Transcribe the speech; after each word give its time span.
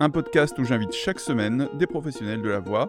un 0.00 0.10
podcast 0.10 0.56
où 0.58 0.64
j'invite 0.64 0.92
chaque 0.92 1.18
semaine 1.18 1.68
des 1.74 1.86
professionnels 1.88 2.40
de 2.40 2.48
la 2.48 2.60
voix, 2.60 2.88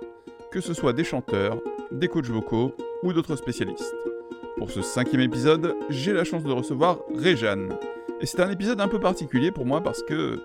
que 0.51 0.61
ce 0.61 0.75
soit 0.75 0.93
des 0.93 1.03
chanteurs, 1.03 1.59
des 1.91 2.07
coachs 2.07 2.27
vocaux 2.27 2.75
ou 3.01 3.13
d'autres 3.13 3.35
spécialistes. 3.35 3.95
Pour 4.57 4.69
ce 4.69 4.81
cinquième 4.83 5.21
épisode, 5.21 5.75
j'ai 5.89 6.13
la 6.13 6.23
chance 6.23 6.43
de 6.43 6.51
recevoir 6.51 6.99
Réjeanne. 7.15 7.73
Et 8.21 8.27
c'est 8.27 8.41
un 8.41 8.51
épisode 8.51 8.79
un 8.79 8.87
peu 8.87 8.99
particulier 8.99 9.51
pour 9.51 9.65
moi 9.65 9.81
parce 9.81 10.03
que 10.03 10.39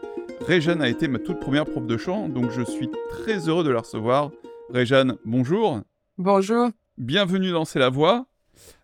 Réjeanne 0.47 0.81
a 0.81 0.89
été 0.89 1.07
ma 1.07 1.19
toute 1.19 1.39
première 1.39 1.67
prof 1.67 1.87
de 1.87 1.97
chant, 1.99 2.29
donc 2.31 2.51
je 2.51 2.63
suis 2.63 2.89
très 3.11 3.49
heureux 3.49 3.65
de 3.65 3.71
la 3.71 3.81
recevoir. 3.81 4.31
Réjeanne, 4.71 5.17
bonjour. 5.27 5.83
Bonjour. 6.17 6.71
Bienvenue 6.97 7.51
dans 7.51 7.67
C'est 7.67 7.79
la 7.79 7.91
voix. 7.91 8.27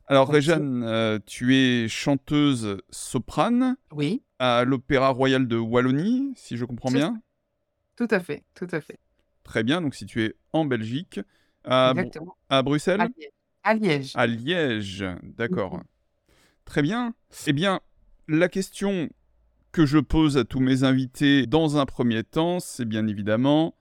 Alors 0.07 0.29
Réjeanne, 0.29 0.83
euh, 0.85 1.19
tu 1.24 1.57
es 1.57 1.88
chanteuse 1.88 2.79
soprane. 2.91 3.77
Oui. 3.93 4.23
À 4.38 4.65
l'Opéra 4.65 5.10
Royal 5.10 5.47
de 5.47 5.57
Wallonie, 5.57 6.33
si 6.35 6.57
je 6.57 6.65
comprends 6.65 6.91
bien. 6.91 7.21
Tout 8.01 8.09
à 8.13 8.21
fait, 8.21 8.45
tout 8.55 8.67
à 8.73 8.81
fait. 8.81 8.99
Très 9.45 9.63
bien, 9.63 9.83
donc 9.83 9.95
si 9.95 10.07
tu 10.07 10.25
es 10.25 10.35
en 10.55 10.65
Belgique, 10.65 11.21
à, 11.65 11.93
à 12.49 12.63
Bruxelles 12.63 13.07
À 13.63 13.74
Liège. 13.74 14.13
À 14.15 14.27
Liège, 14.27 15.05
d'accord. 15.23 15.74
Mhm. 15.74 15.83
Très 16.65 16.80
bien. 16.80 17.13
Eh 17.47 17.52
bien, 17.52 17.80
la 18.27 18.49
question 18.49 19.11
que 19.71 19.85
je 19.85 19.99
pose 19.99 20.39
à 20.39 20.45
tous 20.45 20.61
mes 20.61 20.83
invités 20.83 21.47
dans 21.47 21.77
un 21.77 21.85
premier 21.85 22.24
temps, 22.24 22.59
c'est 22.59 22.87
bien 22.87 23.07
évidemment, 23.07 23.74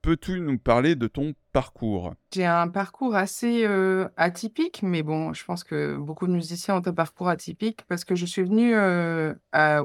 peux-tu 0.00 0.38
nous 0.38 0.58
parler 0.58 0.94
de 0.94 1.08
ton 1.08 1.34
parcours? 1.52 2.14
J'ai 2.32 2.46
un 2.46 2.68
parcours 2.68 3.16
assez 3.16 3.66
euh, 3.66 4.06
atypique, 4.16 4.84
mais 4.84 5.02
bon, 5.02 5.32
je 5.32 5.44
pense 5.44 5.64
que 5.64 5.96
beaucoup 5.96 6.28
de 6.28 6.32
musiciens 6.32 6.76
ont 6.76 6.86
un 6.86 6.92
parcours 6.94 7.28
atypique 7.28 7.80
parce 7.88 8.04
que 8.04 8.14
je 8.14 8.26
suis 8.26 8.44
venue 8.44 8.76
euh, 8.76 9.34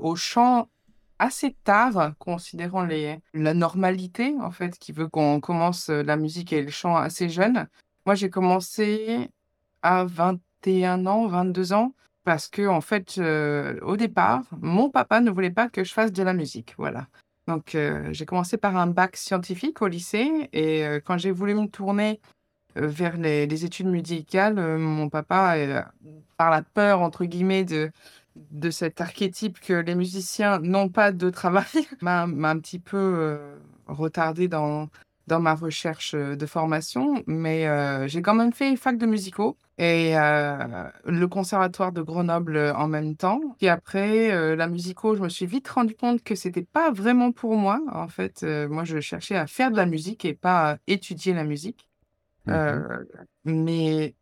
au 0.04 0.16
chant 0.16 0.70
assez 1.22 1.56
tard, 1.64 2.14
considérant 2.18 2.84
les, 2.84 3.20
la 3.36 3.54
normalité, 3.54 4.34
en 4.42 4.50
fait, 4.50 4.80
qui 4.80 4.92
veut 4.92 5.08
qu'on 5.08 5.40
commence 5.40 5.90
euh, 5.90 6.02
la 6.02 6.18
musique 6.18 6.52
et 6.52 6.64
le 6.64 6.72
chant 6.72 6.96
assez 6.98 7.30
jeune. 7.30 7.68
Moi, 8.08 8.16
j'ai 8.16 8.32
commencé 8.32 9.30
à 9.84 10.04
21 10.04 11.06
ans, 11.06 11.28
22 11.28 11.74
ans, 11.74 11.94
parce 12.24 12.48
que, 12.48 12.68
en 12.68 12.82
fait, 12.82 13.20
euh, 13.20 13.80
au 13.84 13.98
départ, 13.98 14.42
mon 14.62 14.90
papa 14.90 15.22
ne 15.22 15.30
voulait 15.30 15.52
pas 15.52 15.70
que 15.70 15.84
je 15.84 15.94
fasse 15.94 16.12
de 16.12 16.24
la 16.24 16.34
musique. 16.34 16.74
Voilà. 16.80 17.08
Donc, 17.48 17.76
euh, 17.76 18.10
j'ai 18.12 18.26
commencé 18.26 18.58
par 18.58 18.76
un 18.76 18.88
bac 18.88 19.16
scientifique 19.16 19.84
au 19.84 19.88
lycée, 19.88 20.50
et 20.54 20.84
quand 21.06 21.20
j'ai 21.20 21.32
voulu 21.32 21.54
me 21.54 21.68
tourner 21.68 22.20
vers 22.76 23.18
les, 23.18 23.46
les, 23.46 23.66
études 23.66 23.88
musicales, 23.88 24.56
mon 24.78 25.10
papa, 25.10 25.56
par 26.38 26.50
la 26.50 26.64
peur, 26.64 27.02
entre 27.02 27.26
guillemets, 27.26 27.66
de 27.66 27.92
de 28.36 28.70
cet 28.70 29.02
archétype 29.02 29.60
que 29.60 29.74
les 29.74 29.96
musiciens 29.96 30.60
n'ont 30.60 30.90
pas 30.90 31.12
de 31.12 31.30
travail 31.30 31.66
m'a 32.02 32.24
un 32.24 32.60
petit 32.60 32.80
peu 32.80 32.98
euh, 32.98 33.56
retardé 33.88 34.48
dans, 34.48 34.90
dans 35.28 35.40
ma 35.40 35.54
recherche 35.54 36.14
euh, 36.16 36.36
de 36.36 36.46
formation, 36.46 37.24
mais 37.28 37.68
euh, 37.68 38.08
j'ai 38.08 38.22
quand 38.22 38.34
même 38.34 38.54
fait 38.54 38.76
fac 38.76 38.98
de 38.98 39.06
musicaux 39.06 39.58
et 39.78 40.14
le 40.14 41.26
conservatoire 41.26 41.92
de 41.92 42.04
Grenoble 42.04 42.72
en 42.76 42.88
même 42.88 43.16
temps. 43.16 43.42
Puis 43.58 43.68
après, 43.68 44.56
la 44.56 44.68
musico, 44.68 45.16
je 45.16 45.24
me 45.24 45.30
suis 45.30 45.48
vite 45.48 45.68
rendu 45.70 45.96
compte 45.96 46.22
que 46.22 46.36
c'était 46.36 46.62
pas 46.62 46.92
vraiment 46.92 47.32
pour 47.32 47.56
moi. 47.56 47.82
En 47.92 48.08
fait, 48.08 48.44
moi, 48.44 48.84
je 48.84 49.00
cherchais 49.00 49.36
à 49.36 49.48
faire 49.48 49.72
de 49.72 49.78
la 49.78 49.88
musique 49.88 50.24
et 50.24 50.36
pas 50.36 50.74
à 50.74 50.78
étudier 50.86 51.34
la 51.34 51.44
musique. 51.44 51.90
Mmh 52.46 52.54
mais 53.44 54.14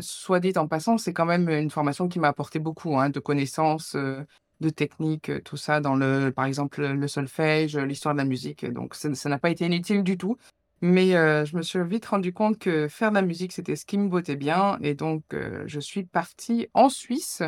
soit 0.00 0.40
dit 0.40 0.52
en 0.56 0.68
passant, 0.68 0.98
c'est 0.98 1.12
quand 1.12 1.26
même 1.26 1.48
une 1.48 1.70
formation 1.70 2.08
qui 2.08 2.18
m'a 2.18 2.28
apporté 2.28 2.58
beaucoup 2.58 2.98
hein, 2.98 3.10
de 3.10 3.20
connaissances, 3.20 3.96
de 3.96 4.70
techniques, 4.70 5.30
tout 5.44 5.56
ça, 5.56 5.80
dans 5.80 5.94
le, 5.94 6.30
par 6.30 6.44
exemple, 6.44 6.84
le 6.84 7.08
solfège, 7.08 7.76
l'histoire 7.76 8.14
de 8.14 8.18
la 8.18 8.24
musique. 8.24 8.64
Donc, 8.66 8.94
ça 8.94 9.28
n'a 9.28 9.38
pas 9.38 9.50
été 9.50 9.66
inutile 9.66 10.02
du 10.02 10.18
tout. 10.18 10.36
Mais 10.80 11.10
je 11.10 11.56
me 11.56 11.62
suis 11.62 11.82
vite 11.84 12.06
rendu 12.06 12.32
compte 12.32 12.58
que 12.58 12.86
faire 12.88 13.10
de 13.10 13.16
la 13.16 13.22
musique, 13.22 13.52
c'était 13.52 13.76
ce 13.76 13.84
qui 13.84 13.98
me 13.98 14.08
bottait 14.08 14.36
bien. 14.36 14.78
Et 14.80 14.94
donc, 14.94 15.22
je 15.66 15.80
suis 15.80 16.04
partie 16.04 16.68
en 16.74 16.88
Suisse 16.88 17.42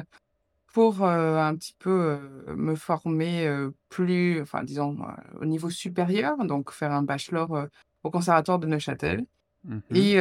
pour 0.72 1.04
un 1.04 1.54
petit 1.56 1.74
peu 1.78 2.18
me 2.56 2.74
former 2.74 3.68
plus, 3.88 4.40
enfin, 4.40 4.62
disons, 4.64 4.96
au 5.40 5.44
niveau 5.44 5.70
supérieur, 5.70 6.44
donc 6.44 6.70
faire 6.72 6.92
un 6.92 7.02
bachelor 7.02 7.66
au 8.02 8.10
conservatoire 8.10 8.58
de 8.58 8.66
Neuchâtel. 8.66 9.24
Mmh 9.64 9.78
et 9.94 10.16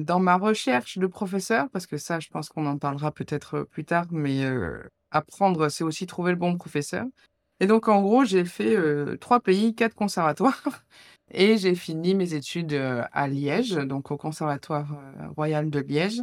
dans 0.00 0.20
ma 0.20 0.36
recherche 0.36 0.98
de 0.98 1.06
professeur, 1.06 1.68
parce 1.70 1.86
que 1.86 1.96
ça, 1.96 2.20
je 2.20 2.28
pense 2.28 2.48
qu'on 2.48 2.66
en 2.66 2.78
parlera 2.78 3.12
peut-être 3.12 3.62
plus 3.62 3.84
tard, 3.84 4.06
mais 4.10 4.44
apprendre, 5.10 5.68
c'est 5.68 5.84
aussi 5.84 6.06
trouver 6.06 6.32
le 6.32 6.38
bon 6.38 6.56
professeur. 6.56 7.06
Et 7.60 7.66
donc, 7.66 7.88
en 7.88 8.02
gros, 8.02 8.24
j'ai 8.24 8.44
fait 8.44 8.76
trois 9.18 9.40
pays, 9.40 9.74
quatre 9.74 9.94
conservatoires, 9.94 10.62
et 11.30 11.56
j'ai 11.56 11.74
fini 11.74 12.14
mes 12.14 12.34
études 12.34 12.74
à 13.12 13.28
Liège, 13.28 13.74
donc 13.74 14.10
au 14.10 14.16
Conservatoire 14.16 14.86
royal 15.34 15.70
de 15.70 15.80
Liège. 15.80 16.20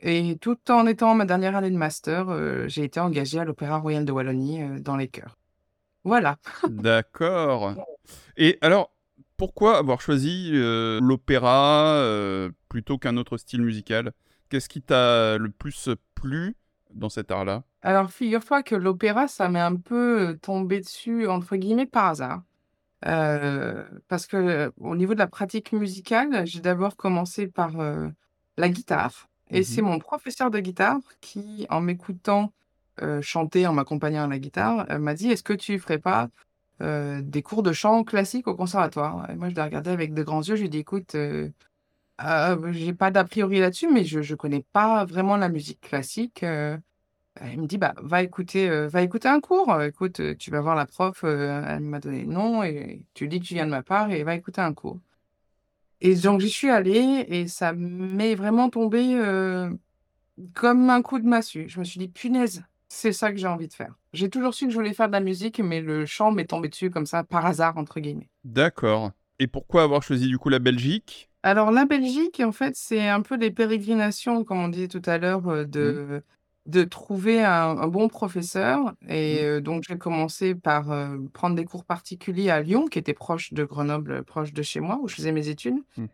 Et 0.00 0.36
tout 0.40 0.58
en 0.70 0.86
étant 0.86 1.14
ma 1.14 1.24
dernière 1.26 1.56
année 1.56 1.70
de 1.70 1.76
master, 1.76 2.68
j'ai 2.68 2.84
été 2.84 2.98
engagée 2.98 3.38
à 3.38 3.44
l'Opéra 3.44 3.78
royal 3.78 4.04
de 4.04 4.12
Wallonie 4.12 4.80
dans 4.80 4.96
les 4.96 5.08
chœurs. 5.08 5.38
Voilà. 6.04 6.38
D'accord. 6.68 7.74
Et 8.36 8.56
alors, 8.62 8.92
pourquoi 9.38 9.78
avoir 9.78 10.02
choisi 10.02 10.50
euh, 10.52 11.00
l'opéra 11.00 11.94
euh, 11.94 12.50
plutôt 12.68 12.98
qu'un 12.98 13.16
autre 13.16 13.38
style 13.38 13.62
musical? 13.62 14.12
Qu'est-ce 14.50 14.68
qui 14.68 14.82
t'a 14.82 15.38
le 15.38 15.48
plus 15.48 15.88
plu 16.14 16.56
dans 16.92 17.08
cet 17.08 17.30
art-là? 17.30 17.62
Alors, 17.82 18.10
figure-toi 18.10 18.62
que 18.62 18.74
l'opéra, 18.74 19.28
ça 19.28 19.48
m'est 19.48 19.60
un 19.60 19.76
peu 19.76 20.36
tombé 20.42 20.80
dessus, 20.80 21.28
entre 21.28 21.56
guillemets, 21.56 21.86
par 21.86 22.06
hasard. 22.06 22.42
Euh, 23.06 23.84
parce 24.08 24.26
que 24.26 24.72
au 24.76 24.96
niveau 24.96 25.14
de 25.14 25.20
la 25.20 25.28
pratique 25.28 25.72
musicale, 25.72 26.44
j'ai 26.44 26.60
d'abord 26.60 26.96
commencé 26.96 27.46
par 27.46 27.72
la 28.56 28.68
guitare. 28.68 29.28
Et 29.50 29.62
c'est 29.62 29.82
mmh 29.82 29.86
mon 29.86 29.98
professeur 30.00 30.50
de 30.50 30.58
guitare 30.58 30.98
qui, 31.20 31.66
en 31.70 31.80
m'écoutant 31.80 32.52
chanter, 33.20 33.68
en 33.68 33.72
m'accompagnant 33.72 34.24
à 34.24 34.26
la 34.26 34.40
guitare, 34.40 34.98
m'a 34.98 35.14
dit 35.14 35.30
Est-ce 35.30 35.44
que 35.44 35.52
tu 35.52 35.78
ferais 35.78 35.98
pas 35.98 36.28
euh, 36.80 37.20
des 37.22 37.42
cours 37.42 37.62
de 37.62 37.72
chant 37.72 38.04
classique 38.04 38.46
au 38.46 38.54
conservatoire. 38.54 39.28
Moi, 39.36 39.48
je 39.48 39.54
l'ai 39.54 39.62
regardé 39.62 39.90
avec 39.90 40.14
de 40.14 40.22
grands 40.22 40.42
yeux. 40.42 40.54
Je 40.56 40.60
lui 40.60 40.66
ai 40.66 40.70
dit, 40.70 40.78
écoute, 40.78 41.14
euh, 41.16 41.48
ah, 42.18 42.56
j'ai 42.70 42.92
pas 42.92 43.10
d'a 43.10 43.24
priori 43.24 43.60
là-dessus, 43.60 43.88
mais 43.92 44.04
je, 44.04 44.22
je 44.22 44.34
connais 44.34 44.64
pas 44.72 45.04
vraiment 45.04 45.36
la 45.36 45.48
musique 45.48 45.80
classique. 45.80 46.42
Euh. 46.42 46.76
Elle 47.40 47.60
me 47.60 47.66
dit, 47.66 47.78
bah, 47.78 47.94
va 48.02 48.22
écouter, 48.22 48.68
va 48.88 49.02
écouter 49.02 49.28
un 49.28 49.40
cours. 49.40 49.80
Écoute, 49.82 50.20
tu 50.38 50.50
vas 50.50 50.60
voir 50.60 50.74
la 50.74 50.86
prof, 50.86 51.22
elle 51.24 51.80
m'a 51.80 52.00
donné 52.00 52.22
le 52.22 52.32
nom 52.32 52.64
et 52.64 53.04
tu 53.14 53.28
dis 53.28 53.40
que 53.40 53.44
tu 53.46 53.54
viens 53.54 53.66
de 53.66 53.70
ma 53.70 53.84
part 53.84 54.10
et 54.10 54.24
va 54.24 54.34
écouter 54.34 54.60
un 54.60 54.74
cours. 54.74 54.98
Et 56.00 56.14
donc, 56.16 56.40
j'y 56.40 56.50
suis 56.50 56.70
allée 56.70 57.26
et 57.28 57.46
ça 57.48 57.72
m'est 57.72 58.34
vraiment 58.34 58.70
tombé 58.70 59.14
comme 60.54 60.90
un 60.90 61.02
coup 61.02 61.18
de 61.18 61.28
massue. 61.28 61.68
Je 61.68 61.78
me 61.78 61.84
suis 61.84 61.98
dit, 62.00 62.08
punaise, 62.08 62.64
c'est 62.88 63.12
ça 63.12 63.30
que 63.32 63.38
j'ai 63.38 63.46
envie 63.46 63.68
de 63.68 63.74
faire. 63.74 63.97
J'ai 64.18 64.30
toujours 64.30 64.52
su 64.52 64.66
que 64.66 64.72
je 64.72 64.76
voulais 64.76 64.94
faire 64.94 65.06
de 65.06 65.12
la 65.12 65.20
musique, 65.20 65.60
mais 65.60 65.80
le 65.80 66.04
chant 66.04 66.32
m'est 66.32 66.46
tombé 66.46 66.68
dessus 66.68 66.90
comme 66.90 67.06
ça, 67.06 67.22
par 67.22 67.46
hasard, 67.46 67.76
entre 67.76 68.00
guillemets. 68.00 68.28
D'accord. 68.42 69.12
Et 69.38 69.46
pourquoi 69.46 69.84
avoir 69.84 70.02
choisi 70.02 70.26
du 70.26 70.38
coup 70.38 70.48
la 70.48 70.58
Belgique? 70.58 71.30
Alors 71.44 71.70
la 71.70 71.84
Belgique, 71.84 72.42
en 72.44 72.50
fait, 72.50 72.74
c'est 72.74 73.08
un 73.08 73.22
peu 73.22 73.38
des 73.38 73.52
pérégrinations, 73.52 74.42
comme 74.42 74.58
on 74.58 74.66
disait 74.66 74.88
tout 74.88 75.02
à 75.04 75.18
l'heure, 75.18 75.46
euh, 75.46 75.64
de, 75.64 76.20
mmh. 76.66 76.70
de 76.72 76.82
trouver 76.82 77.44
un, 77.44 77.86
bon 77.86 78.08
professeur. 78.08 78.92
Et 79.08 79.36
mmh. 79.36 79.44
euh, 79.44 79.60
donc 79.60 79.84
j'ai 79.88 79.96
commencé 79.98 80.56
par 80.56 80.90
euh, 80.90 81.16
prendre 81.32 81.54
des 81.54 81.64
cours 81.64 81.84
particuliers 81.84 82.50
à 82.50 82.60
Lyon, 82.60 82.86
qui 82.86 82.98
était 82.98 83.14
proche 83.14 83.52
de 83.52 83.62
Grenoble, 83.62 84.24
proche 84.24 84.52
de 84.52 84.62
chez 84.62 84.80
moi, 84.80 84.98
où 85.00 85.06
je 85.06 85.14
faisais 85.14 85.32
mes 85.32 85.48
études. 85.48 85.78
Mmh 85.96 86.06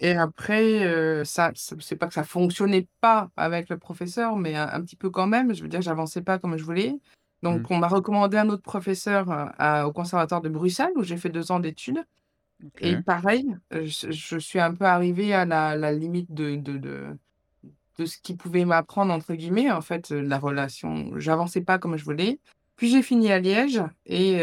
et 0.00 0.12
après, 0.12 1.24
ça 1.24 1.50
c'est 1.56 1.96
pas 1.96 2.06
que 2.06 2.14
ça 2.14 2.22
fonctionnait 2.22 2.86
pas 3.00 3.32
avec 3.36 3.68
le 3.68 3.78
professeur, 3.78 4.36
mais 4.36 4.54
un 4.54 4.80
petit 4.82 4.94
peu 4.94 5.10
quand 5.10 5.26
même. 5.26 5.52
Je 5.52 5.60
veux 5.60 5.68
dire, 5.68 5.82
j'avançais 5.82 6.22
pas 6.22 6.38
comme 6.38 6.56
je 6.56 6.62
voulais. 6.62 6.94
Donc 7.42 7.70
mmh. 7.70 7.74
on 7.74 7.78
m'a 7.78 7.88
recommandé 7.88 8.36
un 8.36 8.48
autre 8.48 8.62
professeur, 8.62 9.28
au 9.86 9.92
conservatoire 9.92 10.40
de 10.40 10.48
Bruxelles 10.48 10.92
où 10.96 11.02
j'ai 11.02 11.16
fait 11.16 11.28
deux 11.28 11.52
ans 11.52 11.60
d'études 11.60 12.04
et 12.80 12.96
pareil, 12.96 13.54
je 13.70 14.38
suis 14.38 14.58
un 14.58 14.74
peu 14.74 14.84
arrivée 14.84 15.32
à 15.32 15.44
la 15.44 15.92
limite 15.92 16.32
de 16.32 16.56
de 16.56 16.76
de 16.76 17.16
de 17.98 18.06
ce 18.06 18.18
qu'il 18.18 18.36
pouvait 18.36 18.64
«m'apprendre» 18.64 19.12
entre 19.12 19.34
guillemets. 19.34 19.70
En 19.70 19.80
fait, 19.80 20.10
la 20.10 20.38
relation 20.38 21.12
j'avançais 21.18 21.60
pas 21.60 21.78
comme 21.78 21.96
je 21.96 22.04
voulais 22.04 22.40
Puis 22.76 22.90
j'ai 22.90 23.02
fini 23.02 23.30
à 23.30 23.38
Liège 23.38 23.82
et 24.06 24.42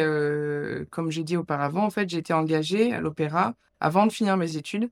comme 0.91 1.11
j'ai 1.11 1.23
dit 1.23 1.37
auparavant, 1.37 1.83
en 1.83 1.89
fait, 1.89 2.11
été 2.13 2.33
engagée 2.33 2.93
à 2.93 3.01
l'opéra 3.01 3.55
avant 3.79 4.05
de 4.07 4.11
finir 4.11 4.37
mes 4.37 4.57
études. 4.57 4.89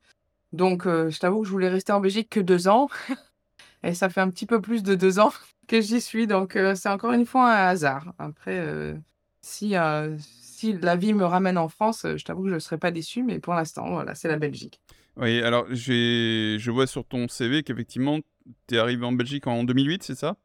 Donc 0.51 0.85
heu, 0.85 1.09
je 1.09 1.19
t'avoue 1.19 1.41
que 1.41 1.47
je 1.47 1.51
voulais 1.51 1.69
rester 1.69 1.93
en 1.93 1.99
Belgique 1.99 2.29
que 2.29 2.39
2 2.39 2.67
ans 2.67 2.89
et 3.83 3.93
ça 3.93 4.09
fait 4.09 4.21
un 4.21 4.29
petit 4.29 4.45
peu 4.45 4.61
plus 4.61 4.83
de 4.83 4.95
2 4.95 5.19
ans 5.19 5.31
que 5.67 5.81
j'y 5.81 6.01
suis 6.01 6.27
donc 6.27 6.55
heu, 6.55 6.75
c'est 6.75 6.89
encore 6.89 7.13
une 7.13 7.25
fois 7.25 7.51
un 7.51 7.67
hasard. 7.67 8.13
Après, 8.17 8.59
heu, 8.59 8.99
si, 9.41 9.75
heu, 9.75 10.15
si 10.19 10.73
la 10.73 10.95
vie 10.95 11.13
me 11.13 11.25
ramène 11.25 11.57
en 11.57 11.69
France, 11.69 12.05
je 12.15 12.23
t'avoue 12.23 12.43
que 12.43 12.49
je 12.49 12.55
ne 12.55 12.59
serai 12.59 12.77
pas 12.77 12.91
déçue 12.91 13.23
mais 13.23 13.39
pour 13.39 13.53
l'instant, 13.53 13.89
voilà, 13.91 14.15
c'est 14.15 14.27
la 14.27 14.37
Belgique. 14.37 14.81
Oui, 15.17 15.41
alors 15.41 15.67
je 15.71 16.71
vois 16.71 16.87
sur 16.87 17.05
ton 17.05 17.27
CV 17.27 17.63
qu'effectivement, 17.63 18.19
tu 18.67 18.75
es 18.75 18.77
arrivé 18.77 19.05
en 19.05 19.11
Belgique 19.11 19.45
en 19.47 19.63
2008, 19.63 20.03
c'est 20.03 20.15
ça? 20.15 20.37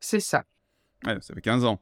C'est 0.00 0.20
ça. 0.20 0.44
Ouais, 1.04 1.18
ça 1.20 1.34
fait 1.34 1.42
15 1.42 1.64
ans. 1.64 1.80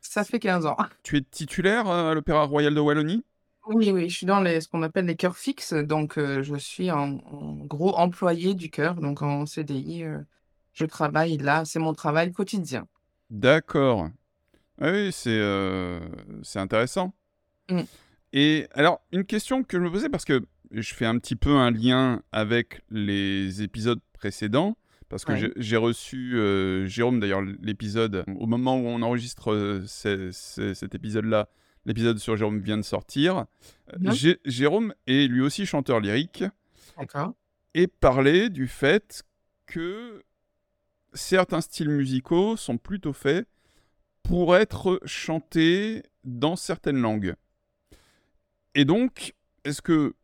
Ça 0.00 0.24
fait 0.24 0.38
15 0.38 0.66
ans. 0.66 0.76
Tu 1.02 1.16
es 1.16 1.22
titulaire, 1.22 1.88
à 1.88 2.14
l'Opéra 2.14 2.44
Royal 2.44 2.74
de 2.74 2.80
Wallonie? 2.80 3.24
Oui, 3.66 3.90
oui, 3.90 4.08
je 4.08 4.16
suis 4.16 4.26
dans 4.26 4.40
les 4.40 4.60
ce 4.60 4.68
qu'on 4.68 4.82
appelle 4.82 5.06
les 5.06 5.16
chœurs 5.16 5.36
fixes, 5.36 5.72
donc 5.74 6.18
heu, 6.18 6.42
je 6.42 6.54
suis 6.56 6.90
en 6.90 7.18
en 7.26 7.54
gros 7.66 7.94
employée 7.96 8.54
du 8.54 8.70
chœur, 8.70 8.94
donc 8.96 9.22
en 9.22 9.44
CDI, 9.44 10.04
heu, 10.04 10.24
je 10.72 10.84
travaille 10.86 11.36
là, 11.38 11.64
c'est 11.64 11.78
mon 11.80 11.92
travail 11.92 12.32
quotidien. 12.32 12.86
D'accord. 13.30 14.08
Ah 14.80 14.92
oui, 14.92 15.12
c'est, 15.12 15.30
heu, 15.38 16.00
c'est 16.42 16.60
intéressant 16.60 17.14
Mmh. 17.68 17.86
et 18.32 18.66
alors 18.74 19.00
une 19.12 19.24
question 19.24 19.62
que 19.62 19.78
je 19.78 19.82
me 19.82 19.90
posais 19.90 20.08
parce 20.08 20.24
que 20.24 20.42
je 20.72 20.94
fais 20.94 21.06
un 21.06 21.18
petit 21.18 21.36
peu 21.36 21.50
un 21.50 21.70
lien 21.70 22.22
avec 22.32 22.82
les 22.90 23.62
épisodes 23.62 24.00
précédents, 24.12 24.76
parce 25.08 25.24
que 25.24 25.34
j'ai 25.56 25.76
reçu, 25.76 26.32
heu, 26.34 26.86
Jérôme 26.86 27.20
d'ailleurs 27.20 27.42
l'épisode 27.42 28.24
au 28.38 28.46
moment 28.46 28.76
où 28.76 28.86
on 28.86 29.02
enregistre, 29.02 29.52
heu, 29.52 29.84
ce 29.86 30.30
ce 30.32 30.74
cet 30.74 30.94
épisode-là, 30.94 31.48
l'épisode 31.86 32.18
sur 32.18 32.36
Jérôme 32.36 32.60
vient 32.60 32.76
de 32.76 32.82
sortir. 32.82 33.46
Jé 34.00 34.38
Jérôme 34.44 34.94
est 35.06 35.26
lui 35.28 35.40
aussi 35.40 35.64
chanteur 35.64 36.00
lyrique 36.00 36.44
D'accord. 36.98 37.32
et 37.74 37.86
parlait 37.86 38.50
du 38.50 38.68
fait 38.68 39.24
que 39.64 40.22
certains 41.14 41.62
styles 41.62 41.88
musicaux 41.88 42.56
sont 42.56 42.76
plutôt 42.76 43.14
faits 43.14 43.48
pour 44.22 44.56
être 44.56 45.00
chantés 45.06 46.02
dans 46.24 46.56
certaines 46.56 47.00
langues 47.00 47.34
et 48.76 48.84
donc, 48.84 49.32
est-ce 49.64 49.80
que 49.80 50.14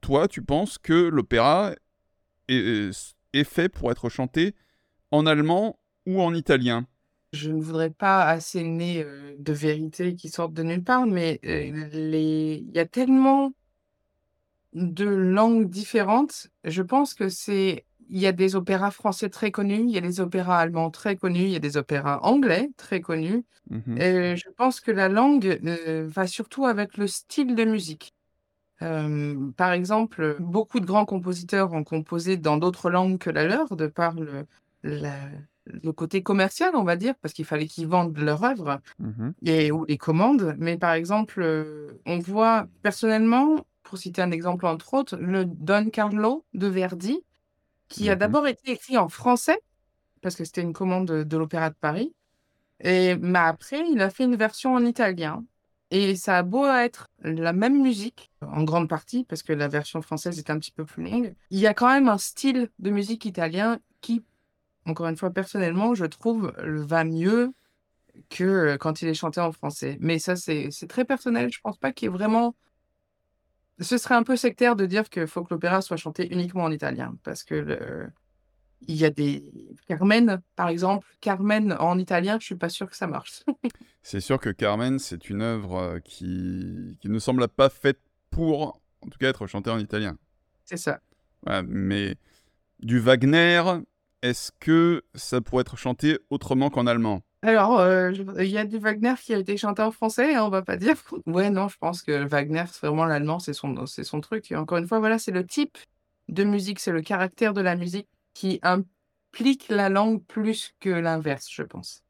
toi, 0.00 0.28
tu 0.28 0.40
penses 0.40 0.78
que 0.78 0.94
l'opéra 0.94 1.74
est 2.48 3.44
fait 3.44 3.68
pour 3.68 3.92
être 3.92 4.08
chanté 4.08 4.54
en 5.10 5.26
allemand 5.26 5.78
ou 6.06 6.22
en 6.22 6.32
italien? 6.32 6.86
Je 7.32 7.50
ne 7.50 7.60
voudrais 7.60 7.90
pas 7.90 8.24
asséner, 8.26 9.04
de 9.38 9.52
vérités 9.52 10.14
qui 10.16 10.28
sortent 10.30 10.54
de 10.54 10.62
nulle 10.62 10.82
part, 10.84 11.06
mais 11.06 11.40
heu, 11.44 11.88
les 11.92 12.64
il 12.66 12.74
y 12.74 12.78
a 12.78 12.86
tellement 12.86 13.52
de 14.72 15.04
langues 15.06 15.68
différentes. 15.68 16.48
Je 16.64 16.82
pense 16.82 17.14
que 17.14 17.28
c'est 17.28 17.84
il 18.10 18.18
y 18.18 18.26
a 18.26 18.32
des 18.32 18.56
opéras 18.56 18.90
français 18.90 19.28
très 19.28 19.50
connus, 19.50 19.80
il 19.82 19.90
y 19.90 19.98
a 19.98 20.00
des 20.00 20.20
opéras 20.20 20.58
allemands 20.60 20.90
très 20.90 21.16
connus, 21.16 21.42
il 21.44 21.50
y 21.50 21.56
a 21.56 21.58
des 21.58 21.76
opéras 21.76 22.20
anglais 22.22 22.70
très 22.76 23.00
connus 23.00 23.44
Mmh 23.70 23.98
et 24.00 24.36
je 24.36 24.48
pense 24.56 24.80
que 24.80 24.92
la 24.92 25.08
langue, 25.08 25.60
va 26.06 26.26
surtout 26.28 26.66
avec 26.66 26.96
le 26.98 27.06
style 27.08 27.54
de 27.56 27.64
musique. 27.64 28.14
Par 28.80 29.72
exemple, 29.72 30.36
beaucoup 30.40 30.80
de 30.80 30.86
grands 30.86 31.04
compositeurs 31.06 31.72
ont 31.72 31.84
composé 31.84 32.36
dans 32.36 32.56
d'autres 32.58 32.90
langues 32.90 33.18
que 33.18 33.30
la 33.30 33.44
leur, 33.44 33.76
de 33.76 33.86
par 33.88 34.14
le 34.14 34.46
la 34.84 35.28
le 35.82 35.92
côté 35.92 36.22
commercial, 36.22 36.74
on 36.74 36.84
va 36.84 36.96
dire, 36.96 37.14
parce 37.20 37.34
qu'il 37.34 37.44
fallait 37.44 37.66
qu'ils 37.66 37.86
vendent 37.86 38.16
leur 38.18 38.42
œuvre 38.44 38.80
Mmh 38.98 39.30
et 39.44 39.70
ou 39.72 39.84
les 39.84 39.98
commandes. 39.98 40.54
Mais 40.58 40.76
par 40.78 40.92
exemple, 40.92 41.42
heu, 41.42 42.00
on 42.06 42.18
voit 42.18 42.66
personnellement, 42.82 43.66
pour 43.82 43.98
citer 43.98 44.22
un 44.22 44.30
exemple 44.30 44.66
entre 44.66 44.94
autres, 44.94 45.16
le 45.16 45.44
Don 45.44 45.90
Carlo 45.90 46.44
de 46.54 46.66
Verdi, 46.66 47.22
qui 47.88 48.08
a 48.10 48.14
Mmh 48.16 48.18
d'abord 48.18 48.46
été 48.46 48.72
écrit 48.72 48.98
en 48.98 49.08
français, 49.08 49.60
parce 50.22 50.36
que 50.36 50.44
c'était 50.44 50.62
une 50.62 50.72
commande 50.72 51.06
de 51.06 51.22
de 51.22 51.36
l'Opéra 51.36 51.70
de 51.70 51.76
Paris 51.80 52.12
et 52.80 53.16
mais 53.16 53.38
après 53.38 53.82
il 53.90 54.00
a 54.00 54.10
fait 54.10 54.24
une 54.24 54.36
version 54.36 54.74
en 54.74 54.84
italien. 54.84 55.44
Et 55.90 56.16
ça 56.16 56.36
a 56.36 56.42
beau 56.42 56.66
être 56.66 57.08
la 57.22 57.54
même 57.54 57.80
musique, 57.80 58.30
en 58.42 58.62
grande 58.62 58.90
partie, 58.90 59.24
parce 59.24 59.42
que 59.42 59.54
la 59.54 59.68
version 59.68 60.02
française 60.02 60.38
est 60.38 60.50
un 60.50 60.58
petit 60.58 60.70
peu 60.70 60.84
plus 60.84 61.02
longue, 61.02 61.34
il 61.50 61.58
y 61.58 61.66
a 61.66 61.72
quand 61.72 61.88
même 61.88 62.08
un 62.10 62.18
style 62.18 62.68
de 62.78 62.90
musique 62.90 63.24
italien 63.24 63.78
qui, 64.02 64.22
encore 64.88 65.08
une 65.08 65.16
fois, 65.16 65.30
personnellement, 65.30 65.94
je 65.94 66.04
trouve, 66.04 66.52
heu, 66.58 66.82
va 66.82 67.04
mieux 67.04 67.52
que, 68.30 68.44
heu, 68.74 68.78
quand 68.78 69.02
il 69.02 69.08
est 69.08 69.14
chanté 69.14 69.40
en 69.40 69.52
français. 69.52 69.96
Mais 70.00 70.18
ça, 70.18 70.36
c'est 70.36 70.70
très 70.88 71.04
personnel, 71.04 71.50
je 71.52 71.60
pense 71.60 71.78
pas 71.78 71.92
qu'il 71.92 72.06
y 72.06 72.08
ait 72.10 72.12
vraiment 72.12 72.54
ce 73.80 73.96
serait 73.96 74.14
un 74.14 74.22
peu 74.22 74.36
sectaire 74.36 74.76
de 74.76 74.86
dire 74.86 75.08
qu'il 75.08 75.26
faut 75.26 75.44
que 75.44 75.54
l'opéra 75.54 75.80
soit 75.82 75.96
chanté 75.96 76.32
uniquement 76.32 76.64
en 76.64 76.72
italien 76.72 77.16
parce 77.22 77.44
que 77.44 77.54
le 77.54 78.08
il 78.82 78.94
y 78.94 79.04
a 79.04 79.10
des 79.10 79.42
Carmen, 79.88 80.40
par 80.54 80.68
exemple, 80.68 81.06
Carmen 81.20 81.72
en 81.80 81.98
italien, 81.98 82.38
je 82.40 82.46
suis 82.46 82.54
pas 82.54 82.68
sûre 82.68 82.88
que 82.88 82.96
ça 82.96 83.08
marche. 83.08 83.42
C'est 84.02 84.20
sûr 84.20 84.38
que 84.38 84.50
Carmen, 84.50 85.00
c'est 85.00 85.28
une 85.28 85.42
œuvre, 85.42 85.80
heu, 85.96 86.00
qui 86.00 86.96
qui 87.00 87.08
ne 87.08 87.18
semble 87.18 87.46
pas 87.48 87.68
faite 87.68 87.98
pour, 88.30 88.80
en 89.02 89.08
tout 89.08 89.18
cas, 89.18 89.28
être 89.28 89.46
chantée 89.48 89.70
en 89.70 89.78
italien. 89.78 90.16
C'est 90.64 90.76
ça. 90.76 91.00
Voilà, 91.42 91.62
mais 91.64 92.14
du 92.78 93.00
Wagner, 93.00 93.62
est-ce 94.22 94.50
que 94.60 95.04
ça 95.14 95.40
pourrait 95.40 95.62
être 95.62 95.76
chanté 95.76 96.18
autrement 96.30 96.70
qu'en 96.70 96.86
allemand? 96.86 97.22
Alors, 97.42 97.78
je 97.78 98.22
il 98.42 98.50
y 98.50 98.58
a 98.58 98.64
du 98.64 98.78
Wagner 98.78 99.14
qui 99.22 99.32
a 99.32 99.38
été 99.38 99.56
chanté 99.56 99.82
en 99.82 99.92
français, 99.92 100.34
hein, 100.34 100.44
on 100.44 100.48
va 100.48 100.62
pas 100.62 100.76
dire. 100.76 100.96
Ouais, 101.26 101.50
non, 101.50 101.68
je 101.68 101.76
pense 101.78 102.02
que 102.02 102.26
Wagner, 102.26 102.64
vraiment 102.82 103.04
l'allemand, 103.04 103.38
c'est 103.38 103.52
son 103.52 103.86
c'est 103.86 104.04
son 104.04 104.20
truc 104.20 104.50
et 104.50 104.56
encore 104.56 104.78
une 104.78 104.88
fois, 104.88 104.98
voilà, 104.98 105.18
c'est 105.18 105.30
le 105.30 105.46
type 105.46 105.78
de 106.28 106.44
musique, 106.44 106.80
c'est 106.80 106.92
le 106.92 107.02
caractère 107.02 107.54
de 107.54 107.60
la 107.60 107.76
musique 107.76 108.08
qui 108.34 108.58
implique 108.62 109.68
la 109.68 109.88
langue 109.88 110.22
plus 110.24 110.74
que 110.80 110.90
l'inverse, 110.90 111.48
je 111.50 111.62
pense. 111.62 112.02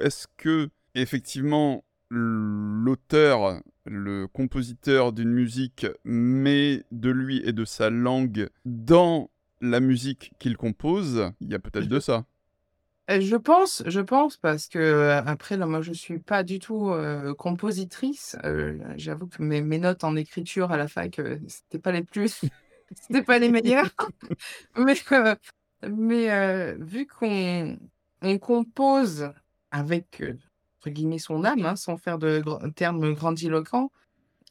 Est-ce 0.00 0.26
qu'effectivement 0.38 1.84
l'auteur, 2.14 3.62
le 3.84 4.26
compositeur 4.26 5.12
d'une 5.12 5.32
musique 5.32 5.86
met 6.04 6.84
de 6.90 7.10
lui 7.10 7.42
et 7.44 7.52
de 7.52 7.64
sa 7.64 7.90
langue 7.90 8.48
dans 8.64 9.30
la 9.62 9.80
musique 9.80 10.32
qu'il 10.38 10.56
compose? 10.56 11.30
Il 11.40 11.50
y 11.50 11.54
a 11.54 11.58
peut-être 11.58 11.88
de 11.88 12.00
ça? 12.00 12.26
Heu, 13.10 13.20
je 13.20 13.36
pense 13.36 13.82
je 13.86 14.00
pense 14.00 14.36
parce 14.36 14.68
que, 14.68 14.78
heu, 14.78 15.10
après 15.26 15.56
là, 15.56 15.66
moi, 15.66 15.80
je 15.80 15.92
suis 15.92 16.18
pas 16.18 16.42
du 16.42 16.58
tout, 16.58 16.90
heu, 16.90 17.34
compositrice, 17.34 18.36
j'avoue 18.96 19.26
que 19.26 19.42
mes 19.42 19.60
mes 19.62 19.78
notes 19.78 20.04
en 20.04 20.14
écriture 20.16 20.70
à 20.72 20.76
la 20.76 20.88
fac, 20.88 21.18
heu, 21.18 21.40
c'était 21.48 21.78
pas 21.78 21.92
les 21.92 22.04
plus 22.04 22.40
c'était 23.00 23.22
pas 23.22 23.38
les 23.38 23.48
meilleures. 23.48 23.90
Mais 25.88 26.74
vu 26.78 27.06
qu'on 27.06 27.78
on 28.22 28.38
compose 28.38 29.32
avec, 29.72 30.22
entre 30.78 30.90
guillemets 30.90 31.18
«son 31.18 31.44
âme», 31.44 31.64
hein, 31.66 31.74
sans 31.76 31.96
faire 31.96 32.18
de 32.18 32.42
termes 32.76 33.14
grandiloquents, 33.14 33.90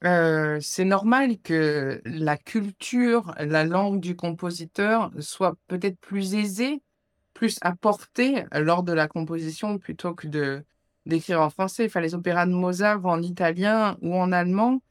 c'est 0.03 0.85
normal 0.85 1.37
que 1.39 2.01
la 2.05 2.37
culture, 2.37 3.33
la 3.39 3.65
langue 3.65 3.99
du 3.99 4.15
compositeur 4.15 5.11
soit 5.19 5.55
peut-être 5.67 5.99
plus 5.99 6.33
aisée, 6.35 6.81
plus 7.33 7.57
à 7.61 7.75
portée 7.75 8.45
lors 8.51 8.83
de 8.83 8.93
la 8.93 9.07
composition 9.07 9.77
plutôt 9.77 10.13
que 10.13 10.27
de 10.27 10.63
d'écrire 11.05 11.41
en 11.41 11.49
français. 11.49 11.85
Enfin, 11.85 12.01
les 12.01 12.13
opéras 12.13 12.45
de 12.45 12.51
Mozart 12.51 13.05
en 13.05 13.21
italien 13.21 13.97
ou 14.01 14.15
en 14.15 14.31
allemand 14.31 14.81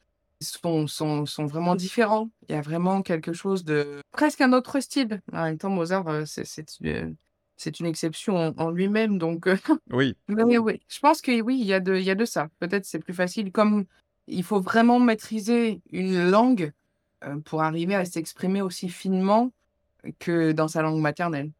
sont 0.40 0.87
sont 0.87 1.26
sont 1.26 1.47
vraiment 1.47 1.75
différents. 1.75 2.31
Il 2.49 2.55
y 2.55 2.59
a 2.59 2.62
vraiment 2.62 3.02
quelque 3.02 3.33
chose 3.33 3.64
de 3.64 4.00
presque 4.12 4.40
un 4.40 4.52
autre 4.52 4.81
style. 4.81 5.21
En 5.33 5.45
même 5.45 5.59
temps, 5.59 5.71
Mozart, 5.71 6.26
c'est 6.26 6.45
c'est 6.47 6.67
c'est 7.57 7.79
une 7.79 7.87
exception 7.87 8.55
en 8.57 8.71
lui-même 8.71 9.19
donc 9.19 9.49
Oui. 9.90 10.17
mais 10.29 10.57
oui, 10.59 10.81
je 10.88 10.99
pense 10.99 11.21
que 11.21 11.40
oui, 11.43 11.59
il 11.61 11.67
y 11.67 11.75
a 11.75 11.81
de 11.81 11.95
il 11.95 12.05
y 12.05 12.11
a 12.11 12.14
de 12.14 12.25
ça. 12.25 12.49
Peut-être 12.59 12.87
c'est 12.87 13.00
plus 13.00 13.14
facile 13.14 13.52
comme 13.52 13.85
il 14.31 14.45
faut 14.45 14.61
vraiment 14.61 14.99
maîtriser 15.01 15.83
une 15.93 16.31
langue, 16.31 16.73
heu, 17.27 17.41
pour 17.43 17.63
arriver 17.63 17.95
à 17.97 18.05
s'exprimer 18.05 18.63
aussi 18.63 18.89
finement 18.89 19.53
que 20.21 20.53
dans 20.53 20.69
sa 20.69 20.83
langue 20.83 21.01
maternelle. 21.01 21.53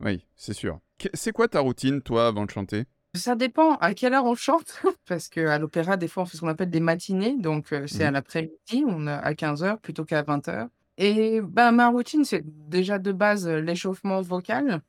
Oui, 0.00 0.26
c'est 0.36 0.52
sûr. 0.52 0.80
C'est 1.14 1.32
quoi 1.32 1.48
ta 1.48 1.60
routine, 1.60 2.02
toi, 2.02 2.26
avant 2.26 2.44
de 2.44 2.50
chanter? 2.50 2.84
Ça 3.14 3.36
dépend 3.36 3.74
à 3.76 3.92
quelle 3.94 4.14
heure 4.14 4.24
on 4.24 4.34
chante, 4.34 4.80
parce 5.06 5.28
qu'à 5.28 5.58
l'opéra, 5.58 5.96
des 5.98 6.08
fois, 6.08 6.22
on 6.22 6.26
fait 6.26 6.36
ce 6.36 6.40
qu'on 6.40 6.48
appelle 6.48 6.70
des 6.70 6.80
matinées, 6.80 7.36
donc 7.38 7.72
heu, 7.72 7.86
c'est 7.86 8.04
à 8.04 8.10
Mmh. 8.10 8.10
l'après-midi, 8.10 8.84
on 8.86 9.06
a 9.06 9.16
à 9.16 9.34
15:00 9.34 9.80
plutôt 9.80 10.04
qu'à 10.04 10.22
20:00 10.22 10.68
et 10.98 11.40
bah, 11.42 11.72
ma 11.72 11.88
routine, 11.88 12.24
c'est 12.24 12.42
déjà 12.44 12.98
de 12.98 13.12
base, 13.12 13.46
heu, 13.48 13.58
l'échauffement 13.60 14.20
vocal, 14.22 14.80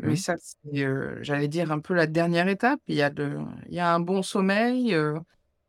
mais 0.00 0.14
Mmh 0.14 0.16
ça, 0.16 0.36
c'est, 0.38 0.86
j'allais 1.22 1.48
dire 1.48 1.72
un 1.72 1.80
peu 1.80 1.94
la 1.94 2.06
dernière 2.08 2.48
étape. 2.48 2.80
Il 2.88 2.96
y 2.96 3.02
a 3.02 3.10
de 3.10 3.38
il 3.68 3.74
y 3.74 3.80
a 3.80 3.94
un 3.94 4.00
bon 4.00 4.22
sommeil, 4.22 4.94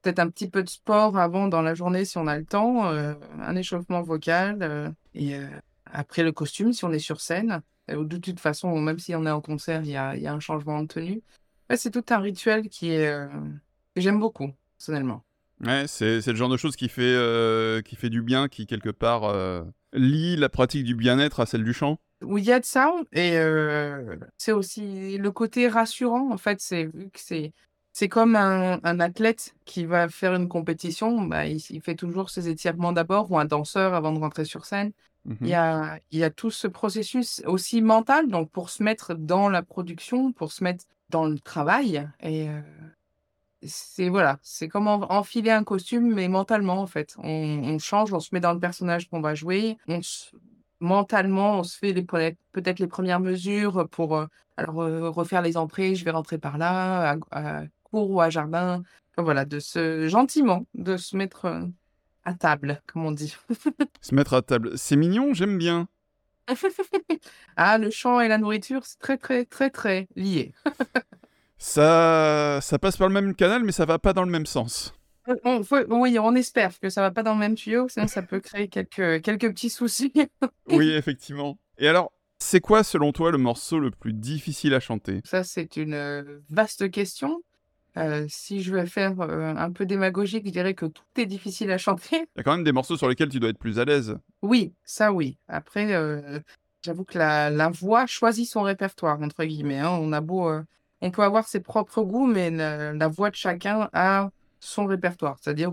peut-être 0.01 0.20
un 0.20 0.29
petit 0.29 0.50
peu 0.50 0.63
de 0.63 0.70
sport 0.70 1.17
avant 1.17 1.48
dans 1.48 1.62
la 1.62 1.74
journée 1.75 2.05
si 2.05 2.17
on 2.17 2.27
a 2.27 2.38
le 2.38 2.46
temps, 2.46 2.91
heu, 2.91 3.15
un 3.39 3.55
échauffement 3.55 4.01
vocal, 4.01 4.62
heu 4.63 4.93
et 5.13 5.36
heu, 5.36 5.48
après 5.86 6.24
le 6.24 6.31
costume 6.31 6.74
si 6.74 6.86
on 6.86 6.91
est 6.91 7.00
sur 7.00 7.22
scène, 7.22 7.62
de 7.88 8.17
toute 8.17 8.39
façon, 8.39 8.79
même 8.79 9.00
si 9.00 9.13
on 9.15 9.25
est 9.25 9.31
en 9.31 9.41
concert, 9.41 9.81
il 9.84 9.89
y 9.91 9.98
a 9.98 10.15
il 10.15 10.22
y 10.22 10.27
a 10.27 10.34
un 10.34 10.39
changement 10.39 10.81
de 10.81 10.88
tenue. 10.88 11.22
Ouais, 11.70 11.77
c'est 11.77 11.91
tout 11.91 12.03
un 12.10 12.20
rituel 12.20 12.70
qui 12.70 12.91
est, 12.91 13.27
que 13.96 14.01
j'aime 14.01 14.20
beaucoup, 14.20 14.51
personnellement. 14.77 15.24
Ouais, 15.60 15.86
c'est 15.88 16.25
le 16.25 16.36
genre 16.36 16.50
de 16.50 16.58
choses 16.58 16.75
qui 16.75 16.89
fait, 16.89 17.81
qui 17.84 17.96
fait 17.96 18.10
du 18.10 18.22
bien, 18.22 18.48
qui 18.48 18.65
quelque 18.65 18.89
part, 18.89 19.34
lie 19.93 20.38
la 20.38 20.50
pratique 20.50 20.86
du 20.86 20.96
bien-être 20.96 21.39
à 21.41 21.46
celle 21.46 21.63
du 21.63 21.74
chant? 21.74 22.00
Oui, 22.22 22.43
il 22.43 22.48
y 22.48 22.51
a 22.51 22.60
de 22.60 22.65
ça 22.65 22.93
et 23.12 23.38
c'est 24.38 24.53
aussi 24.53 25.17
le 25.17 25.31
côté 25.31 25.67
rassurant, 25.67 26.31
en 26.31 26.38
fait, 26.38 26.60
c'est 26.62 26.86
vu 26.86 27.10
que 27.10 27.20
c'est 27.20 27.51
c'est 27.93 28.10
comme 28.10 28.36
un 28.36 28.79
un 28.83 29.00
athlète 29.00 29.55
qui 29.65 29.86
va 29.86 30.10
faire 30.10 30.33
une 30.36 30.48
compétition, 30.50 31.21
bah, 31.24 31.45
il 31.48 31.81
fait 31.81 31.95
toujours 31.95 32.29
ses 32.29 32.50
étirements 32.50 32.93
d'abord 32.93 33.31
ou 33.31 33.38
un 33.39 33.45
danseur 33.45 33.93
avant 33.93 34.12
de 34.13 34.19
rentrer 34.19 34.45
sur 34.45 34.65
scène. 34.65 34.91
Il 35.43 35.50
y 35.51 35.53
Mmh 35.53 35.55
a 35.55 36.00
il 36.12 36.19
y 36.19 36.24
a 36.24 36.29
tout 36.31 36.51
ce 36.51 36.67
processus 36.67 37.41
aussi 37.45 37.81
mental, 37.81 38.27
donc 38.29 38.51
pour 38.51 38.69
se 38.69 38.83
mettre 38.83 39.15
dans 39.15 39.50
la 39.50 39.63
production, 39.63 40.33
pour 40.33 40.51
se 40.51 40.63
mettre 40.63 40.86
dans 41.10 41.25
le 41.25 41.39
travail 41.39 42.07
et 42.21 42.48
heu, 42.50 42.63
c'est 43.63 44.10
voilà, 44.10 44.39
c'est 44.43 44.67
comme 44.69 44.88
en 44.88 45.01
enfiler 45.12 45.51
un 45.51 45.63
costume, 45.63 46.13
mais 46.13 46.27
mentalement, 46.27 46.79
en 46.81 46.88
fait. 46.88 47.15
On 47.19 47.62
on 47.63 47.79
change, 47.79 48.13
on 48.13 48.19
se 48.19 48.29
met 48.33 48.39
dans 48.41 48.53
le 48.53 48.60
personnage 48.60 49.07
qu'on 49.10 49.21
va 49.21 49.36
jouer, 49.36 49.77
on 49.88 50.01
se 50.01 50.31
mentalement, 50.79 51.60
on 51.60 51.63
se 51.63 51.77
fait 51.77 51.93
peut-être 52.51 52.79
les 52.79 52.88
premières 52.88 53.19
mesures 53.19 53.88
pour, 53.91 54.15
heu, 54.17 54.27
alors, 54.57 54.81
heu, 54.83 55.07
refaire 55.10 55.41
les 55.43 55.57
entrées, 55.57 55.93
je 55.95 56.03
vais 56.05 56.12
rentrer 56.12 56.39
par 56.39 56.57
là, 56.57 57.12
à 57.12 57.15
g 57.15 57.21
à 57.31 57.63
cour 57.91 58.10
ou 58.10 58.21
à 58.21 58.29
jardin. 58.29 58.83
Voilà, 59.17 59.45
de 59.45 59.60
se 59.60 60.07
gentiment, 60.07 60.65
de 60.74 60.98
se 60.98 61.15
mettre, 61.17 61.45
heu, 61.45 61.71
à 62.24 62.33
table, 62.33 62.81
comme 62.88 63.05
on 63.05 63.12
dit. 63.12 63.36
Se 64.01 64.15
mettre 64.15 64.33
à 64.33 64.41
table. 64.41 64.77
C'est 64.77 64.95
mignon, 64.95 65.33
j'aime 65.33 65.57
bien. 65.57 65.88
Ah, 67.57 67.77
le 67.77 67.91
chant 67.91 68.19
et 68.21 68.27
la 68.27 68.38
nourriture, 68.38 68.86
c'est 68.86 68.98
très, 69.00 69.17
très, 69.17 69.45
très, 69.45 69.69
très 69.69 70.07
lié. 70.15 70.53
Ça 71.57 72.57
ça 72.62 72.79
passe 72.79 72.98
par 72.98 73.07
le 73.07 73.13
même 73.13 73.36
canal, 73.36 73.63
mais 73.63 73.71
ça 73.71 73.86
va 73.86 74.00
pas 74.00 74.13
dans 74.13 74.24
le 74.24 74.31
même 74.31 74.48
sens. 74.48 74.95
Heu, 75.29 75.39
on 75.43 75.62
faut 75.63 75.77
oui, 75.89 76.17
on 76.17 76.33
espère 76.33 76.79
que 76.79 76.89
ça 76.89 77.01
va 77.01 77.12
pas 77.12 77.21
dans 77.21 77.33
le 77.33 77.39
même 77.39 77.53
tuyau, 77.53 77.88
sinon 77.88 78.07
ça 78.07 78.24
peut 78.24 78.39
créer 78.39 78.67
quelques, 78.67 79.21
quelques 79.21 79.50
petits 79.51 79.69
soucis. 79.69 80.12
Oui, 80.67 80.89
effectivement. 80.89 81.60
Et 81.77 81.88
alors, 81.88 82.12
c'est 82.39 82.62
quoi 82.62 82.83
selon 82.83 83.12
toi 83.12 83.29
le 83.29 83.38
morceau 83.38 83.77
le 83.77 83.91
plus 83.91 84.13
difficile 84.13 84.74
à 84.74 84.79
chanter? 84.79 85.21
Ça, 85.24 85.43
c'est 85.43 85.77
une, 85.77 85.93
heu, 85.93 86.43
vaste 86.50 86.89
question. 86.89 87.43
Heu, 87.98 88.25
si 88.29 88.62
je 88.62 88.71
veux 88.74 88.86
faire, 88.86 89.19
heu, 89.21 89.43
un 89.57 89.71
peu 89.71 89.86
démagogique, 89.86 90.45
je 90.45 90.51
dirais 90.51 90.74
que 90.74 90.86
tout 90.86 91.03
est 91.17 91.25
difficile 91.25 91.71
à 91.71 91.77
chanter. 91.77 92.25
Il 92.36 92.38
y 92.38 92.39
a 92.39 92.43
quand 92.43 92.53
même 92.55 92.63
des 92.63 92.71
morceaux 92.71 92.98
sur 92.98 93.10
lesquels 93.10 93.29
tu 93.29 93.39
dois 93.39 93.50
être 93.50 93.60
plus 93.60 93.79
à 93.79 93.86
l'aise. 93.86 94.17
Oui, 94.41 94.74
ça 94.83 95.12
oui. 95.12 95.38
Après, 95.48 95.93
heu, 95.93 96.41
j'avoue 96.83 97.03
que 97.03 97.17
la 97.17 97.50
la 97.50 97.69
voix 97.69 98.05
choisit 98.05 98.48
son 98.50 98.62
répertoire 98.62 99.21
entre 99.21 99.43
guillemets, 99.43 99.79
hein. 99.79 99.89
On 99.89 100.12
a 100.13 100.21
beau, 100.21 100.50
on 101.01 101.12
peut 101.12 101.24
avoir 101.24 101.48
ses 101.48 101.60
propres 101.60 102.03
goûts, 102.03 102.25
mais 102.27 102.50
la 102.50 102.93
la 102.93 103.07
voix 103.07 103.29
de 103.29 103.36
chacun 103.36 103.89
a 103.93 104.29
son 104.60 104.86
répertoire. 104.86 105.38
C'est-à-dire, 105.41 105.71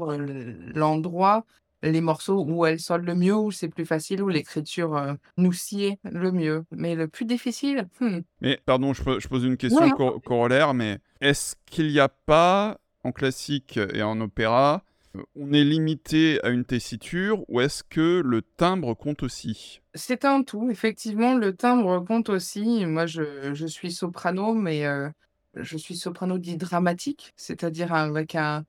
l'endroit, 0.75 1.45
les 1.83 2.01
morceaux 2.01 2.45
où 2.45 2.67
elle 2.67 2.81
sonne 2.81 3.05
le 3.05 3.15
mieux, 3.15 3.35
où 3.37 3.51
c'est 3.51 3.69
plus 3.69 3.87
facile, 3.87 4.23
où 4.23 4.29
l'écriture, 4.29 4.97
heu, 4.97 5.17
nous 5.37 5.53
sied 5.53 5.99
le 6.05 6.33
mieux. 6.33 6.65
Mais 6.71 6.95
le 6.95 7.09
plus 7.09 7.25
difficile? 7.25 7.89
Mmh. 8.01 8.19
Mais 8.41 8.59
pardon, 8.65 8.93
je 8.93 9.03
po 9.03 9.21
je 9.21 9.29
pose 9.29 9.45
une 9.45 9.57
question 9.57 9.91
corollaire, 9.91 10.75
mais 10.75 10.99
est-ce 11.21 11.55
qu'il 11.67 11.91
y 11.91 12.01
a 12.01 12.09
pas, 12.09 12.79
en 13.05 13.13
classique 13.13 13.79
et 13.95 14.03
en 14.03 14.21
opéra, 14.21 14.83
heu, 15.17 15.23
on 15.37 15.53
est 15.53 15.65
limité 15.65 16.41
à 16.45 16.49
une 16.51 16.65
tessiture 16.65 17.45
ou 17.49 17.61
est-ce 17.61 17.83
que 17.85 18.23
le 18.25 18.43
timbre 18.43 18.95
compte 18.95 19.23
aussi? 19.23 19.81
C'est 19.95 20.25
un 20.25 20.43
tout, 20.43 20.71
effectivement, 20.71 21.35
le 21.35 21.55
timbre 21.55 22.01
compte 22.01 22.29
aussi. 22.29 22.85
Moi, 22.87 23.07
je 23.07 23.55
je 23.55 23.67
suis 23.67 23.93
soprano, 23.93 24.55
mais 24.55 24.85
heu, 24.85 25.11
je 25.55 25.77
suis 25.79 25.97
soprano 25.97 26.39
dit 26.39 26.57
dramatique, 26.57 27.33
c'est-à-dire 27.37 27.93
avec 27.93 28.35
un 28.35 28.65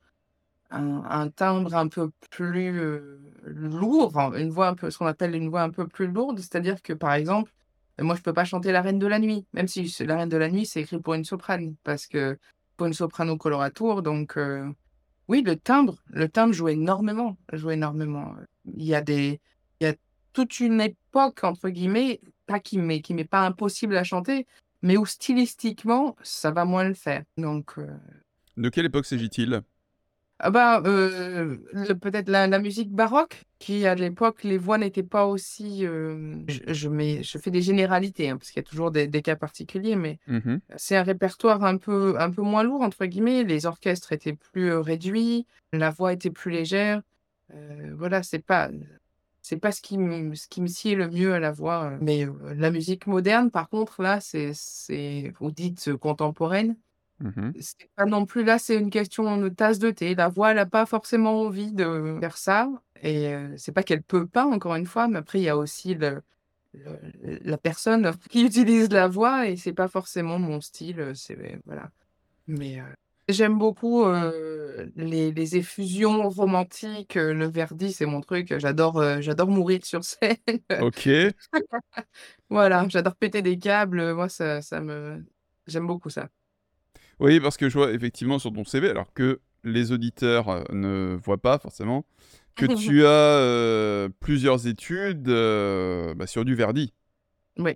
un 0.72 1.30
timbre 1.30 1.76
un 1.76 1.88
peu 1.88 2.12
plus, 2.30 2.78
heu, 2.80 3.20
lourd, 3.44 4.18
une 4.36 4.50
voix 4.52 4.68
un 4.70 4.76
peu 4.76 4.92
ce 4.92 4.98
qu'on 4.98 5.06
appelle 5.08 5.36
une 5.36 5.50
voix 5.50 5.62
un 5.64 5.70
peu 5.72 5.88
plus 5.88 6.08
lourde. 6.08 6.40
C'est-à-dire 6.40 6.82
que, 6.82 6.94
par 6.94 7.14
exemple, 7.14 7.52
moi, 8.00 8.16
je 8.16 8.22
peux 8.22 8.34
pas 8.34 8.46
chanter 8.46 8.72
La 8.72 8.82
Reine 8.82 9.00
de 9.00 9.08
la 9.08 9.20
Nuit, 9.20 9.46
même 9.54 9.68
si 9.68 9.92
La 10.06 10.16
Reine 10.18 10.30
de 10.30 10.38
la 10.38 10.50
Nuit, 10.50 10.66
c'est 10.66 10.82
écrit 10.82 11.00
pour 11.00 11.14
une 11.16 11.26
soprane, 11.26 11.76
parce 11.84 12.08
que 12.08 12.38
pour 12.78 12.88
une 12.88 12.94
soprano 12.94 13.38
coloratura, 13.38 14.02
donc 14.02 14.38
heu, 14.38 14.66
oui, 15.28 15.42
le 15.44 15.56
timbre 15.58 15.98
le 16.08 16.30
timbre 16.30 16.54
joue 16.54 16.70
énormément, 16.70 17.38
joue 17.54 17.72
énormément. 17.72 18.36
Il 18.66 18.84
y 18.86 18.96
a 18.96 19.02
des 19.02 19.42
il 19.82 19.86
y 19.86 19.88
a 19.90 19.96
toute 20.34 20.60
une 20.60 20.82
époque, 20.82 21.44
entre 21.44 21.70
guillemets, 21.70 22.22
pas 22.48 22.60
qui 22.60 22.78
m'est 22.80 23.02
qui 23.02 23.14
m'est 23.14 23.26
pas 23.26 23.46
impossible 23.46 23.98
à 23.98 24.04
chanter, 24.04 24.48
mais 24.82 24.98
où 24.98 25.06
stylistiquement, 25.06 26.16
ça 26.24 26.52
va 26.52 26.66
moins 26.66 26.86
le 26.86 26.94
faire. 26.94 27.24
Donc 27.38 27.76
De 28.58 28.70
quelle 28.70 28.86
époque 28.86 29.06
s'agit-il? 29.06 29.62
Ah 30.42 30.52
bah, 30.52 30.82
le 30.86 31.94
peut-être 32.00 32.30
la 32.30 32.48
la 32.48 32.60
musique 32.60 32.92
baroque 32.94 33.44
qui, 33.60 33.86
à 33.86 33.94
l'époque, 33.96 34.44
les 34.44 34.58
voix 34.58 34.78
n'étaient 34.78 35.04
pas 35.04 35.26
aussi, 35.28 35.84
hem, 35.84 36.46
je 36.48 36.60
je 36.74 36.88
mets 36.90 37.24
je 37.24 37.38
fais 37.38 37.52
des 37.52 37.62
généralités, 37.62 38.30
hein, 38.30 38.38
parce 38.38 38.52
qu'il 38.52 38.62
y 38.62 38.66
a 38.66 38.70
toujours 38.70 38.92
des 38.92 39.08
des 39.08 39.22
cas 39.22 39.36
particuliers, 39.36 39.98
mais 39.98 40.18
Mmh 40.28 40.60
c'est 40.78 40.96
un 40.98 41.04
répertoire 41.04 41.64
un 41.66 41.78
peu 41.78 42.20
un 42.20 42.32
peu 42.32 42.42
«moins 42.44 42.64
lourd» 42.64 42.82
entre 42.82 43.06
guillemets. 43.06 43.44
Les 43.44 43.66
orchestres 43.66 44.14
étaient 44.14 44.34
plus, 44.36 44.70
heu, 44.72 44.80
réduits, 44.80 45.48
la 45.74 45.90
voix 45.92 46.14
était 46.14 46.32
plus 46.32 46.52
légère. 46.52 47.02
Voilà, 47.96 48.24
c'est 48.24 48.40
pas, 48.46 48.70
c'est 49.42 49.58
pas 49.58 49.72
ce 49.72 49.82
qui 49.82 49.98
me 49.98 50.36
ce 50.36 50.48
qui 50.48 50.62
me 50.62 50.68
sied 50.68 50.96
le 50.96 51.10
mieux 51.10 51.34
à 51.34 51.40
la 51.40 51.52
voix, 51.52 51.98
mais 52.02 52.26
la 52.56 52.72
musique 52.72 53.08
moderne, 53.08 53.52
par 53.52 53.70
contre, 53.70 54.02
là, 54.04 54.20
c'est 54.22 55.34
vous 55.40 55.52
dites, 55.52 55.96
contemporaine. 55.98 56.78
Mmh 57.22 57.52
C'est 57.60 57.90
pas 57.96 58.06
non 58.06 58.26
plus 58.26 58.44
là, 58.44 58.60
c'est 58.60 58.78
une 58.78 58.90
question 58.90 59.38
de 59.38 59.50
tasse 59.50 59.80
de 59.80 59.92
thé. 59.92 60.16
La 60.16 60.30
voix, 60.30 60.52
elle 60.52 60.60
a 60.60 60.66
pas 60.66 60.86
forcément 60.86 61.42
envie 61.42 61.72
de 61.74 62.18
faire 62.22 62.38
ça 62.38 62.70
et 63.02 63.34
c'est 63.58 63.72
pas 63.74 63.84
qu'elle 63.84 64.04
peut 64.04 64.28
pas, 64.28 64.46
encore 64.46 64.76
une 64.76 64.86
fois, 64.86 65.08
mais 65.08 65.20
après 65.20 65.40
il 65.40 65.44
y 65.44 65.50
a 65.50 65.58
aussi 65.58 65.96
le 65.96 66.22
le 66.74 67.40
la 67.44 67.58
personne 67.58 68.12
qui 68.30 68.44
utilise 68.46 68.90
la 68.92 69.08
voix 69.08 69.48
et 69.48 69.58
c'est 69.58 69.74
pas 69.74 69.88
forcément 69.88 70.40
mon 70.40 70.62
style, 70.62 71.12
c'est 71.16 71.60
voilà. 71.66 71.90
Mais 72.48 72.80
j'aime 73.30 73.58
beaucoup, 73.58 74.06
les 74.96 75.32
les 75.32 75.56
effusions 75.58 76.30
romantiques, 76.30 77.16
le 77.16 77.48
Verdi, 77.48 77.92
c'est 77.94 78.06
mon 78.06 78.22
truc, 78.22 78.58
j'adore, 78.60 79.22
j'adore 79.22 79.50
mourir 79.50 79.86
sur 79.86 80.04
scène. 80.04 80.38
OK. 80.82 81.10
Voilà, 82.50 82.88
j'adore 82.90 83.16
péter 83.16 83.42
des 83.42 83.60
câbles, 83.60 84.14
moi 84.16 84.30
ça 84.30 84.62
ça 84.62 84.82
me 84.82 85.24
j'aime 85.68 85.88
beaucoup 85.88 86.10
ça. 86.10 86.30
Oui, 87.20 87.40
parce 87.40 87.58
que 87.58 87.70
je 87.70 87.78
vois 87.78 87.92
effectivement 87.92 88.40
sur 88.40 88.54
ton 88.54 88.64
CV, 88.64 88.90
alors 88.90 89.14
que 89.14 89.42
les 89.64 89.92
auditeurs, 89.92 90.50
heu, 90.50 90.64
ne 90.72 91.18
voient 91.22 91.38
pas 91.38 91.60
forcément, 91.60 92.06
que 92.56 92.66
tu 92.78 93.06
as, 93.06 93.40
heu, 93.42 94.10
plusieurs 94.20 94.68
études, 94.68 95.28
heu, 95.30 96.14
bah, 96.16 96.28
sur 96.28 96.46
du 96.46 96.56
Verdi. 96.56 96.94
Oui. 97.58 97.76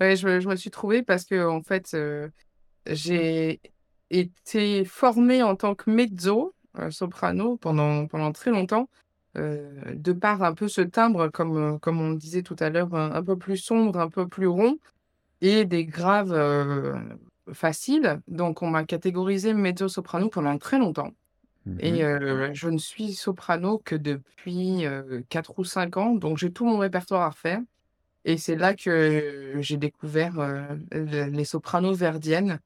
Ouais, 0.00 0.16
je 0.16 0.26
me 0.26 0.40
je 0.40 0.48
me 0.48 0.56
suis 0.56 0.70
trouvée 0.70 1.02
parce 1.02 1.24
qu'en 1.24 1.62
fait, 1.62 1.94
heu, 1.94 2.30
j'ai 2.86 3.60
été 4.10 4.84
formée 4.84 5.42
en 5.42 5.56
tant 5.56 5.74
que 5.74 5.90
mezzo, 5.90 6.54
soprano 6.90 7.56
pendant 7.56 8.06
pendant 8.08 8.32
très 8.32 8.50
longtemps, 8.50 8.88
de 9.36 10.12
par 10.12 10.42
un 10.42 10.54
peu 10.54 10.68
ce 10.68 10.80
timbre 10.80 11.28
comme, 11.28 11.78
comme 11.80 12.00
on 12.00 12.12
disait 12.12 12.42
tout 12.42 12.56
à 12.58 12.70
l'heure, 12.70 12.94
un 12.94 13.12
un 13.12 13.22
peu 13.22 13.36
plus 13.38 13.56
sombre, 13.56 14.00
un 14.00 14.08
peu 14.10 14.26
plus 14.28 14.48
rond 14.48 14.78
et 15.40 15.64
des 15.64 15.84
graves, 15.86 16.32
heu, 17.48 17.54
faciles. 17.54 18.20
Donc 18.28 18.62
on 18.62 18.68
m'a 18.70 18.84
catégorisée 18.84 19.54
mezzo-soprano 19.54 20.28
pendant 20.28 20.56
très 20.58 20.78
longtemps 20.78 21.10
Mmh 21.66 21.78
et 21.80 22.04
heu, 22.04 22.50
je 22.54 22.68
ne 22.68 22.78
suis 22.78 23.14
soprano 23.14 23.78
que 23.84 23.96
depuis, 23.96 24.86
heu, 24.86 25.24
4 25.28 25.58
ou 25.58 25.64
5 25.64 25.96
ans, 25.96 26.14
donc 26.14 26.38
j'ai 26.38 26.52
tout 26.52 26.64
mon 26.66 26.78
répertoire 26.78 27.22
à 27.22 27.30
refaire. 27.30 27.60
Et 28.24 28.38
c'est 28.38 28.56
là 28.56 28.74
que 28.74 29.56
j'ai 29.60 29.76
découvert, 29.78 30.34
les 30.92 31.44
sopranos 31.44 31.94
verdiennes 31.96 32.60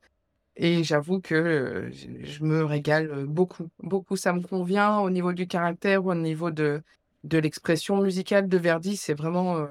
et 0.56 0.84
j'avoue 0.84 1.20
que, 1.20 1.90
je 1.92 2.44
me 2.44 2.64
régale, 2.64 3.26
beaucoup, 3.26 3.68
beaucoup. 3.80 4.16
Ça 4.16 4.32
me 4.32 4.40
convient 4.42 4.98
au 5.00 5.10
niveau 5.10 5.32
du 5.32 5.46
caractère, 5.46 6.04
au 6.06 6.14
niveau 6.14 6.50
de 6.50 6.82
de 7.24 7.38
l'expression 7.38 8.00
musicale 8.02 8.48
de 8.48 8.58
Verdi, 8.58 8.96
c'est 8.96 9.14
vraiment, 9.14 9.66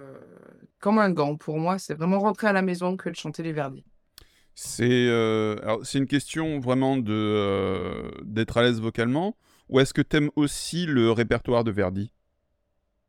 comme 0.79 0.99
un 0.99 1.11
gant 1.11 1.35
pour 1.37 1.57
moi, 1.59 1.79
c'est 1.79 1.95
vraiment 1.95 2.19
rentrer 2.19 2.47
à 2.47 2.53
la 2.53 2.61
maison 2.61 2.97
que 2.97 3.09
de 3.09 3.15
chanter 3.15 3.43
les 3.43 3.53
Verdi. 3.53 3.85
C'est, 4.59 5.07
alors 5.61 5.85
c'est 5.85 5.99
une 5.99 6.07
question 6.07 6.59
vraiment 6.59 6.97
heu, 6.97 8.11
d'être 8.23 8.57
à 8.57 8.63
l'aise 8.63 8.81
vocalement 8.81 9.37
ou 9.69 9.79
est-ce 9.79 9.93
que 9.93 10.01
t'aimes 10.01 10.31
aussi 10.35 10.87
le 10.87 11.11
répertoire 11.11 11.63
de 11.63 11.69
Verdi? 11.69 12.11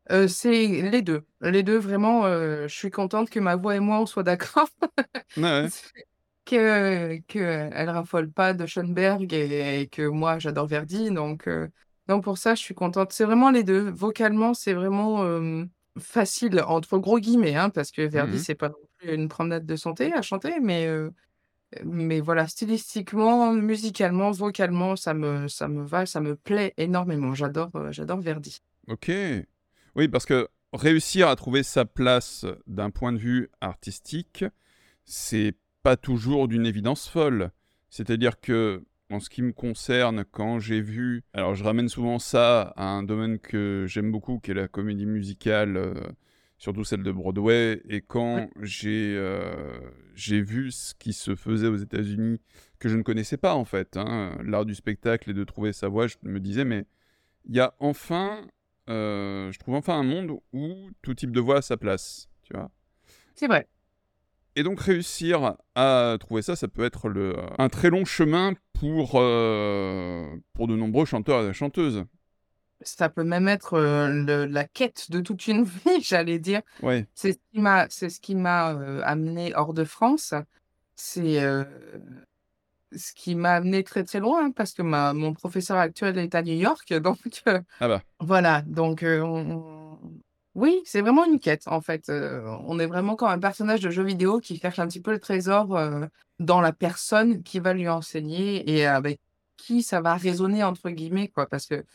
Heu, 0.09 0.27
c'est 0.27 0.67
les 0.89 1.01
2, 1.01 1.23
les 1.41 1.61
2 1.63 1.77
vraiment, 1.77 2.23
je 2.27 2.67
suis 2.67 2.89
contente 2.89 3.29
que 3.29 3.39
ma 3.39 3.55
voix 3.55 3.75
et 3.75 3.79
moi 3.79 3.99
on 4.01 4.05
soit 4.05 4.23
d'accord. 4.23 4.67
Ouais, 5.37 5.43
ouais. 5.43 5.69
Que 6.45 7.17
qu'elle 7.27 7.89
raffole 7.89 8.31
pas 8.31 8.53
de 8.53 8.65
Schönberg 8.65 9.31
et 9.33 9.81
et 9.81 9.87
que 9.87 10.07
moi 10.07 10.39
j'adore 10.39 10.67
Verdi 10.67 11.11
donc 11.11 11.47
donc 12.07 12.23
pour 12.23 12.37
ça 12.39 12.55
je 12.55 12.61
suis 12.61 12.73
contente. 12.75 13.13
C'est 13.13 13.25
vraiment 13.25 13.51
les 13.51 13.63
2. 13.63 13.89
Vocalement, 13.91 14.53
c'est 14.55 14.73
vraiment, 14.73 15.23
«facile» 15.99 16.61
entre 16.67 16.97
gros 16.99 17.19
guillemets, 17.19 17.55
hein, 17.55 17.69
parce 17.69 17.91
que 17.91 18.01
Verdi 18.03 18.39
Mmh 18.39 18.45
c'est 18.45 18.55
pas 18.55 18.69
non 18.69 18.75
plus 18.97 19.13
une 19.15 19.27
promenade 19.29 19.65
de 19.65 19.75
santé 19.75 20.13
à 20.13 20.21
chanter 20.23 20.59
mais 20.61 20.87
mais 21.83 22.19
voilà, 22.19 22.47
stylistiquement, 22.47 23.53
musicalement, 23.53 24.31
vocalement, 24.31 24.95
ça 24.95 25.13
me 25.13 25.47
ça 25.47 25.67
me 25.67 25.83
va, 25.83 26.05
ça 26.05 26.19
me 26.21 26.35
plaît 26.35 26.73
énormément. 26.77 27.33
J'adore, 27.35 27.71
j'adore 27.91 28.19
Verdi. 28.19 28.61
OK. 28.87 29.11
Oui, 29.95 30.07
parce 30.07 30.25
que 30.25 30.47
réussir 30.73 31.27
à 31.27 31.35
trouver 31.35 31.63
sa 31.63 31.85
place 31.85 32.45
d'un 32.67 32.89
point 32.89 33.13
de 33.13 33.17
vue 33.17 33.49
artistique, 33.61 34.45
c'est 35.05 35.55
pas 35.83 35.97
toujours 35.97 36.47
d'une 36.47 36.65
évidence 36.65 37.07
folle. 37.07 37.51
C'est-à-dire 37.89 38.39
que, 38.39 38.83
en 39.11 39.19
ce 39.19 39.29
qui 39.29 39.41
me 39.41 39.51
concerne, 39.51 40.23
quand 40.31 40.59
j'ai 40.59 40.81
vu 40.81 41.23
alors 41.33 41.55
je 41.55 41.63
ramène 41.63 41.89
souvent 41.89 42.19
ça 42.19 42.73
à 42.77 42.85
un 42.85 43.03
domaine 43.03 43.39
que 43.39 43.85
j'aime 43.87 44.11
beaucoup, 44.11 44.39
qui 44.39 44.51
est 44.51 44.55
la 44.55 44.67
comédie 44.67 45.07
musicale, 45.07 45.93
surtout 46.59 46.83
celle 46.83 47.03
de 47.03 47.11
Broadway 47.11 47.81
et 47.89 48.01
quand 48.01 48.35
Ouais. 48.35 48.49
j'ai, 48.61 50.41
vu 50.41 50.71
ce 50.71 50.93
qui 50.93 51.13
se 51.13 51.35
faisait 51.35 51.67
aux 51.67 51.77
États-Unis, 51.77 52.39
que 52.77 52.89
je 52.89 52.97
ne 52.97 53.01
connaissais 53.01 53.37
pas 53.37 53.55
en 53.55 53.65
fait, 53.65 53.97
hein, 53.97 54.37
l'art 54.43 54.65
du 54.65 54.75
spectacle 54.75 55.31
et 55.31 55.33
de 55.33 55.43
trouver 55.43 55.73
sa 55.73 55.87
voix, 55.87 56.07
je 56.07 56.17
me 56.23 56.39
disais: 56.39 56.65
«Mais 56.65 56.85
il 57.45 57.55
y 57.55 57.59
a 57.59 57.73
enfin, 57.79 58.41
heu, 58.89 59.49
je 59.51 59.57
trouve 59.57 59.75
enfin 59.75 59.97
un 59.97 60.03
monde 60.03 60.37
où 60.53 60.89
tout 61.01 61.15
type 61.15 61.31
de 61.31 61.39
voix 61.39 61.57
a 61.57 61.61
sa 61.61 61.77
place», 61.77 62.29
tu 62.43 62.53
vois? 62.53 62.69
C'est 63.33 63.47
vrai. 63.47 63.67
Et 64.55 64.63
donc 64.63 64.81
réussir 64.81 65.55
à 65.75 66.17
trouver 66.19 66.41
ça, 66.41 66.57
ça 66.57 66.67
peut 66.67 66.83
être 66.83 67.07
le, 67.07 67.35
un 67.57 67.69
très 67.69 67.89
long 67.89 68.03
chemin 68.03 68.53
pour, 68.73 69.17
heu, 69.19 70.41
pour 70.53 70.67
de 70.67 70.75
nombreux 70.75 71.05
chanteurs 71.05 71.47
et 71.49 71.53
chanteuses. 71.53 72.03
Ça 72.81 73.09
peut 73.09 73.23
même 73.23 73.47
être, 73.47 73.77
le 73.79 74.45
la 74.45 74.63
quête 74.65 75.11
de 75.11 75.19
toute 75.19 75.47
une 75.47 75.63
vie, 75.85 76.01
j'allais 76.01 76.39
dire. 76.39 76.61
Ouais. 76.81 77.05
C'est 77.13 77.33
ce 77.33 77.37
qui 77.51 77.59
m'a 77.59 77.87
c'est 77.89 78.09
ce 78.09 78.19
qui 78.19 78.35
m'a, 78.35 78.73
heu, 78.73 79.01
amenée 79.03 79.53
hors 79.55 79.73
de 79.73 79.83
France. 79.83 80.33
C'est, 80.95 81.39
ce 82.91 83.13
qui 83.13 83.35
m'a 83.35 83.53
amenée 83.53 83.83
très, 83.83 84.03
très 84.03 84.19
loin 84.19 84.51
parce 84.51 84.73
que 84.73 84.81
ma 84.81 85.13
mon 85.13 85.33
professeur 85.33 85.77
actuel 85.77 86.17
est 86.17 86.35
à 86.35 86.41
New 86.41 86.55
York 86.55 86.93
donc 87.03 87.19
Ah 87.79 87.87
bah. 87.87 88.01
voilà 88.19 88.63
donc 88.65 89.03
on 89.03 89.97
oui, 90.55 90.81
c'est 90.83 91.01
vraiment 91.01 91.25
une 91.25 91.39
quête 91.39 91.67
en 91.67 91.79
fait, 91.79 92.09
on 92.09 92.79
est 92.79 92.87
vraiment 92.87 93.15
comme 93.15 93.29
un 93.29 93.39
personnage 93.39 93.81
de 93.81 93.91
jeu 93.91 94.03
vidéo 94.03 94.39
qui 94.39 94.57
cherche 94.59 94.79
un 94.79 94.87
petit 94.87 94.99
peu 94.99 95.11
le 95.11 95.19
trésor, 95.19 95.79
dans 96.39 96.59
la 96.59 96.73
personne 96.73 97.43
qui 97.43 97.59
va 97.59 97.73
lui 97.73 97.87
enseigner 97.87 98.69
et 98.69 98.85
avec 98.85 99.21
qui 99.57 99.83
ça 99.83 100.01
va 100.01 100.15
«résonner» 100.15 100.63
entre 100.63 100.89
guillemets 100.89 101.27
quoi. 101.29 101.45
Parce 101.47 101.65
que 101.65 101.85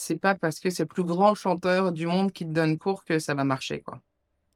c'est 0.00 0.18
pas 0.18 0.34
parce 0.34 0.60
que 0.60 0.70
c'est 0.70 0.84
le 0.84 0.88
plus 0.88 1.04
grand 1.04 1.34
chanteur 1.34 1.92
du 1.92 2.06
monde 2.06 2.32
qui 2.32 2.44
te 2.46 2.50
donne 2.52 2.78
cours 2.78 3.04
que 3.04 3.18
ça 3.18 3.34
va 3.34 3.44
marcher 3.44 3.80
quoi. 3.82 4.00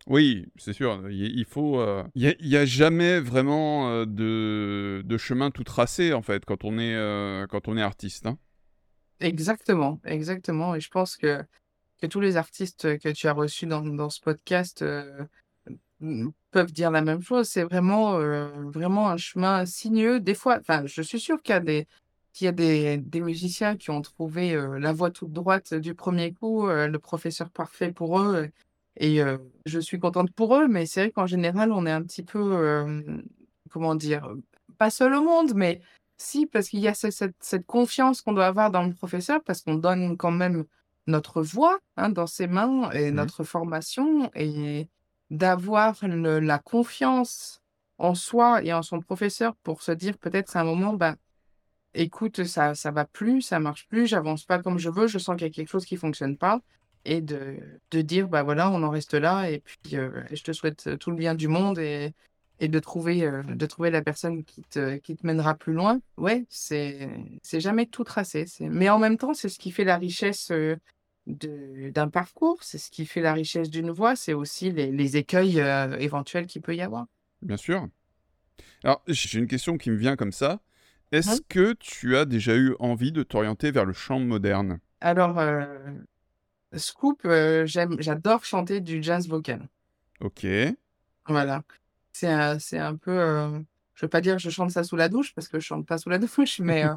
Oui, 0.07 0.47
c'est 0.57 0.75
sûr, 0.75 1.09
il 1.11 1.45
faut, 1.47 1.81
heu, 1.81 2.05
il 2.15 2.37
y 2.41 2.57
a 2.59 2.67
jamais 2.67 3.21
vraiment, 3.21 3.91
heu, 3.91 4.07
de 4.07 5.03
de 5.05 5.17
chemin 5.17 5.51
tout 5.51 5.65
tracé 5.65 6.13
en 6.13 6.21
fait 6.21 6.45
quand 6.45 6.63
on 6.65 6.79
est, 6.79 6.95
heu, 6.95 7.47
quand 7.49 7.69
on 7.69 7.77
est 7.79 7.83
artiste, 7.83 8.27
hein. 8.27 8.39
Exactement, 9.21 10.01
exactement 10.05 10.75
et 10.75 10.81
je 10.81 10.91
pense 10.91 11.17
que 11.17 11.43
que 12.01 12.07
tous 12.07 12.21
les 12.21 12.37
artistes 12.37 12.99
que 12.99 13.09
tu 13.11 13.29
as 13.29 13.33
reçus 13.33 13.67
dans 13.67 13.83
dans 13.83 14.11
ce 14.11 14.21
podcast, 14.21 14.85
mmh, 16.01 16.29
peuvent 16.51 16.73
dire 16.73 16.91
la 16.91 17.01
même 17.03 17.23
chose. 17.23 17.49
C'est 17.49 17.65
vraiment, 17.65 18.19
vraiment 18.71 19.09
un 19.11 19.17
chemin 19.17 19.65
sinueux. 19.67 20.21
Des 20.21 20.35
fois 20.35 20.59
enfin, 20.61 20.85
je 20.87 21.03
suis 21.03 21.21
sûre 21.21 21.41
qu'il 21.43 21.55
y 21.55 21.57
a 21.57 21.61
des 21.61 21.87
qu'il 22.35 22.47
y 22.47 22.49
a 22.49 22.53
des 22.53 22.99
des 22.99 23.21
musiciens 23.23 23.77
qui 23.79 23.91
ont 23.93 24.03
trouvé, 24.03 24.55
heu, 24.57 24.79
la 24.79 24.93
voie 24.95 25.13
toute 25.13 25.33
droite 25.33 25.75
du 25.75 25.95
premier 25.97 26.35
coup, 26.35 26.69
heu, 26.69 26.89
le 26.89 27.01
professeur 27.01 27.51
parfait 27.51 27.93
pour 27.93 28.21
eux 28.21 28.51
et 28.99 29.23
heu, 29.23 29.41
je 29.67 29.81
suis 29.81 30.01
contente 30.01 30.33
pour 30.33 30.57
eux, 30.57 30.69
mais 30.69 30.87
c'est 30.87 31.03
vrai 31.05 31.13
qu'en 31.13 31.27
général, 31.27 31.73
on 31.73 31.87
est 31.87 31.93
un 31.93 32.03
petit 32.05 32.25
peu, 32.25 32.41
comment 33.71 33.95
dire? 33.95 34.29
Pas 34.79 34.91
seul 34.91 35.15
au 35.15 35.23
monde, 35.23 35.53
mais 35.55 35.81
si, 36.19 36.47
parce 36.47 36.69
qu'il 36.69 36.81
y 36.81 36.89
a 36.89 36.95
ce 36.95 37.11
cette 37.11 37.37
cette 37.41 37.67
confiance 37.67 38.23
qu'on 38.23 38.33
doit 38.33 38.47
avoir 38.47 38.71
dans 38.71 38.85
le 38.85 38.93
professeur, 38.95 39.43
parce 39.45 39.63
qu'on 39.63 39.75
donne 39.75 40.17
quand 40.17 40.31
même 40.31 40.65
notre 41.07 41.43
voix, 41.43 41.79
hein, 41.97 42.09
dans 42.11 42.27
ses 42.27 42.47
mains 42.47 42.91
et 42.93 43.11
Mmh 43.11 43.13
notre 43.13 43.45
formation 43.45 44.31
et 44.35 44.89
d'avoir 45.31 45.97
la 46.07 46.59
confiance 46.59 47.61
en 47.99 48.15
soi 48.15 48.63
et 48.65 48.73
en 48.73 48.83
son 48.83 49.01
professeur 49.01 49.55
pour 49.63 49.83
se 49.83 49.93
dire 49.93 50.19
peut-être 50.19 50.57
à 50.57 50.61
un 50.61 50.65
moment: 50.65 50.95
«Bah, 50.95 51.17
écoute, 51.95 52.45
ça 52.45 52.75
ça 52.75 52.91
va 52.91 53.05
plus, 53.05 53.43
ça 53.43 53.59
marche 53.61 53.87
plus, 53.89 54.07
j'avance 54.07 54.45
pas 54.45 54.59
comme 54.61 54.79
je 54.79 54.91
veux, 54.91 55.07
je 55.07 55.19
sens 55.19 55.37
qu'il 55.37 55.47
y 55.47 55.51
a 55.51 55.53
quelque 55.53 55.69
chose 55.71 55.85
qui 55.87 55.97
fonctionne 55.97 56.37
pas» 56.37 56.61
et 57.05 57.21
de 57.21 57.59
de 57.91 58.01
dire: 58.03 58.29
«Bah, 58.29 58.43
voilà, 58.43 58.71
on 58.71 58.83
en 58.83 58.91
reste 58.91 59.15
là 59.15 59.51
et 59.51 59.61
puis, 59.61 59.97
heu, 59.97 60.13
je 60.33 60.43
te 60.43 60.53
souhaite 60.53 60.99
tout 60.99 61.11
le 61.11 61.17
bien 61.17 61.35
du 61.35 61.49
monde» 61.49 61.79
et 61.79 62.13
et 62.61 62.69
de 62.69 62.79
trouver, 62.79 63.25
heu, 63.27 63.43
de 63.43 63.67
trouver 63.67 63.91
la 63.91 64.01
personne 64.03 64.45
qui 64.45 64.63
te 64.63 64.97
qui 64.99 65.17
te 65.17 65.27
mènera 65.27 65.55
plus 65.55 65.73
loin. 65.73 66.01
Ouais, 66.17 66.47
c'est 66.49 67.09
jamais 67.53 67.87
tout 67.87 68.05
tracé, 68.05 68.45
mais 68.61 68.89
en 68.91 68.99
même 68.99 69.19
temps, 69.19 69.35
c'est 69.35 69.49
ce 69.49 69.59
qui 69.59 69.71
fait 69.73 69.85
la 69.85 69.97
richesse, 69.97 70.53
d'un 71.27 72.09
parcours, 72.09 72.63
c'est 72.63 72.79
ce 72.79 72.91
qui 72.91 73.07
fait 73.07 73.21
la 73.23 73.33
richesse 73.33 73.71
d'une 73.71 73.91
voix, 73.91 74.15
c'est 74.15 74.35
aussi 74.35 74.71
les 74.71 74.91
les 74.93 75.17
écueils, 75.17 75.59
éventuels 75.99 76.47
qu'il 76.47 76.63
peut 76.63 76.77
y 76.77 76.83
avoir. 76.83 77.07
Bien 77.43 77.57
sûr. 77.57 77.89
Alors, 78.85 79.03
j'ai 79.09 79.39
une 79.39 79.47
question 79.47 79.77
qui 79.79 79.91
me 79.91 79.97
vient 79.97 80.17
comme 80.17 80.33
ça. 80.33 80.61
Est-ce 81.15 81.41
Mmh. 81.41 81.45
que 81.49 81.73
tu 81.75 82.17
as 82.17 82.25
déjà 82.25 82.57
eu 82.57 82.75
envie 82.81 83.13
de 83.13 83.23
t'orienter 83.23 83.71
vers 83.71 83.85
le 83.85 83.93
chant 83.93 84.19
moderne? 84.19 84.81
Alors, 85.01 85.39
heu, 85.39 86.05
scoop, 86.77 87.23
j'aime 87.67 87.97
j'adore 88.01 88.45
chanter 88.45 88.81
du 88.81 89.03
jazz 89.03 89.29
vocal. 89.29 89.69
OK. 90.21 90.77
Voilà. 91.29 91.63
C'est 92.13 92.29
un 92.29 92.59
c'est 92.59 92.79
un 92.79 92.97
peu, 92.97 93.13
heu, 93.13 93.65
je 93.95 94.05
veux 94.07 94.11
pas 94.11 94.21
dire 94.21 94.39
je 94.39 94.51
chante 94.51 94.71
ça 94.71 94.85
sous 94.85 94.97
la 94.97 95.09
douche 95.09 95.35
parce 95.35 95.49
que 95.49 95.59
je 95.61 95.67
chante 95.67 95.87
pas 95.87 95.99
sous 95.99 96.11
la 96.11 96.19
douche, 96.21 96.61
mais 96.61 96.85
heu 96.85 96.95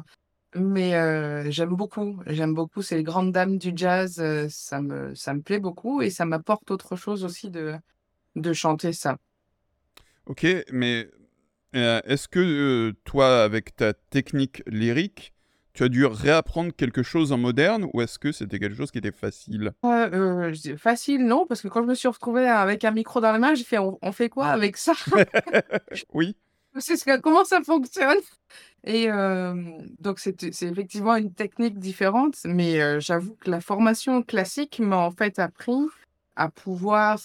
mais 0.56 1.50
j'aime 1.52 1.76
beaucoup, 1.76 2.20
j'aime 2.26 2.54
beaucoup 2.54 2.82
ces 2.82 3.02
grandes 3.04 3.32
dames 3.32 3.58
du 3.58 3.72
jazz, 3.76 4.22
ça 4.50 4.82
me 4.82 5.14
ça 5.14 5.34
me 5.34 5.42
plaît 5.42 5.60
beaucoup 5.60 6.02
et 6.02 6.10
ça 6.10 6.26
m'apporte 6.26 6.70
autre 6.72 6.96
chose 6.96 7.24
aussi 7.24 7.50
de 7.50 7.76
de 8.36 8.52
chanter 8.54 8.92
ça. 8.94 9.18
OK, 10.26 10.46
mais, 10.72 11.08
heu, 11.74 12.00
est-ce 12.04 12.28
que, 12.28 12.40
heu, 12.40 12.94
toi, 13.04 13.42
avec 13.42 13.76
ta 13.76 13.92
technique 13.92 14.62
lyrique, 14.66 15.32
tu 15.74 15.84
as 15.84 15.88
dû 15.88 16.06
réapprendre 16.06 16.72
quelque 16.74 17.02
chose 17.02 17.30
en 17.32 17.38
moderne 17.38 17.86
ou 17.92 18.00
est-ce 18.00 18.18
que 18.18 18.32
c'était 18.32 18.58
quelque 18.58 18.76
chose 18.76 18.90
qui 18.90 18.98
était 18.98 19.12
facile? 19.12 19.72
Je 19.84 20.60
dis 20.60 20.76
facile 20.76 21.24
non, 21.24 21.46
parce 21.46 21.60
que 21.60 21.68
quand 21.68 21.82
je 21.82 21.88
me 21.88 21.94
suis 21.94 22.08
retrouvée 22.08 22.48
avec 22.48 22.84
un 22.84 22.90
micro 22.90 23.20
dans 23.20 23.32
les 23.32 23.38
mains, 23.38 23.54
j'ai 23.54 23.64
fait: 23.64 23.78
«On 23.78 23.98
on 24.02 24.12
fait 24.12 24.28
quoi 24.28 24.46
avec 24.46 24.76
ça?» 24.76 24.92
Oui, 26.12 26.36
C'est 26.78 26.96
ce 26.96 27.04
que 27.04 27.20
comment 27.20 27.44
ça 27.44 27.62
fonctionne? 27.62 28.18
Et 28.84 29.08
donc 30.00 30.18
c'est 30.18 30.42
effectivement 30.62 31.16
une 31.16 31.32
technique 31.32 31.78
différente, 31.78 32.36
mais 32.44 33.00
j'avoue 33.00 33.36
que 33.36 33.50
la 33.50 33.60
formation 33.60 34.22
classique 34.22 34.80
m'a 34.80 34.96
en 34.98 35.10
fait 35.10 35.38
appris 35.38 35.86
à 36.36 36.48
pouvoir 36.48 37.18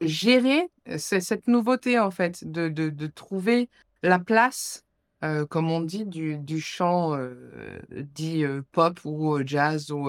gérer, 0.00 0.68
cette 0.98 1.48
nouveauté 1.48 1.98
en 1.98 2.10
fait, 2.10 2.44
de 2.44 2.68
de 2.68 2.90
de 2.90 3.06
trouver 3.06 3.68
la 4.06 4.18
place, 4.18 4.84
heu, 5.24 5.46
comme 5.46 5.70
on 5.70 5.80
dit 5.80 6.04
du 6.04 6.38
du 6.38 6.60
chant, 6.60 7.16
heu, 7.16 7.80
dit, 7.90 8.44
heu, 8.44 8.64
pop 8.72 9.00
ou, 9.04 9.38
jazz 9.44 9.90
ou, 9.90 10.08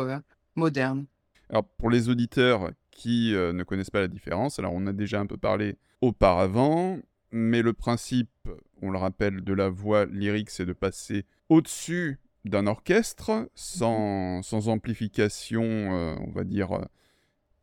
moderne. 0.55 1.05
alors 1.49 1.65
pour 1.77 1.89
les 1.89 2.09
auditeurs 2.09 2.71
qui, 2.91 3.33
ne 3.33 3.63
connaissent 3.63 3.91
pas 3.91 4.01
la 4.01 4.07
différence, 4.07 4.59
alors 4.59 4.73
on 4.73 4.87
a 4.87 4.93
déjà 4.93 5.19
un 5.19 5.27
peu 5.27 5.37
parlé 5.37 5.77
auparavant, 6.01 6.99
mais 7.31 7.61
le 7.61 7.73
principe, 7.73 8.49
on 8.81 8.89
le 8.89 8.97
rappelle, 8.97 9.43
de 9.43 9.53
la 9.53 9.69
voix 9.69 10.05
lyrique, 10.05 10.49
c'est 10.49 10.65
de 10.65 10.73
passer 10.73 11.25
au-dessus 11.49 12.19
d'un 12.45 12.65
orchestre 12.65 13.49
sans 13.55 14.41
sans 14.41 14.69
amplification, 14.69 15.63
on 15.63 16.31
va 16.31 16.43
dire, 16.43 16.87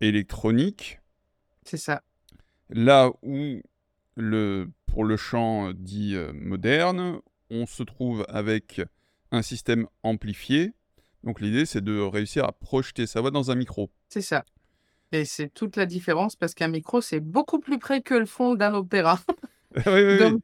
électronique. 0.00 1.00
C'est 1.64 1.78
ça. 1.78 2.02
Là 2.70 3.10
où 3.22 3.60
le 4.16 4.70
pour 4.86 5.04
le 5.04 5.16
chant, 5.16 5.68
heu, 5.68 5.74
dit, 5.74 6.14
heu, 6.14 6.32
moderne, 6.32 7.18
on 7.50 7.66
se 7.66 7.82
trouve 7.82 8.24
avec 8.28 8.80
un 9.32 9.42
système 9.42 9.86
amplifié. 10.02 10.72
Donc 11.24 11.40
l'idée, 11.40 11.66
c'est 11.66 11.82
de 11.82 11.98
réussir 11.98 12.44
à 12.44 12.52
projeter 12.52 13.06
sa 13.06 13.20
voix 13.20 13.30
dans 13.30 13.50
un 13.50 13.54
micro. 13.54 13.90
C'est 14.08 14.22
ça 14.22 14.44
et 15.14 15.24
c'est 15.24 15.48
toute 15.48 15.76
la 15.76 15.86
différence 15.86 16.34
parce 16.34 16.54
qu'un 16.54 16.68
micro, 16.68 17.00
c'est 17.00 17.20
beaucoup 17.20 17.60
plus 17.60 17.78
près 17.78 18.02
que 18.02 18.14
le 18.14 18.26
fond 18.26 18.54
d'un 18.54 18.74
opéra. 18.74 19.20
Oui, 19.76 19.82
oui, 19.86 20.18
oui. 20.20 20.40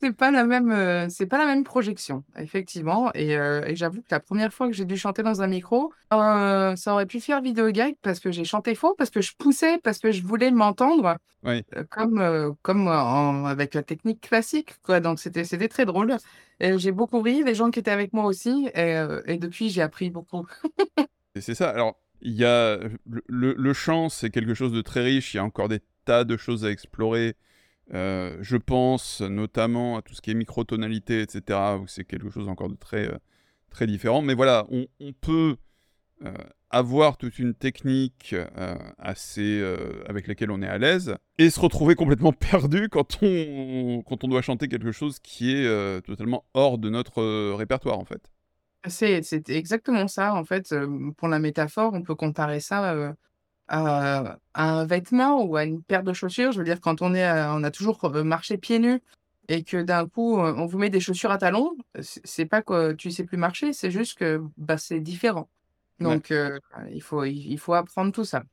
C'est 0.00 0.12
pas 0.12 0.30
la 0.30 0.44
même, 0.44 0.70
heu, 0.70 1.08
c'est 1.10 1.26
pas 1.26 1.38
la 1.38 1.46
même 1.46 1.64
projection, 1.64 2.22
effectivement 2.36 3.10
et 3.14 3.36
heu 3.36 3.62
et 3.66 3.74
j'avoue 3.74 4.00
que 4.00 4.06
la 4.12 4.20
première 4.20 4.52
fois 4.52 4.68
que 4.68 4.72
j'ai 4.72 4.84
dû 4.84 4.96
chanter 4.96 5.24
dans 5.24 5.42
un 5.42 5.48
micro, 5.48 5.92
heu, 6.12 6.74
ça 6.76 6.92
aurait 6.92 7.06
pu 7.06 7.20
faire 7.20 7.40
vidéo 7.42 7.68
gag 7.72 7.96
parce 8.00 8.20
que 8.20 8.30
j'ai 8.30 8.44
chanté 8.44 8.76
faux, 8.76 8.94
parce 8.96 9.10
que 9.10 9.20
je 9.20 9.32
poussais, 9.36 9.78
parce 9.82 9.98
que 9.98 10.12
je 10.12 10.22
voulais 10.22 10.52
m'entendre, 10.52 11.16
Oui. 11.42 11.64
comme, 11.90 12.54
comme 12.62 12.86
en 12.88 13.46
avec 13.46 13.74
la 13.74 13.82
technique 13.82 14.20
classique, 14.20 14.76
quoi. 14.84 15.00
Donc 15.00 15.18
c'était 15.18 15.44
c'était 15.44 15.68
très 15.68 15.84
drôle 15.84 16.16
et 16.60 16.78
j'ai 16.78 16.92
beaucoup 16.92 17.20
ri, 17.20 17.42
les 17.44 17.54
gens 17.56 17.70
qui 17.72 17.80
étaient 17.80 17.90
avec 17.90 18.12
moi 18.12 18.24
aussi 18.26 18.68
et 18.76 19.38
depuis 19.38 19.68
j'ai 19.70 19.82
appris 19.82 20.10
beaucoup. 20.10 20.46
Et 21.34 21.40
c'est 21.40 21.54
ça. 21.54 21.70
Alors, 21.70 22.00
il 22.20 22.32
y 22.34 22.44
a 22.44 22.76
le 23.06 23.22
le 23.28 23.54
le 23.54 23.72
chant, 23.72 24.08
c'est 24.08 24.30
quelque 24.30 24.54
chose 24.54 24.72
de 24.72 24.80
très 24.80 25.02
riche. 25.02 25.34
Il 25.34 25.36
y 25.38 25.40
a 25.40 25.44
encore 25.44 25.68
des 25.68 25.80
tas 26.04 26.24
de 26.24 26.36
choses 26.36 26.64
à 26.64 26.70
explorer, 26.70 27.36
Euh, 27.94 28.36
je 28.40 28.56
pense 28.56 29.22
notamment 29.22 29.96
à 29.96 30.02
tout 30.02 30.14
ce 30.14 30.20
qui 30.20 30.30
est 30.30 30.34
microtonalité, 30.34 31.22
etc., 31.22 31.58
où 31.80 31.86
c'est 31.86 32.04
quelque 32.04 32.30
chose 32.30 32.48
encore 32.48 32.68
de 32.68 32.76
très, 32.76 33.08
euh, 33.08 33.18
très 33.70 33.86
différent. 33.86 34.22
Mais 34.22 34.34
voilà, 34.34 34.66
on, 34.70 34.86
peut 35.20 35.56
euh, 36.24 36.32
avoir 36.70 37.16
toute 37.16 37.38
une 37.38 37.54
technique 37.54 38.34
assez, 38.98 39.62
avec 40.06 40.26
laquelle 40.26 40.50
on 40.50 40.60
est 40.60 40.68
à 40.68 40.78
l'aise 40.78 41.16
et 41.38 41.48
se 41.48 41.60
retrouver 41.60 41.94
complètement 41.94 42.32
perdu 42.50 42.88
quand 42.90 43.22
on, 43.22 44.02
quand 44.06 44.24
on 44.24 44.28
doit 44.28 44.42
chanter 44.42 44.68
quelque 44.68 44.92
chose 44.92 45.18
qui 45.20 45.52
est 45.52 46.02
totalement 46.02 46.44
hors 46.52 46.78
de 46.78 46.90
notre 46.90 47.54
répertoire, 47.54 47.98
en 47.98 48.04
fait. 48.04 48.30
C'est 48.86 49.48
exactement 49.48 50.08
ça, 50.08 50.34
en 50.34 50.44
fait, 50.44 50.74
pour 51.16 51.28
la 51.28 51.38
métaphore, 51.38 51.92
on 51.94 52.02
peut 52.02 52.14
comparer 52.14 52.60
ça, 52.60 53.14
à 53.68 54.38
un 54.54 54.86
vêtement 54.86 55.42
ou 55.42 55.56
à 55.56 55.64
une 55.64 55.82
paire 55.82 56.02
de 56.02 56.12
chaussures. 56.12 56.52
Je 56.52 56.58
veux 56.58 56.64
dire, 56.64 56.80
quand 56.80 57.02
on 57.02 57.14
est, 57.14 57.30
on 57.30 57.62
a 57.64 57.70
toujours 57.70 58.10
marché 58.24 58.58
pieds 58.58 58.78
nus 58.78 59.00
et 59.48 59.62
que 59.64 59.82
d'un 59.82 60.06
coup, 60.06 60.36
on 60.38 60.66
vous 60.66 60.78
met 60.78 60.90
des 60.90 61.00
chaussures 61.00 61.30
à 61.30 61.38
talons, 61.38 61.76
c'est 62.00 62.46
pas 62.46 62.62
que 62.62 62.92
tu 62.92 63.10
sais 63.10 63.24
plus 63.24 63.38
marcher, 63.38 63.72
c'est 63.72 63.90
juste 63.90 64.18
que, 64.18 64.42
bah, 64.56 64.78
c'est 64.78 65.00
différent. 65.00 65.48
Donc 66.00 66.32
il 66.90 67.02
faut 67.02 67.24
il 67.24 67.58
faut 67.58 67.74
apprendre 67.74 68.12
tout 68.12 68.24
ça. 68.24 68.44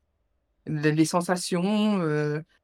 Les 0.65 1.05
sensations, 1.05 1.99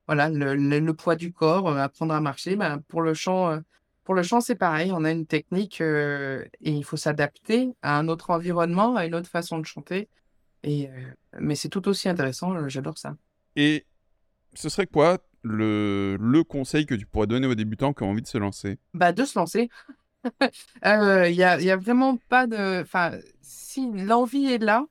voilà, 0.08 0.30
le 0.30 0.56
le 0.56 0.94
poids 0.94 1.16
du 1.16 1.32
corps, 1.32 1.70
apprendre 1.78 2.14
à 2.14 2.20
marcher. 2.22 2.56
Ben, 2.56 2.80
pour 2.88 3.02
le 3.02 3.14
chant, 3.14 3.60
pour 4.04 4.16
le 4.16 4.24
chant, 4.24 4.42
c'est 4.42 4.56
pareil, 4.56 4.92
on 4.92 5.04
a 5.04 5.12
une 5.12 5.28
technique, 5.28 5.82
et 5.82 6.50
il 6.62 6.84
faut 6.84 6.98
s'adapter 6.98 7.70
à 7.82 7.98
un 8.00 8.08
autre 8.08 8.32
environnement, 8.32 8.96
à 8.96 9.06
une 9.06 9.16
autre 9.16 9.30
façon 9.30 9.60
de 9.60 9.66
chanter 9.66 10.10
et 10.64 10.90
mais 11.40 11.56
c'est 11.56 11.70
tout 11.70 11.88
aussi 11.88 12.10
intéressant, 12.10 12.68
j'adore 12.68 12.98
ça. 12.98 13.16
Et 13.56 13.86
ce 14.54 14.70
serait 14.70 14.88
quoi 14.88 15.20
le 15.44 16.18
le 16.20 16.44
conseil 16.44 16.86
que 16.86 16.96
tu 16.96 17.06
pourrais 17.06 17.28
donner 17.28 17.48
aux 17.48 17.56
débutants 17.56 17.94
qui 17.94 18.04
ont 18.04 18.10
envie 18.10 18.22
de 18.22 18.28
se 18.28 18.38
lancer? 18.38 18.78
Bah, 18.94 19.12
de 19.12 19.26
se 19.26 19.38
lancer. 19.38 19.70
il 20.84 21.36
y 21.36 21.44
a 21.44 21.60
y 21.60 21.72
a 21.72 21.78
vraiment 21.78 22.18
pas 22.30 22.48
de 22.48 22.82
enfin, 22.82 23.18
si 23.42 23.92
l'envie 23.92 24.46
est 24.46 24.64
là, 24.64 24.86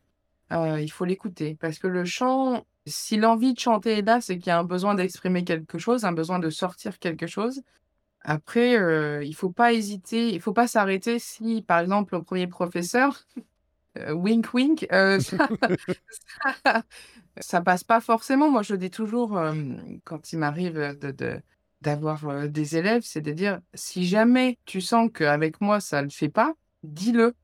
il 0.50 0.90
faut 0.90 1.04
l'écouter 1.04 1.56
parce 1.60 1.78
que 1.78 1.86
le 1.86 2.04
chant, 2.04 2.66
si 2.86 3.16
l'envie 3.16 3.54
de 3.54 3.60
chanter 3.60 3.98
est 3.98 4.02
là, 4.02 4.20
c'est 4.20 4.38
qu'il 4.38 4.48
y 4.48 4.50
a 4.50 4.58
un 4.58 4.64
besoin 4.64 4.94
d'exprimer 4.94 5.44
quelque 5.44 5.78
chose, 5.78 6.04
un 6.04 6.12
besoin 6.12 6.38
de 6.38 6.50
sortir 6.50 6.98
quelque 6.98 7.26
chose. 7.26 7.62
Après, 8.22 8.74
il 9.24 9.34
faut 9.34 9.50
pas 9.50 9.72
hésiter, 9.72 10.32
il 10.34 10.40
faut 10.40 10.52
pas 10.52 10.66
s'arrêter 10.66 11.18
si, 11.18 11.62
par 11.62 11.78
exemple, 11.78 12.14
le 12.16 12.22
premier 12.22 12.46
professeur 12.46 13.22
euh, 13.98 14.12
wink 14.12 14.52
wink, 14.54 14.86
euh, 14.92 15.18
ça 17.40 17.60
passe 17.60 17.84
pas 17.84 18.00
forcément. 18.00 18.50
Moi, 18.50 18.62
je 18.62 18.74
dis 18.74 18.90
toujours, 18.90 19.40
quand 20.04 20.32
il 20.32 20.38
m'arrive, 20.38 20.96
de 21.00 21.40
d'avoir, 21.80 22.48
des 22.48 22.76
élèves, 22.76 23.02
c'est 23.04 23.22
de 23.22 23.32
dire: 23.32 23.60
«Si 23.74 24.06
jamais 24.06 24.58
tu 24.66 24.82
sens 24.82 25.08
qu'avec 25.12 25.60
moi 25.62 25.80
ça 25.80 26.02
le 26.02 26.10
fait 26.10 26.28
pas, 26.28 26.52
dis-le». 26.82 27.34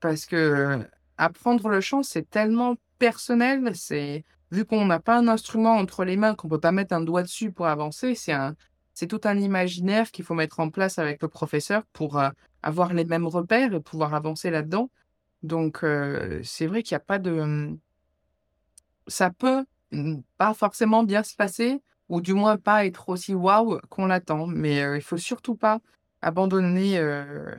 Parce 0.00 0.26
que, 0.26 0.80
apprendre 1.18 1.68
le 1.68 1.80
chant, 1.80 2.02
c'est 2.02 2.28
tellement 2.28 2.76
personnel, 2.98 3.70
c'est 3.74 4.24
vu 4.50 4.64
qu'on 4.64 4.86
n'a 4.86 5.00
pas 5.00 5.16
un 5.16 5.28
instrument 5.28 5.76
entre 5.76 6.04
les 6.04 6.16
mains, 6.16 6.34
qu'on 6.34 6.48
peut 6.48 6.60
pas 6.60 6.72
mettre 6.72 6.94
un 6.94 7.00
doigt 7.00 7.22
dessus 7.22 7.52
pour 7.52 7.66
avancer, 7.66 8.14
c'est 8.14 8.32
un 8.32 8.56
c'est 8.92 9.06
tout 9.06 9.20
un 9.24 9.38
imaginaire 9.38 10.10
qu'il 10.10 10.24
faut 10.24 10.34
mettre 10.34 10.58
en 10.58 10.70
place 10.70 10.98
avec 10.98 11.20
le 11.20 11.28
professeur 11.28 11.84
pour, 11.92 12.18
avoir 12.66 12.92
les 12.92 13.04
mêmes 13.04 13.26
repères 13.26 13.72
et 13.72 13.80
pouvoir 13.80 14.14
avancer 14.14 14.50
là-dedans. 14.50 14.90
Donc, 15.42 15.84
c'est 16.42 16.66
vrai 16.66 16.82
qu'il 16.82 16.92
y 16.92 16.96
a 16.96 17.00
pas 17.00 17.18
de, 17.18 17.76
ça 19.06 19.30
peut, 19.30 19.64
pas 20.38 20.54
forcément 20.54 21.04
bien 21.04 21.22
se 21.22 21.36
passer 21.36 21.80
ou 22.08 22.20
du 22.20 22.34
moins 22.34 22.56
pas 22.56 22.86
être 22.86 23.08
aussi 23.08 23.34
waouh 23.34 23.80
qu'on 23.88 24.06
l'attend, 24.06 24.46
mais 24.46 24.80
il 24.96 25.02
faut 25.02 25.16
surtout 25.16 25.54
pas 25.54 25.80
abandonner, 26.22 27.00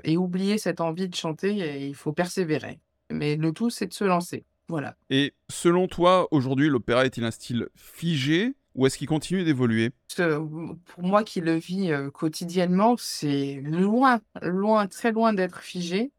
et 0.04 0.18
oublier 0.18 0.58
cette 0.58 0.82
envie 0.82 1.08
de 1.08 1.16
chanter 1.16 1.58
et 1.58 1.88
il 1.88 1.96
faut 1.96 2.12
persévérer. 2.12 2.80
Mais 3.10 3.36
le 3.36 3.52
tout, 3.54 3.70
c'est 3.70 3.88
de 3.88 3.94
se 3.94 4.04
lancer. 4.04 4.44
Voilà. 4.68 4.96
Et 5.10 5.34
selon 5.50 5.88
toi, 5.88 6.28
aujourd'hui, 6.32 6.68
l'opéra 6.68 7.06
est-il 7.06 7.24
un 7.24 7.32
style 7.32 7.70
figé 7.76 8.54
ou 8.76 8.86
est-ce 8.86 8.98
qu'il 8.98 9.08
continue 9.08 9.44
d'évoluer? 9.44 9.92
pour 10.16 11.04
moi 11.04 11.24
qui 11.24 11.42
le 11.42 11.56
vis, 11.56 11.92
quotidiennement, 12.14 12.96
c'est 12.98 13.62
loin, 13.64 14.20
loin, 14.42 14.88
très 14.88 15.12
loin 15.12 15.34
d'être 15.34 15.62
figé. 15.62 16.12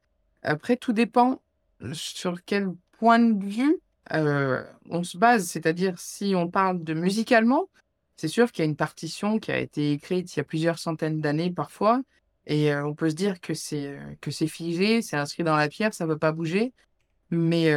Après, 0.42 0.76
tout 0.76 0.92
dépend 0.92 1.40
sur 1.92 2.44
quel 2.44 2.68
point 2.98 3.18
de 3.18 3.44
vue, 3.44 3.78
on 4.10 5.02
se 5.02 5.18
base? 5.18 5.46
C'est-à-dire 5.46 5.98
si 5.98 6.34
on 6.34 6.48
parle 6.48 6.82
de 6.82 6.94
musicalement, 6.94 7.68
c'est 8.16 8.28
sûr 8.28 8.50
qu'il 8.50 8.64
y 8.64 8.66
a 8.66 8.70
une 8.70 8.76
partition 8.76 9.38
qui 9.38 9.52
a 9.52 9.58
été 9.58 9.92
écrite 9.92 10.34
il 10.34 10.38
y 10.38 10.40
a 10.40 10.44
plusieurs 10.44 10.78
centaines 10.78 11.20
d'années 11.20 11.52
parfois 11.52 12.02
et 12.46 12.74
on 12.74 12.94
peut 12.94 13.10
se 13.10 13.14
dire 13.14 13.40
que 13.40 13.54
c'est, 13.54 13.98
que 14.20 14.30
c'est 14.30 14.48
figé, 14.48 15.02
c'est 15.02 15.16
inscrit 15.16 15.44
dans 15.44 15.56
la 15.56 15.68
pierre, 15.68 15.92
ça 15.92 16.06
ne 16.06 16.12
peut 16.12 16.18
pas 16.18 16.32
bouger. 16.32 16.72
Mais 17.30 17.70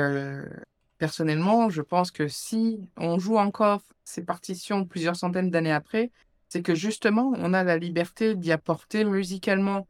personnellement, 0.98 1.70
je 1.70 1.82
pense 1.82 2.10
que 2.12 2.28
si 2.28 2.80
on 2.96 3.20
joue 3.20 3.38
encore 3.38 3.82
ces 4.06 4.24
partitions 4.24 4.86
plusieurs 4.86 5.16
centaines 5.16 5.50
d'années 5.50 5.74
après, 5.74 6.12
c'est 6.48 6.62
que 6.62 6.76
justement, 6.76 7.34
on 7.38 7.54
a 7.54 7.64
la 7.64 7.78
liberté 7.78 8.36
d'y 8.36 8.52
apporter 8.52 9.04
musicalement 9.04 9.88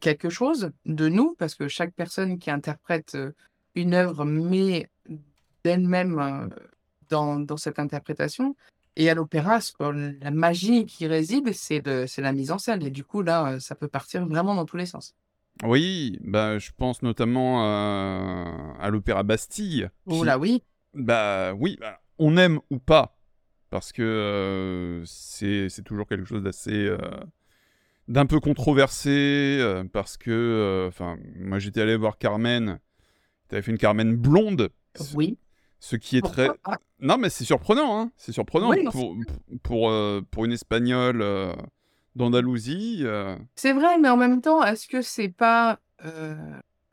quelque 0.00 0.30
chose 0.30 0.70
de 0.86 1.08
nous, 1.08 1.34
parce 1.38 1.54
que 1.54 1.68
chaque 1.68 1.94
personne 1.94 2.38
qui 2.38 2.50
interprète, 2.50 3.16
une 3.74 3.94
œuvre 3.94 4.24
met 4.24 4.88
d'elle-même, 5.64 6.50
dans 7.08 7.38
dans 7.38 7.56
cette 7.56 7.78
interprétation 7.78 8.56
et 8.96 9.08
à 9.10 9.14
l'opéra, 9.14 9.58
la 9.80 10.30
magie 10.30 10.86
qui 10.86 11.06
réside, 11.06 11.52
c'est 11.52 11.82
la 11.86 12.32
mise 12.32 12.50
en 12.50 12.58
scène 12.58 12.82
et 12.82 12.90
du 12.90 13.04
coup 13.04 13.22
là, 13.22 13.58
ça 13.60 13.74
peut 13.74 13.88
partir 13.88 14.26
vraiment 14.26 14.54
dans 14.54 14.64
tous 14.64 14.76
les 14.76 14.86
sens. 14.86 15.14
Oui, 15.62 16.18
bah, 16.22 16.58
je 16.58 16.70
pense 16.76 17.02
notamment 17.02 17.62
à 17.64 18.88
l'Opéra 18.90 19.22
Bastille 19.22 19.88
Oh 20.06 20.24
là, 20.24 20.38
oui. 20.38 20.62
bah, 20.94 21.52
oui, 21.54 21.76
bah, 21.80 22.00
on 22.18 22.36
aime 22.36 22.60
ou 22.70 22.78
pas 22.78 23.16
parce 23.70 23.92
que, 23.92 25.02
c'est 25.06 25.68
c'est 25.70 25.82
toujours 25.82 26.06
quelque 26.06 26.26
chose 26.26 26.42
d'assez, 26.42 26.90
d'un 28.08 28.26
peu 28.26 28.40
controversé 28.40 29.58
euh, 29.60 29.84
parce 29.90 30.16
que, 30.16 30.30
euh, 30.30 30.88
enfin, 30.88 31.18
moi 31.36 31.58
j'étais 31.58 31.80
allé 31.80 31.96
voir 31.96 32.18
Carmen. 32.18 32.78
Tu 33.48 33.54
avais 33.54 33.62
fait 33.62 33.70
une 33.70 33.78
Carmen 33.78 34.16
blonde. 34.16 34.70
Oui. 35.14 35.38
Ce 35.78 35.96
qui 35.96 36.16
est 36.16 36.22
très. 36.22 36.48
Non, 37.00 37.18
mais 37.18 37.28
c'est 37.28 37.44
surprenant, 37.44 37.98
hein. 37.98 38.12
C'est 38.16 38.32
surprenant 38.32 38.70
pour, 38.90 39.16
pour, 39.64 39.90
euh, 39.90 40.22
pour, 40.30 40.44
une 40.44 40.52
espagnole 40.52 41.24
d'Andalousie. 42.14 43.04
C'est 43.56 43.72
vrai, 43.72 43.98
mais 43.98 44.08
en 44.08 44.16
même 44.16 44.40
temps, 44.40 44.62
est-ce 44.62 44.86
que 44.86 45.02
c'est 45.02 45.28
pas 45.28 45.80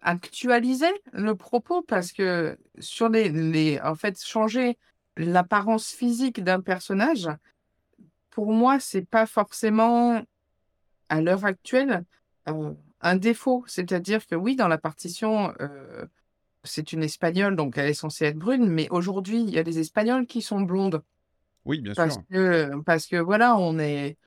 actualiser 0.01 0.91
le 1.11 1.35
propos? 1.35 1.83
Parce 1.83 2.11
que 2.11 2.57
sur 2.79 3.09
les, 3.09 3.29
les 3.29 3.79
en 3.81 3.93
fait, 3.93 4.19
changer 4.19 4.77
l'apparence 5.17 5.91
physique 5.91 6.43
d'un 6.43 6.61
personnage, 6.61 7.29
pour 8.31 8.51
moi, 8.51 8.79
c'est 8.79 9.05
pas 9.07 9.27
forcément 9.27 10.23
à 11.09 11.21
l'heure 11.21 11.45
actuelle, 11.45 12.03
un 12.45 13.15
défaut. 13.15 13.63
C'est-à-dire 13.67 14.25
que 14.25 14.35
oui, 14.35 14.55
dans 14.55 14.67
la 14.67 14.77
partition, 14.77 15.53
c'est 16.63 16.93
une 16.93 17.03
Espagnole, 17.03 17.55
donc 17.55 17.77
elle 17.77 17.89
est 17.89 17.93
censée 17.93 18.25
être 18.25 18.37
brune, 18.37 18.67
mais 18.67 18.87
aujourd'hui, 18.89 19.41
il 19.41 19.49
y 19.49 19.59
a 19.59 19.63
des 19.63 19.79
Espagnols 19.79 20.25
qui 20.25 20.41
sont 20.41 20.61
blondes. 20.61 21.01
Oui, 21.65 21.81
bien 21.81 21.93
Parce 21.93 22.15
sûr. 22.15 22.23
que 22.31 22.81
parce 22.85 23.05
que 23.05 23.17
voilà, 23.17 23.57
on 23.57 23.77
est 23.79 24.17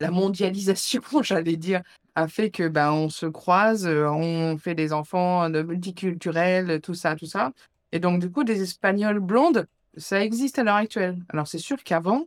la 0.00 0.10
mondialisation, 0.10 1.00
j'allais 1.22 1.56
dire, 1.56 1.82
a 2.14 2.28
fait 2.28 2.50
que, 2.50 2.68
ben, 2.68 2.92
on 2.92 3.08
se 3.08 3.26
croise, 3.26 3.86
on 3.86 4.58
fait 4.58 4.74
des 4.74 4.92
enfants, 4.92 5.48
de 5.48 5.62
multiculturels, 5.62 6.80
tout 6.80 6.94
ça, 6.94 7.16
tout 7.16 7.26
ça 7.26 7.52
et 7.92 8.00
donc 8.00 8.20
du 8.20 8.30
coup, 8.30 8.42
des 8.42 8.62
Espagnols 8.62 9.20
blondes, 9.20 9.66
ça 9.96 10.24
existe 10.24 10.58
à 10.58 10.64
l'heure 10.64 10.76
actuelle. 10.76 11.18
Alors 11.28 11.46
c'est 11.46 11.58
sûr 11.58 11.82
qu'avant, 11.84 12.26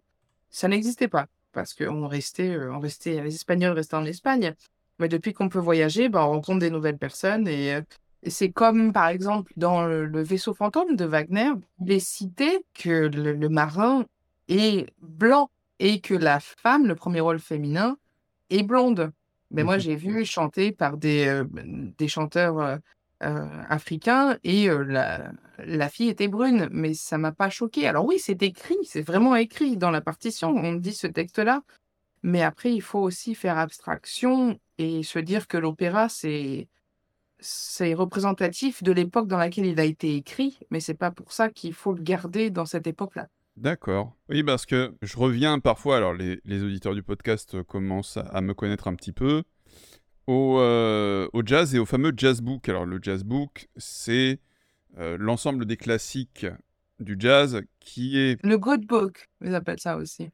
ça 0.51 0.67
n'existait 0.67 1.07
pas 1.07 1.25
parce 1.55 1.73
qu'on 1.73 2.07
restait, 2.07 2.57
on 2.57 2.79
restait, 2.79 3.23
les 3.23 3.33
Espagnols 3.33 3.73
restaient 3.73 3.95
en 3.95 4.05
Espagne. 4.05 4.53
Mais 4.99 5.07
depuis 5.07 5.33
qu'on 5.33 5.49
peut 5.49 5.59
voyager, 5.59 6.09
bah, 6.09 6.25
on 6.25 6.31
rencontre 6.31 6.59
des 6.59 6.69
nouvelles 6.69 6.99
personnes 6.99 7.47
et, 7.47 7.79
c'est 8.27 8.51
comme 8.51 8.91
par 8.91 9.07
exemple 9.09 9.53
dans 9.55 9.85
le, 9.85 10.23
vaisseau 10.23 10.55
fantôme 10.55 10.95
de 10.95 11.05
Wagner, 11.05 11.51
il 11.79 11.91
est 11.91 11.99
cité 11.99 12.65
que 12.73 13.07
le, 13.07 13.49
marin 13.49 14.05
est 14.47 14.87
blanc 14.99 15.51
et 15.77 16.01
que 16.01 16.15
la 16.15 16.39
femme, 16.39 16.87
le 16.87 16.95
premier 16.95 17.19
rôle 17.19 17.39
féminin, 17.39 17.97
est 18.49 18.63
blonde. 18.63 19.11
Mais 19.51 19.63
moi, 19.63 19.77
j'ai 19.77 19.95
vu 19.95 20.25
chanter 20.25 20.71
par 20.71 20.97
des, 20.97 21.43
des 21.53 22.07
chanteurs 22.07 22.59
euh, 22.59 22.77
africain 23.69 24.37
et 24.43 24.67
la, 24.67 25.89
fille 25.89 26.09
était 26.09 26.27
brune, 26.27 26.67
mais 26.71 26.93
ça 26.93 27.17
m'a 27.17 27.31
pas 27.31 27.49
choqué. 27.49 27.87
Alors 27.87 28.05
oui, 28.05 28.19
c'est 28.19 28.41
écrit, 28.43 28.77
c'est 28.83 29.01
vraiment 29.01 29.35
écrit 29.35 29.77
dans 29.77 29.91
la 29.91 30.01
partition, 30.01 30.49
on 30.55 30.73
dit 30.73 30.93
ce 30.93 31.07
texte-là, 31.07 31.63
mais 32.23 32.41
après, 32.41 32.73
il 32.73 32.81
faut 32.81 32.99
aussi 32.99 33.35
faire 33.35 33.57
abstraction 33.57 34.59
et 34.77 35.03
se 35.03 35.19
dire 35.19 35.47
que 35.47 35.57
l'opéra, 35.57 36.09
c'est 36.09 36.67
c'est 37.39 37.93
représentatif 37.93 38.81
de 38.81 38.91
l'époque 38.91 39.27
dans 39.27 39.37
laquelle 39.37 39.65
il 39.67 39.79
a 39.79 39.83
été 39.83 40.15
écrit, 40.15 40.57
mais 40.71 40.79
c'est 40.79 40.95
pas 40.95 41.11
pour 41.11 41.33
ça 41.33 41.49
qu'il 41.49 41.73
faut 41.73 41.93
le 41.93 42.01
garder 42.01 42.49
dans 42.49 42.65
cette 42.65 42.87
époque-là. 42.87 43.27
D'accord. 43.57 44.15
Oui, 44.29 44.43
parce 44.43 44.65
que 44.65 44.95
je 45.01 45.17
reviens 45.17 45.59
parfois, 45.59 45.97
alors 45.97 46.13
les, 46.13 46.63
auditeurs 46.63 46.95
du 46.95 47.03
podcast 47.03 47.61
commencent 47.63 48.17
à, 48.17 48.21
à 48.21 48.41
me 48.41 48.53
connaître 48.53 48.87
un 48.87 48.95
petit 48.95 49.11
peu, 49.11 49.43
au, 50.27 50.59
euh, 50.59 51.27
au 51.33 51.41
jazz 51.45 51.75
et 51.75 51.79
au 51.79 51.85
fameux 51.85 52.13
jazz 52.15 52.41
book. 52.41 52.69
Alors 52.69 52.85
le 52.85 52.99
jazz 53.01 53.23
book, 53.23 53.67
c'est 53.77 54.39
euh, 54.97 55.17
l'ensemble 55.19 55.65
des 55.65 55.77
classiques 55.77 56.45
du 56.99 57.15
jazz 57.19 57.61
qui 57.79 58.17
est... 58.17 58.41
Le 58.43 58.57
good 58.57 58.85
book, 58.85 59.27
ils 59.43 59.53
appellent 59.53 59.79
ça 59.79 59.97
aussi. 59.97 60.29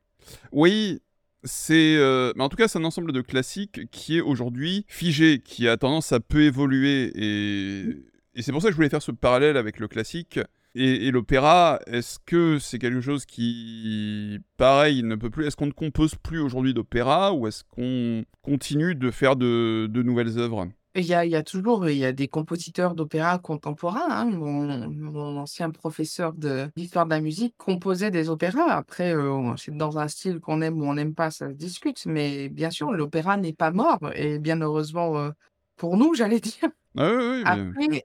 Oui, 0.52 1.02
c'est... 1.44 1.96
euh, 1.98 2.32
mais 2.36 2.44
en 2.44 2.50
tout 2.50 2.58
cas, 2.58 2.68
c'est 2.68 2.78
un 2.78 2.84
ensemble 2.84 3.12
de 3.12 3.22
classiques 3.22 3.90
qui 3.90 4.18
est 4.18 4.22
aujourd'hui 4.22 4.86
figé, 4.88 5.40
qui 5.40 5.68
a 5.68 5.78
tendance 5.78 6.12
à 6.12 6.20
peu 6.20 6.44
évoluer. 6.44 7.12
Et, 7.16 8.06
et 8.36 8.42
c'est 8.42 8.52
pour 8.52 8.62
ça 8.62 8.68
que 8.68 8.74
je 8.74 8.76
voulais 8.76 8.90
faire 8.90 9.02
ce 9.02 9.12
parallèle 9.12 9.58
avec 9.58 9.80
le 9.80 9.88
classique. 9.88 10.40
Et, 10.74 11.12
l'opéra, 11.12 11.80
est-ce 11.86 12.18
que 12.26 12.58
c'est 12.58 12.80
quelque 12.80 13.02
chose 13.02 13.26
qui, 13.26 14.40
pareil, 14.56 15.04
ne 15.04 15.16
peut 15.16 15.30
plus... 15.30 15.46
Est-ce 15.46 15.58
qu'on 15.58 15.66
ne 15.66 15.72
compose 15.72 16.16
plus 16.16 16.40
aujourd'hui 16.40 16.74
d'opéra 16.74 17.34
ou 17.34 17.46
est-ce 17.48 17.64
qu'on 17.66 18.24
continue 18.42 18.96
de 18.96 19.12
faire 19.12 19.36
de, 19.36 19.90
nouvelles 19.94 20.40
œuvres? 20.40 20.70
Il 20.96 21.06
y 21.06 21.14
a, 21.14 21.44
toujours 21.44 21.90
il 21.90 21.98
y 21.98 22.06
a 22.06 22.14
des 22.14 22.28
compositeurs 22.28 22.96
d'opéra 22.96 23.38
contemporains. 23.40 24.10
hein. 24.10 24.26
Mon, 24.26 25.38
ancien 25.38 25.72
professeur 25.72 26.34
d'histoire 26.34 27.06
de 27.06 27.12
la 27.12 27.22
musique 27.22 27.56
composait 27.58 28.12
des 28.12 28.30
opéras. 28.30 28.72
Après, 28.72 29.14
euh, 29.14 29.56
c'est 29.58 29.76
dans 29.76 30.00
un 30.00 30.08
style 30.08 30.40
qu'on 30.40 30.62
aime 30.62 30.82
ou 30.82 30.86
on 30.86 30.94
n'aime 30.94 31.16
pas, 31.16 31.32
ça 31.32 31.50
se 31.50 31.54
discute. 31.54 32.06
Mais 32.06 32.50
bien 32.50 32.70
sûr, 32.72 32.92
l'opéra 32.92 33.38
n'est 33.38 33.54
pas 33.54 33.72
mort. 33.72 34.00
Et 34.16 34.40
bien 34.40 34.60
heureusement 34.62 35.18
euh, 35.18 35.32
pour 35.76 35.98
nous, 35.98 36.14
j'allais 36.14 36.40
dire. 36.42 36.70
Ah. 36.98 37.56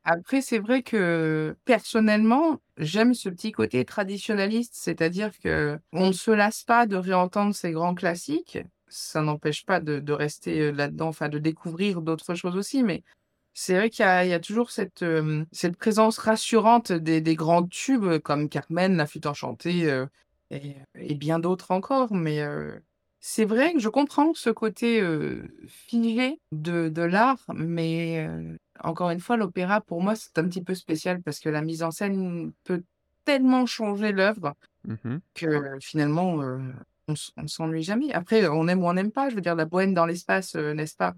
Après, 0.05 0.40
c'est 0.40 0.59
vrai 0.59 0.83
que 0.83 1.57
personnellement, 1.64 2.61
j'aime 2.77 3.14
ce 3.14 3.29
petit 3.29 3.53
côté 3.53 3.85
traditionnaliste, 3.85 4.75
c'est-à-dire 4.77 5.33
que 5.38 5.79
on 5.92 6.09
ne 6.09 6.12
se 6.12 6.31
lasse 6.31 6.62
pas 6.62 6.87
de 6.87 6.96
réentendre 6.96 7.55
ces 7.55 7.72
grands 7.72 7.94
classiques. 7.94 8.59
Ça 8.88 9.22
n'empêche 9.22 9.66
pas 9.66 9.81
de, 9.81 10.12
rester 10.12 10.61
euh, 10.61 10.70
là-dedans, 10.70 11.09
enfin 11.09 11.29
de 11.29 11.38
découvrir 11.38 12.01
d'autres 12.03 12.35
choses 12.35 12.57
aussi, 12.57 12.85
mais 12.85 13.03
c'est 13.53 13.75
vrai 13.75 13.90
qu'il 13.90 14.05
y 14.05 14.33
a, 14.33 14.40
toujours 14.40 14.70
cette, 14.70 15.03
euh, 15.03 15.44
cette 15.51 15.77
présence 15.77 16.18
rassurante 16.18 16.92
des, 16.92 17.35
grands 17.35 17.66
tubes 17.66 18.05
euh, 18.05 18.18
comme 18.20 18.49
Carmen, 18.49 18.96
La 18.96 19.07
Flûte 19.07 19.27
Enchantée 19.27 20.05
et, 20.51 21.14
bien 21.16 21.40
d'autres 21.40 21.72
encore. 21.72 22.14
Mais 22.14 22.40
c'est 23.18 23.44
vrai 23.44 23.72
que 23.72 23.81
je 23.81 23.88
comprends 23.88 24.33
ce 24.35 24.51
côté 24.51 25.03
figé 25.66 26.38
de, 26.53 27.03
l'art, 27.03 27.42
mais 27.53 28.29
encore 28.83 29.11
une 29.11 29.21
fois, 29.21 29.37
l'opéra, 29.37 29.81
pour 29.81 30.03
moi, 30.03 30.15
c'est 30.17 30.39
un 30.39 30.45
petit 30.49 30.62
peu 30.62 30.75
spécial 30.75 31.23
parce 31.23 31.41
que 31.41 31.49
la 31.49 31.62
mise 31.62 31.83
en 31.83 31.91
scène 31.91 32.53
peut 32.65 32.83
tellement 33.25 33.67
changer 33.67 34.12
l'œuvre 34.12 34.55
Mhm. 34.87 35.21
que 35.35 35.79
finalement, 35.81 36.43
euh, 36.43 36.59
on 37.09 37.15
on 37.37 37.47
s'ennuie 37.49 37.83
jamais. 37.83 38.12
Après, 38.12 38.47
on 38.47 38.69
aime 38.69 38.83
ou 38.83 38.87
on 38.87 38.93
n'aime 38.95 39.11
pas. 39.11 39.29
Je 39.31 39.35
veux 39.35 39.41
dire, 39.41 39.57
la 39.57 39.65
bohème 39.65 39.95
dans 39.95 40.07
l'espace, 40.07 40.55
euh, 40.55 40.75
n'est-ce 40.75 40.97
pas? 40.97 41.15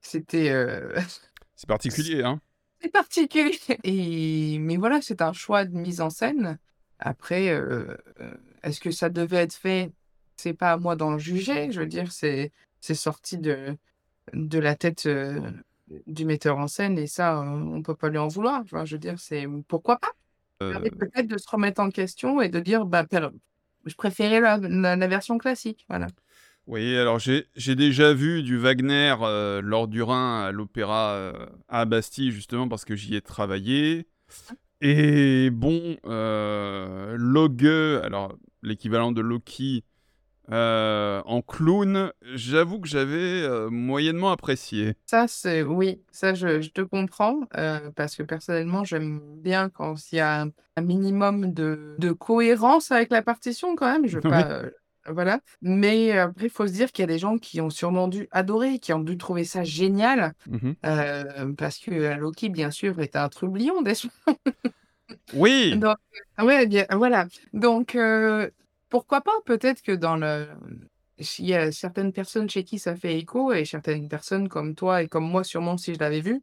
C'était 0.00 0.50
euh, 0.50 0.92
C'est 1.54 1.68
particulier, 1.68 2.22
hein 2.24 2.40
c'est 2.80 2.90
particulier. 2.90 3.56
Et 3.84 4.58
mais 4.58 4.76
voilà, 4.76 5.00
c'est 5.00 5.22
un 5.22 5.32
choix 5.32 5.64
de 5.64 5.76
mise 5.76 6.00
en 6.00 6.10
scène. 6.10 6.58
Après, 6.98 7.46
est-ce 8.62 8.80
que 8.80 8.90
ça 8.90 9.08
devait 9.08 9.38
être 9.38 9.54
fait? 9.54 9.92
C'est 10.36 10.52
pas 10.54 10.72
à 10.72 10.76
moi 10.78 10.96
d'en 10.96 11.18
juger. 11.18 11.70
Je 11.70 11.80
veux 11.80 11.86
dire, 11.86 12.10
c'est 12.10 12.50
c'est 12.80 12.94
sorti 12.96 13.38
de 13.38 13.76
de 14.32 14.58
la 14.58 14.74
tête 14.74 15.08
du 16.06 16.24
metteur 16.24 16.58
en 16.58 16.68
scène 16.68 16.98
et 16.98 17.06
ça, 17.06 17.40
on 17.40 17.82
peut 17.82 17.94
pas 17.94 18.08
lui 18.08 18.18
en 18.18 18.28
vouloir. 18.28 18.60
Enfin, 18.62 18.84
je 18.84 18.94
veux 18.94 18.98
dire, 18.98 19.18
c'est 19.18 19.46
pourquoi 19.68 19.98
pas? 19.98 20.10
Euh, 20.62 20.78
peut-être 20.98 21.26
de 21.26 21.38
se 21.38 21.48
remettre 21.50 21.80
en 21.80 21.90
question 21.90 22.40
et 22.40 22.48
de 22.48 22.60
dire, 22.60 22.86
bah, 22.86 23.04
je 23.84 23.94
préférais 23.94 24.40
la, 24.40 24.58
la- 24.58 24.96
la 24.96 25.06
version 25.08 25.38
classique. 25.38 25.84
Voilà. 25.88 26.06
Oui, 26.68 26.96
alors 26.96 27.18
j'ai 27.18 27.74
déjà 27.74 28.14
vu 28.14 28.42
du 28.44 28.56
Wagner 28.56 29.16
euh, 29.22 29.60
lors 29.60 29.88
du 29.88 30.02
Rhin 30.02 30.42
à 30.44 30.52
l'opéra 30.52 31.10
euh, 31.14 31.46
à 31.68 31.84
Bastille, 31.84 32.30
justement 32.30 32.68
parce 32.68 32.84
que 32.84 32.94
j'y 32.94 33.16
ai 33.16 33.20
travaillé. 33.20 34.06
Et 34.80 35.50
bon, 35.50 35.96
euh, 36.06 37.16
Loge, 37.18 38.02
alors 38.04 38.36
l'équivalent 38.62 39.12
de 39.12 39.20
Loki 39.20 39.84
euh, 40.50 41.22
en 41.24 41.40
clown, 41.42 42.12
j'avoue 42.34 42.80
que 42.80 42.88
j'avais 42.88 43.42
euh, 43.42 43.70
moyennement 43.70 44.32
apprécié. 44.32 44.94
Ça, 45.06 45.26
c'est 45.28 45.62
oui, 45.62 46.02
ça, 46.10 46.34
je, 46.34 46.60
je 46.60 46.70
te 46.70 46.80
comprends 46.80 47.40
euh, 47.56 47.90
parce 47.94 48.16
que 48.16 48.22
personnellement, 48.22 48.84
j'aime 48.84 49.20
bien 49.36 49.68
quand 49.68 49.94
il 50.12 50.16
y 50.16 50.20
a 50.20 50.42
un, 50.42 50.50
un 50.76 50.82
minimum 50.82 51.52
de, 51.52 51.94
de 51.98 52.12
cohérence 52.12 52.90
avec 52.90 53.10
la 53.10 53.22
partition 53.22 53.76
quand 53.76 53.90
même. 53.90 54.06
Je 54.06 54.16
veux 54.18 54.22
Oui. 54.24 54.30
pas, 54.30 54.62
voilà. 55.08 55.40
Mais 55.62 56.12
après, 56.18 56.46
il 56.46 56.50
faut 56.50 56.66
se 56.66 56.72
dire 56.72 56.92
qu'il 56.92 57.02
y 57.02 57.04
a 57.04 57.12
des 57.12 57.18
gens 57.18 57.38
qui 57.38 57.60
ont 57.60 57.70
sûrement 57.70 58.08
dû 58.08 58.28
adorer, 58.30 58.78
qui 58.78 58.92
ont 58.92 59.00
dû 59.00 59.18
trouver 59.18 59.44
ça 59.44 59.64
génial 59.64 60.32
euh, 60.86 61.52
parce 61.56 61.78
que 61.78 62.16
Loki, 62.18 62.48
bien 62.50 62.70
sûr, 62.70 63.00
est 63.00 63.16
un 63.16 63.28
trublion, 63.28 63.82
n'est-ce 63.82 64.06
Oui, 65.34 65.76
Donc, 65.78 65.96
ouais, 66.40 66.66
bien, 66.66 66.86
voilà. 66.92 67.26
Donc, 67.52 67.94
euh, 67.94 68.48
pourquoi 68.92 69.22
pas? 69.22 69.32
Peut-être 69.46 69.80
que 69.80 69.92
dans 69.92 70.16
le, 70.16 70.46
il 71.38 71.46
y 71.46 71.54
a 71.54 71.72
certaines 71.72 72.12
personnes 72.12 72.50
chez 72.50 72.62
qui 72.62 72.78
ça 72.78 72.94
fait 72.94 73.18
écho 73.18 73.50
et 73.50 73.64
certaines 73.64 74.06
personnes 74.06 74.50
comme 74.50 74.74
toi 74.74 75.02
et 75.02 75.08
comme 75.08 75.24
moi, 75.24 75.44
sûrement, 75.44 75.78
si 75.78 75.94
je 75.94 75.98
l'avais 75.98 76.20
vu, 76.20 76.42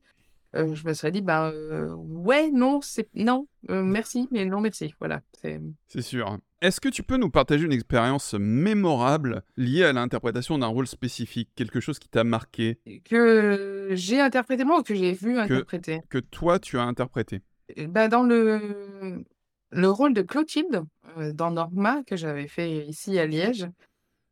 euh, 0.56 0.74
je 0.74 0.88
me 0.88 0.94
serais 0.96 1.12
dit, 1.12 1.22
ben, 1.22 1.52
euh, 1.54 1.94
ouais, 1.94 2.50
non, 2.50 2.82
c'est, 2.82 3.08
non, 3.14 3.48
euh, 3.70 3.84
merci, 3.84 4.28
mais 4.32 4.46
non, 4.46 4.62
merci. 4.62 4.96
Voilà. 4.98 5.22
C'est, 5.40 6.02
sûr. 6.02 6.40
Est-ce 6.60 6.82
que 6.82 6.90
tu 6.90 7.04
peux 7.04 7.18
nous 7.18 7.30
partager 7.30 7.66
une 7.66 7.72
expérience 7.72 8.34
mémorable 8.34 9.44
liée 9.56 9.84
à 9.84 9.94
l'interprétation 9.94 10.58
d'un 10.58 10.68
rôle 10.68 10.88
spécifique, 10.88 11.52
quelque 11.56 11.80
chose 11.80 12.00
qui 12.00 12.10
t'a 12.10 12.24
marqué, 12.24 12.80
que 13.06 13.90
j'ai 13.92 14.20
interprété 14.20 14.64
moi 14.64 14.80
ou 14.80 14.84
que 14.84 14.96
j'ai 14.96 15.14
vu 15.14 15.38
interpréter? 15.38 16.02
que 16.10 16.18
toi 16.18 16.58
tu 16.58 16.80
as 16.80 16.84
interprété? 16.84 17.42
Euh, 17.78 17.86
Ben, 17.88 18.10
dans 18.10 18.24
le, 18.24 19.24
le 19.72 19.90
rôle 19.90 20.14
de 20.14 20.22
Clotilde, 20.22 20.84
euh, 21.18 21.34
dans 21.34 21.52
Norma, 21.52 22.04
que 22.06 22.16
j'avais 22.16 22.48
fait 22.48 22.86
ici 22.88 23.20
à 23.20 23.26
Liège, 23.26 23.68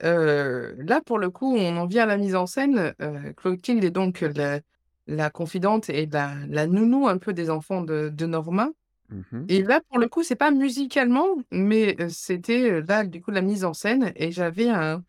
euh, 0.03 0.75
là, 0.77 1.01
pour 1.01 1.17
le 1.17 1.29
coup, 1.29 1.55
on 1.55 1.77
en 1.77 1.87
vient 1.87 2.03
à 2.03 2.07
la 2.07 2.17
mise 2.17 2.35
en 2.35 2.45
scène. 2.45 2.93
Euh, 3.01 3.33
Clotilde 3.33 3.83
est 3.83 3.91
donc 3.91 4.21
la, 4.21 4.59
la 5.07 5.29
confidente 5.29 5.89
et 5.89 6.05
la, 6.05 6.35
la 6.47 6.67
nounou 6.67 7.07
un 7.07 7.17
peu 7.17 7.33
des 7.33 7.49
enfants 7.49 7.81
de, 7.81 8.09
de 8.09 8.25
Norma. 8.25 8.69
Mhm. 9.09 9.45
Et 9.49 9.63
là, 9.63 9.81
pour 9.89 9.99
le 9.99 10.07
coup, 10.07 10.23
c'est 10.23 10.35
pas 10.35 10.51
musicalement, 10.51 11.27
mais 11.51 11.95
c'était 12.09 12.81
là, 12.81 13.05
du 13.05 13.21
coup, 13.21 13.31
la 13.31 13.41
mise 13.41 13.65
en 13.65 13.73
scène. 13.73 14.11
Et 14.15 14.31
j'avais 14.31 14.69
un, 14.69 15.03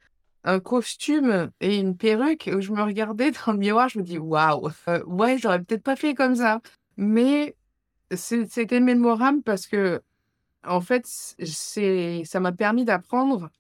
un 0.45 0.61
costume 0.61 1.51
et 1.61 1.77
une 1.77 1.97
perruque 1.97 2.49
où 2.55 2.61
je 2.61 2.73
me 2.73 2.83
regardais 2.83 3.31
dans 3.47 3.53
le 3.53 3.59
miroir, 3.59 3.89
je 3.89 3.99
me 3.99 4.05
dis, 4.05 4.19
waouh, 4.19 4.71
ouais, 5.07 5.39
j'aurais 5.39 5.63
peut-être 5.63 5.83
pas 5.83 5.97
fait 5.97 6.15
comme 6.15 6.37
ça. 6.37 6.61
Mais 6.97 7.57
c'était 8.15 8.81
mémorable 8.81 9.43
parce 9.43 9.67
que, 9.67 10.01
en 10.65 10.81
fait, 10.81 11.05
c'est, 11.07 12.23
ça 12.25 12.41
m'a 12.41 12.53
permis 12.53 12.85
d'apprendre 12.85 13.51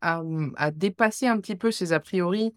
à, 0.00 0.22
mmh, 0.22 0.54
à 0.56 0.70
dépasser 0.70 1.26
un 1.26 1.40
petit 1.40 1.56
peu 1.56 1.70
ces 1.70 1.92
a 1.92 2.00
priori 2.00 2.54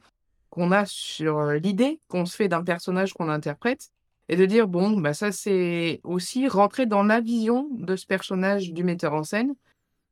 qu'on 0.49 0.71
a 0.71 0.85
sur 0.85 1.51
l'idée 1.51 1.99
qu'on 2.07 2.25
se 2.25 2.35
fait 2.35 2.47
d'un 2.47 2.63
personnage 2.63 3.13
qu'on 3.13 3.29
interprète 3.29 3.91
et 4.29 4.35
de 4.35 4.45
dire, 4.45 4.67
bon, 4.67 4.97
bah 4.99 5.13
ça, 5.13 5.31
c'est 5.31 5.99
aussi 6.03 6.47
rentrer 6.47 6.85
dans 6.85 7.03
la 7.03 7.19
vision 7.19 7.67
de 7.71 7.95
ce 7.95 8.05
personnage 8.05 8.71
du 8.71 8.83
metteur 8.83 9.13
en 9.13 9.23
scène 9.23 9.55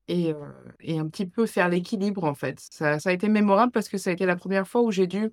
et, 0.09 0.33
un 0.89 1.07
petit 1.07 1.25
peu 1.25 1.45
faire 1.45 1.69
l'équilibre, 1.69 2.23
en 2.23 2.33
fait. 2.33 2.59
Ça, 2.59 2.97
a 3.03 3.11
été 3.11 3.29
mémorable 3.29 3.71
parce 3.71 3.87
que 3.87 3.97
ça 3.97 4.09
a 4.09 4.13
été 4.13 4.25
la 4.25 4.35
première 4.35 4.67
fois 4.67 4.81
où 4.81 4.91
j'ai 4.91 5.07
dû 5.07 5.31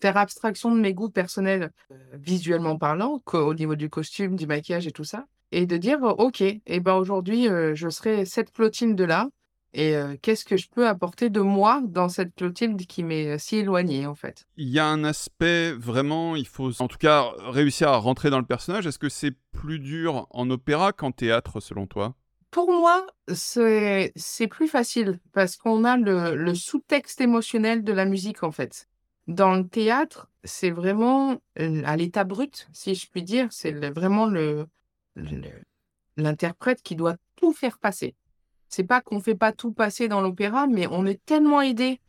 faire 0.00 0.16
abstraction 0.16 0.74
de 0.74 0.80
mes 0.80 0.94
goûts 0.94 1.10
personnels, 1.10 1.72
visuellement 2.12 2.76
parlant, 2.76 3.22
au 3.32 3.54
niveau 3.54 3.74
du 3.74 3.88
costume, 3.88 4.36
du 4.36 4.46
maquillage 4.46 4.86
et 4.86 4.92
tout 4.92 5.04
ça, 5.04 5.26
et 5.52 5.66
de 5.66 5.76
dire, 5.76 6.02
euh, 6.02 6.14
OK, 6.18 6.40
et 6.40 6.80
ben 6.80 6.94
aujourd'hui, 6.94 7.48
euh, 7.48 7.74
je 7.74 7.88
serai 7.88 8.24
cette 8.24 8.52
Clotilde 8.52 9.00
là, 9.00 9.28
et 9.74 9.96
euh, 9.96 10.16
qu'est-ce 10.20 10.44
que 10.44 10.56
je 10.56 10.68
peux 10.68 10.86
apporter 10.86 11.30
de 11.30 11.40
moi 11.40 11.80
dans 11.84 12.08
cette 12.08 12.34
Clotilde 12.34 12.84
qui 12.86 13.04
m'est 13.04 13.28
euh, 13.28 13.38
si 13.38 13.56
éloignée, 13.56 14.06
en 14.06 14.14
fait? 14.14 14.44
Il 14.56 14.68
y 14.68 14.78
a 14.78 14.86
un 14.86 15.04
aspect 15.04 15.72
vraiment, 15.72 16.36
il 16.36 16.46
faut 16.46 16.82
en 16.82 16.88
tout 16.88 16.98
cas 16.98 17.30
réussir 17.38 17.88
à 17.88 17.96
rentrer 17.96 18.28
dans 18.30 18.38
le 18.38 18.44
personnage. 18.44 18.86
Est-ce 18.86 18.98
que 18.98 19.08
c'est 19.08 19.34
plus 19.52 19.78
dur 19.78 20.26
en 20.30 20.50
opéra 20.50 20.92
qu'en 20.92 21.12
théâtre 21.12 21.60
selon 21.60 21.86
toi? 21.86 22.14
Pour 22.50 22.70
moi, 22.70 23.06
c'est 23.32 24.12
plus 24.50 24.68
facile 24.68 25.18
parce 25.32 25.56
qu'on 25.56 25.84
a 25.84 25.96
le, 25.96 26.34
le 26.34 26.54
sous-texte 26.54 27.22
émotionnel 27.22 27.82
de 27.82 27.94
la 27.94 28.04
musique, 28.04 28.42
en 28.42 28.50
fait. 28.50 28.88
Dans 29.26 29.54
le 29.54 29.66
théâtre, 29.66 30.28
c'est 30.44 30.70
vraiment 30.70 31.38
à 31.56 31.96
l'état 31.96 32.24
brut, 32.24 32.68
si 32.74 32.94
je 32.94 33.08
puis 33.08 33.22
dire, 33.22 33.46
c'est 33.50 33.72
vraiment 33.90 34.26
le- 34.26 34.66
l'interprète 36.16 36.82
qui 36.82 36.96
doit 36.96 37.16
tout 37.36 37.52
faire 37.52 37.78
passer. 37.78 38.14
C'est 38.68 38.84
pas 38.84 39.00
qu'on 39.02 39.20
fait 39.20 39.34
pas 39.34 39.52
tout 39.52 39.72
passer 39.72 40.08
dans 40.08 40.22
l'opéra, 40.22 40.66
mais 40.66 40.86
on 40.90 41.04
est 41.04 41.22
tellement 41.26 41.60
aidé 41.60 42.00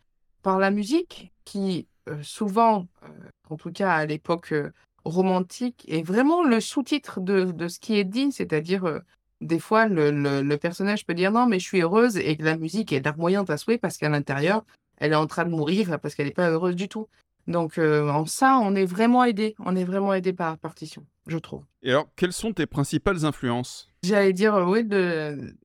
par 0.44 0.60
la 0.60 0.72
musique 0.72 1.32
qui, 1.44 1.88
euh, 2.08 2.22
souvent, 2.22 2.88
euh, 3.04 3.08
en 3.50 3.58
tout 3.58 3.72
cas 3.72 3.94
à 3.94 4.06
l'époque 4.06 4.54
euh, 4.54 4.72
romantique, 5.04 5.86
est 5.89 6.04
vraiment 6.04 6.44
le 6.44 6.62
sous-titre 6.62 7.20
de, 7.20 7.68
ce 7.68 7.80
qui 7.80 7.98
est 7.98 8.06
dit, 8.06 8.32
c'est-à-dire 8.32 9.02
des 9.42 9.60
fois, 9.60 9.88
le 9.88 10.12
le 10.42 10.58
personnage 10.58 11.06
peut 11.06 11.13
dire: 11.13 11.32
«Non, 11.32 11.48
mais 11.48 11.60
je 11.60 11.66
suis 11.66 11.82
heureuse» 11.82 12.16
et 12.16 12.38
que 12.38 12.44
la 12.44 12.58
musique 12.58 12.94
est 12.94 13.04
larmoyante 13.04 13.50
à 13.50 13.58
souhait 13.58 13.78
parce 13.78 13.98
qu'à 13.98 14.08
l'intérieur, 14.08 14.63
elle 14.98 15.12
est 15.12 15.16
en 15.16 15.28
train 15.28 15.44
de 15.44 15.50
mourir 15.50 16.00
parce 16.00 16.16
qu'elle 16.16 16.28
est 16.28 16.32
pas 16.32 16.50
heureuse 16.50 16.76
du 16.78 16.88
tout. 16.88 17.10
Donc 17.48 17.78
en 17.78 18.26
ça, 18.26 18.58
on 18.62 18.74
est 18.76 18.86
vraiment 18.86 19.26
aidé. 19.26 19.56
On 19.60 19.76
est 19.76 19.84
vraiment 19.84 20.13
aidé 20.13 20.32
par 20.32 20.52
la 20.52 20.58
partition, 20.58 21.06
je 21.28 21.38
trouve. 21.38 21.64
Et 21.82 21.92
alors, 21.92 22.08
quelles 22.16 22.34
sont 22.34 22.54
tes 22.54 22.66
principales 22.66 23.26
influences? 23.26 23.90
J'allais 24.04 24.34
dire, 24.34 24.56
heu, 24.56 24.66
oui, 24.66 24.84
de 24.84 25.56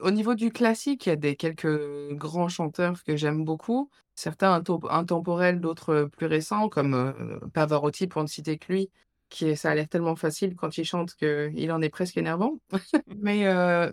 au 0.00 0.10
niveau 0.12 0.34
du 0.34 0.52
classique, 0.52 1.06
il 1.06 1.08
y 1.08 1.12
a 1.12 1.16
des 1.16 1.34
quelques 1.36 2.12
grands 2.12 2.48
chanteurs 2.48 3.02
que 3.04 3.16
j'aime 3.16 3.44
beaucoup. 3.44 3.90
Certains 4.14 4.62
intemporels, 4.90 5.60
d'autres, 5.60 5.92
heu, 5.92 6.08
plus 6.08 6.26
récents 6.26 6.68
comme, 6.68 6.94
heu, 6.94 7.40
Pavarotti 7.52 8.06
pour 8.06 8.22
ne 8.22 8.28
citer 8.28 8.58
que 8.58 8.72
lui, 8.72 8.90
qui 9.28 9.46
est 9.48 9.56
ça 9.56 9.70
a 9.70 9.74
l'air 9.74 9.88
tellement 9.88 10.16
facile 10.16 10.54
quand 10.56 10.78
il 10.78 10.84
chante 10.84 11.14
qu'il 11.14 11.72
en 11.72 11.82
est 11.82 11.88
presque 11.90 12.16
énervant. 12.16 12.58
Mais 13.16 13.44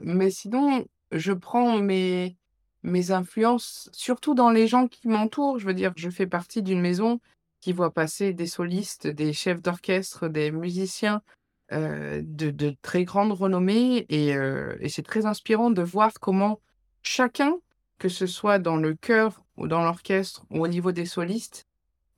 mais 0.02 0.30
sinon, 0.30 0.86
je 1.12 1.34
prends 1.34 1.78
mes 1.80 2.38
mes 2.84 3.12
influences 3.12 3.89
surtout 3.94 4.36
dans 4.36 4.52
les 4.52 4.68
gens 4.68 4.88
qui 4.88 5.08
m'entourent. 5.08 5.60
Je 5.60 5.65
veux 5.65 5.74
dire, 5.74 5.91
je 5.96 6.10
fais 6.10 6.28
partie 6.28 6.62
d'une 6.63 6.82
maison 6.82 7.20
qui 7.65 7.73
voit 7.73 7.91
passer 7.91 8.32
des 8.32 8.45
solistes, 8.45 9.08
des 9.08 9.34
chefs 9.34 9.60
d'orchestre, 9.60 10.28
des 10.28 10.51
musiciens, 10.51 11.23
heu, 11.71 12.21
de 12.21 12.75
très 12.84 13.06
grande 13.06 13.32
renommée 13.32 14.06
et 14.08 14.36
heu 14.36 14.78
et 14.82 14.88
c'est 14.88 15.01
très 15.01 15.25
inspirant 15.25 15.71
de 15.71 15.82
voir 15.82 16.12
comment 16.21 16.60
chacun, 17.01 17.56
que 17.97 18.08
ce 18.08 18.28
soit 18.28 18.60
dans 18.60 18.75
le 18.75 18.93
chœur 18.93 19.43
ou 19.58 19.67
dans 19.67 19.84
l'orchestre 19.84 20.45
ou 20.51 20.63
au 20.63 20.67
niveau 20.67 20.91
des 20.91 21.08
solistes, 21.08 21.65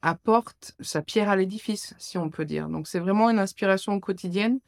apporte 0.02 0.74
sa 0.82 1.02
pierre 1.02 1.30
à 1.30 1.38
l'édifice, 1.38 1.96
si 1.98 2.18
on 2.18 2.30
peut 2.30 2.44
dire. 2.44 2.68
Donc 2.68 2.86
c'est 2.90 3.00
vraiment 3.00 3.30
une 3.30 3.40
inspiration 3.40 4.02
quotidienne, 4.02 4.60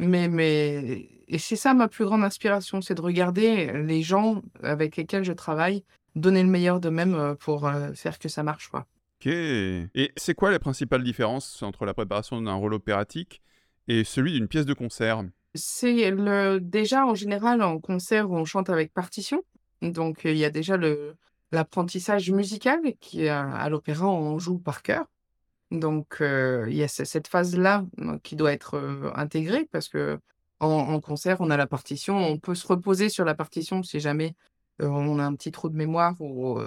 mais 0.00 0.26
mais 0.26 1.10
et 1.28 1.38
c'est 1.38 1.54
ça 1.54 1.74
ma 1.74 1.86
plus 1.86 2.06
grande 2.06 2.24
inspiration, 2.24 2.80
c'est 2.80 2.96
de 2.96 3.02
regarder 3.02 3.72
les 3.84 4.02
gens 4.02 4.42
avec 4.64 4.96
lesquels 4.96 5.24
je 5.24 5.32
travaille 5.32 5.84
donner 6.16 6.42
le 6.42 6.48
meilleur 6.48 6.80
d'eux-mêmes, 6.80 7.14
heu, 7.14 7.36
pour, 7.36 7.70
faire 7.94 8.18
que 8.18 8.28
ça 8.28 8.42
marche. 8.42 8.68
Et 9.26 10.12
c'est 10.16 10.34
quoi 10.34 10.50
les 10.50 10.58
principales 10.58 11.02
différences 11.02 11.62
entre 11.62 11.84
la 11.84 11.94
préparation 11.94 12.40
d'un 12.40 12.54
rôle 12.54 12.74
opératique 12.74 13.42
et 13.88 14.04
celui 14.04 14.32
d'une 14.32 14.48
pièce 14.48 14.66
de 14.66 14.74
concert? 14.74 15.24
C'est 15.54 16.10
le 16.10 16.58
déjà, 16.60 17.06
en 17.06 17.14
général, 17.14 17.62
en 17.62 17.78
concert, 17.78 18.30
on 18.30 18.44
chante 18.44 18.70
avec 18.70 18.92
partition. 18.92 19.42
Donc, 19.82 20.22
il 20.24 20.36
y 20.36 20.44
a 20.44 20.50
déjà 20.50 20.76
l'apprentissage 21.52 22.30
musical 22.30 22.80
qui 23.00 23.24
est 23.24 23.28
à 23.28 23.68
l'opéra, 23.68 24.08
on 24.08 24.38
joue 24.38 24.58
par 24.58 24.82
cœur. 24.82 25.06
Donc, 25.70 26.20
heu, 26.20 26.66
il 26.68 26.76
y 26.76 26.82
a 26.82 26.88
ce 26.88 27.04
cette 27.04 27.28
phase-là, 27.28 27.84
mmh, 27.98 28.18
qui 28.22 28.36
doit 28.36 28.52
être, 28.52 29.12
intégrée 29.14 29.68
parce 29.70 29.88
qu'en 29.88 30.18
en 30.60 31.00
concert, 31.00 31.40
on 31.40 31.50
a 31.50 31.56
la 31.56 31.66
partition, 31.66 32.16
on 32.16 32.38
peut 32.38 32.54
se 32.54 32.66
reposer 32.66 33.08
sur 33.08 33.24
la 33.24 33.34
partition 33.34 33.82
si 33.82 34.00
jamais, 34.00 34.34
on 34.80 35.18
a 35.18 35.24
un 35.24 35.34
petit 35.34 35.52
trou 35.52 35.68
de 35.68 35.76
mémoire 35.76 36.14
ou, 36.20 36.58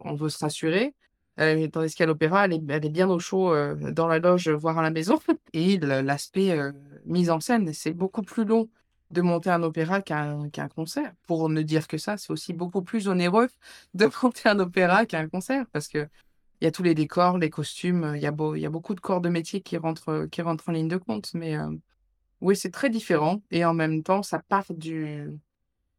on 0.00 0.14
veut 0.14 0.28
se 0.28 0.38
rassurer. 0.38 0.94
Heu, 1.40 1.68
tandis 1.68 1.94
qu'à 1.94 2.06
l'opéra, 2.06 2.46
elle 2.46 2.54
est 2.54 2.88
bien 2.90 3.08
au 3.08 3.18
chaud, 3.18 3.54
heu, 3.54 3.76
dans 3.92 4.08
la 4.08 4.18
loge, 4.18 4.48
voire 4.48 4.78
à 4.78 4.82
la 4.82 4.90
maison 4.90 5.18
et 5.52 5.78
l'aspect, 5.78 6.56
heu, 6.58 6.74
mise 7.04 7.30
en 7.30 7.40
scène, 7.40 7.72
c'est 7.72 7.92
beaucoup 7.92 8.22
plus 8.22 8.44
long 8.44 8.68
de 9.10 9.22
monter 9.22 9.50
un 9.50 9.62
opéra 9.62 10.02
qu'un 10.02 10.48
concert. 10.74 11.12
Pour 11.26 11.48
ne 11.48 11.62
dire 11.62 11.86
que 11.88 11.96
ça, 11.96 12.16
c'est 12.18 12.30
aussi 12.32 12.52
beaucoup 12.52 12.82
plus 12.82 13.08
onéreux 13.08 13.48
de 13.94 14.06
monter 14.22 14.48
un 14.48 14.58
opéra 14.58 15.06
qu'un 15.06 15.28
concert 15.28 15.64
parce 15.72 15.88
qu'il 15.88 16.08
y 16.60 16.66
a 16.66 16.70
tous 16.70 16.82
les 16.82 16.94
décors, 16.94 17.38
les 17.38 17.50
costumes, 17.50 18.12
il 18.16 18.20
y 18.22 18.26
a 18.26 18.34
il 18.56 18.68
beaucoup 18.68 18.94
de 18.94 19.00
corps 19.00 19.20
de 19.20 19.28
métier 19.28 19.60
qui 19.60 19.76
rentrent, 19.76 20.28
en 20.66 20.72
ligne 20.72 20.88
de 20.88 20.96
compte. 20.96 21.32
Mais, 21.34 21.56
oui, 22.40 22.56
c'est 22.56 22.70
très 22.70 22.90
différent 22.90 23.42
et 23.50 23.64
en 23.64 23.74
même 23.74 24.02
temps, 24.02 24.22
ça 24.22 24.40
part 24.40 24.66
du 24.70 25.28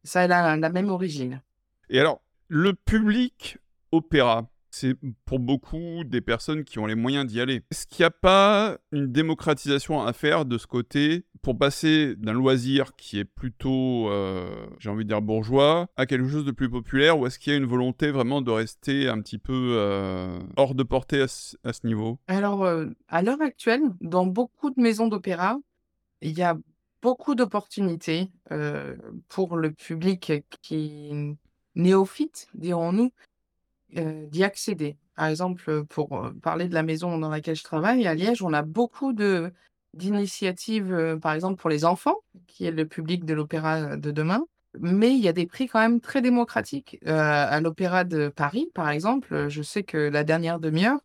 ça 0.04 0.22
a 0.22 0.56
la 0.56 0.70
même 0.70 0.90
origine. 0.90 1.42
Et 1.88 1.98
alors, 1.98 2.22
le 2.48 2.74
public 2.74 3.58
opéra, 3.92 4.49
c'est 4.70 4.94
pour 5.24 5.38
beaucoup 5.38 6.04
des 6.04 6.20
personnes 6.20 6.64
qui 6.64 6.78
ont 6.78 6.86
les 6.86 6.94
moyens 6.94 7.26
d'y 7.26 7.40
aller. 7.40 7.62
Est-ce 7.70 7.86
qu'il 7.86 8.02
y 8.02 8.04
a 8.04 8.10
pas 8.10 8.78
une 8.92 9.10
démocratisation 9.10 10.02
à 10.02 10.12
faire 10.12 10.44
de 10.44 10.58
ce 10.58 10.66
côté 10.66 11.26
pour 11.42 11.56
passer 11.58 12.14
d'un 12.16 12.32
loisir 12.32 12.94
qui 12.96 13.18
est 13.18 13.24
plutôt, 13.24 14.08
heu, 14.10 14.46
j'ai 14.78 14.90
envie 14.90 15.04
de 15.04 15.08
dire 15.08 15.22
bourgeois, 15.22 15.88
à 15.96 16.06
quelque 16.06 16.28
chose 16.28 16.44
de 16.44 16.52
plus 16.52 16.70
populaire? 16.70 17.18
Ou 17.18 17.26
est-ce 17.26 17.38
qu'il 17.38 17.52
y 17.52 17.56
a 17.56 17.58
une 17.58 17.66
volonté 17.66 18.10
vraiment 18.10 18.42
de 18.42 18.50
rester 18.50 19.08
un 19.08 19.20
petit 19.20 19.38
peu, 19.38 19.74
heu, 19.76 20.38
hors 20.56 20.74
de 20.74 20.82
portée 20.82 21.22
à 21.22 21.26
ce 21.72 21.86
niveau? 21.86 22.18
Alors, 22.26 22.64
heu, 22.66 22.94
à 23.08 23.22
l'heure 23.22 23.40
actuelle, 23.42 23.82
dans 24.00 24.26
beaucoup 24.26 24.70
de 24.70 24.80
maisons 24.80 25.08
d'opéra, 25.08 25.58
il 26.20 26.38
y 26.38 26.42
a 26.42 26.56
beaucoup 27.02 27.34
d'opportunités, 27.34 28.30
pour 29.28 29.56
le 29.56 29.72
public 29.72 30.32
qui 30.60 31.36
néophyte, 31.74 32.48
dirons-nous, 32.52 33.10
d'y 33.92 34.44
accéder. 34.44 34.96
Par 35.16 35.26
exemple, 35.26 35.68
heu, 35.70 35.84
pour, 35.84 36.16
heu, 36.24 36.32
parler 36.42 36.68
de 36.68 36.74
la 36.74 36.82
maison 36.82 37.18
dans 37.18 37.28
laquelle 37.30 37.56
je 37.56 37.64
travaille, 37.64 38.06
à 38.06 38.14
Liège, 38.14 38.42
on 38.42 38.52
a 38.52 38.62
beaucoup 38.62 39.12
d'initiatives, 39.94 41.18
par 41.22 41.32
exemple 41.32 41.60
pour 41.60 41.70
les 41.70 41.84
enfants, 41.84 42.16
qui 42.46 42.64
est 42.66 42.70
le 42.70 42.86
public 42.86 43.24
de 43.24 43.34
l'opéra, 43.34 43.96
de 43.96 44.10
demain. 44.10 44.44
Mais 44.78 45.10
il 45.10 45.18
y 45.20 45.28
a 45.28 45.32
des 45.32 45.46
prix 45.46 45.66
quand 45.66 45.80
même 45.80 46.00
très 46.00 46.22
démocratiques. 46.22 46.98
À 47.06 47.60
l'Opéra 47.60 48.04
de 48.04 48.28
Paris, 48.28 48.70
par 48.74 48.88
exemple, 48.90 49.48
je 49.48 49.62
sais 49.62 49.82
que 49.82 49.98
la 49.98 50.22
dernière 50.24 50.60
demi-heure, 50.60 51.00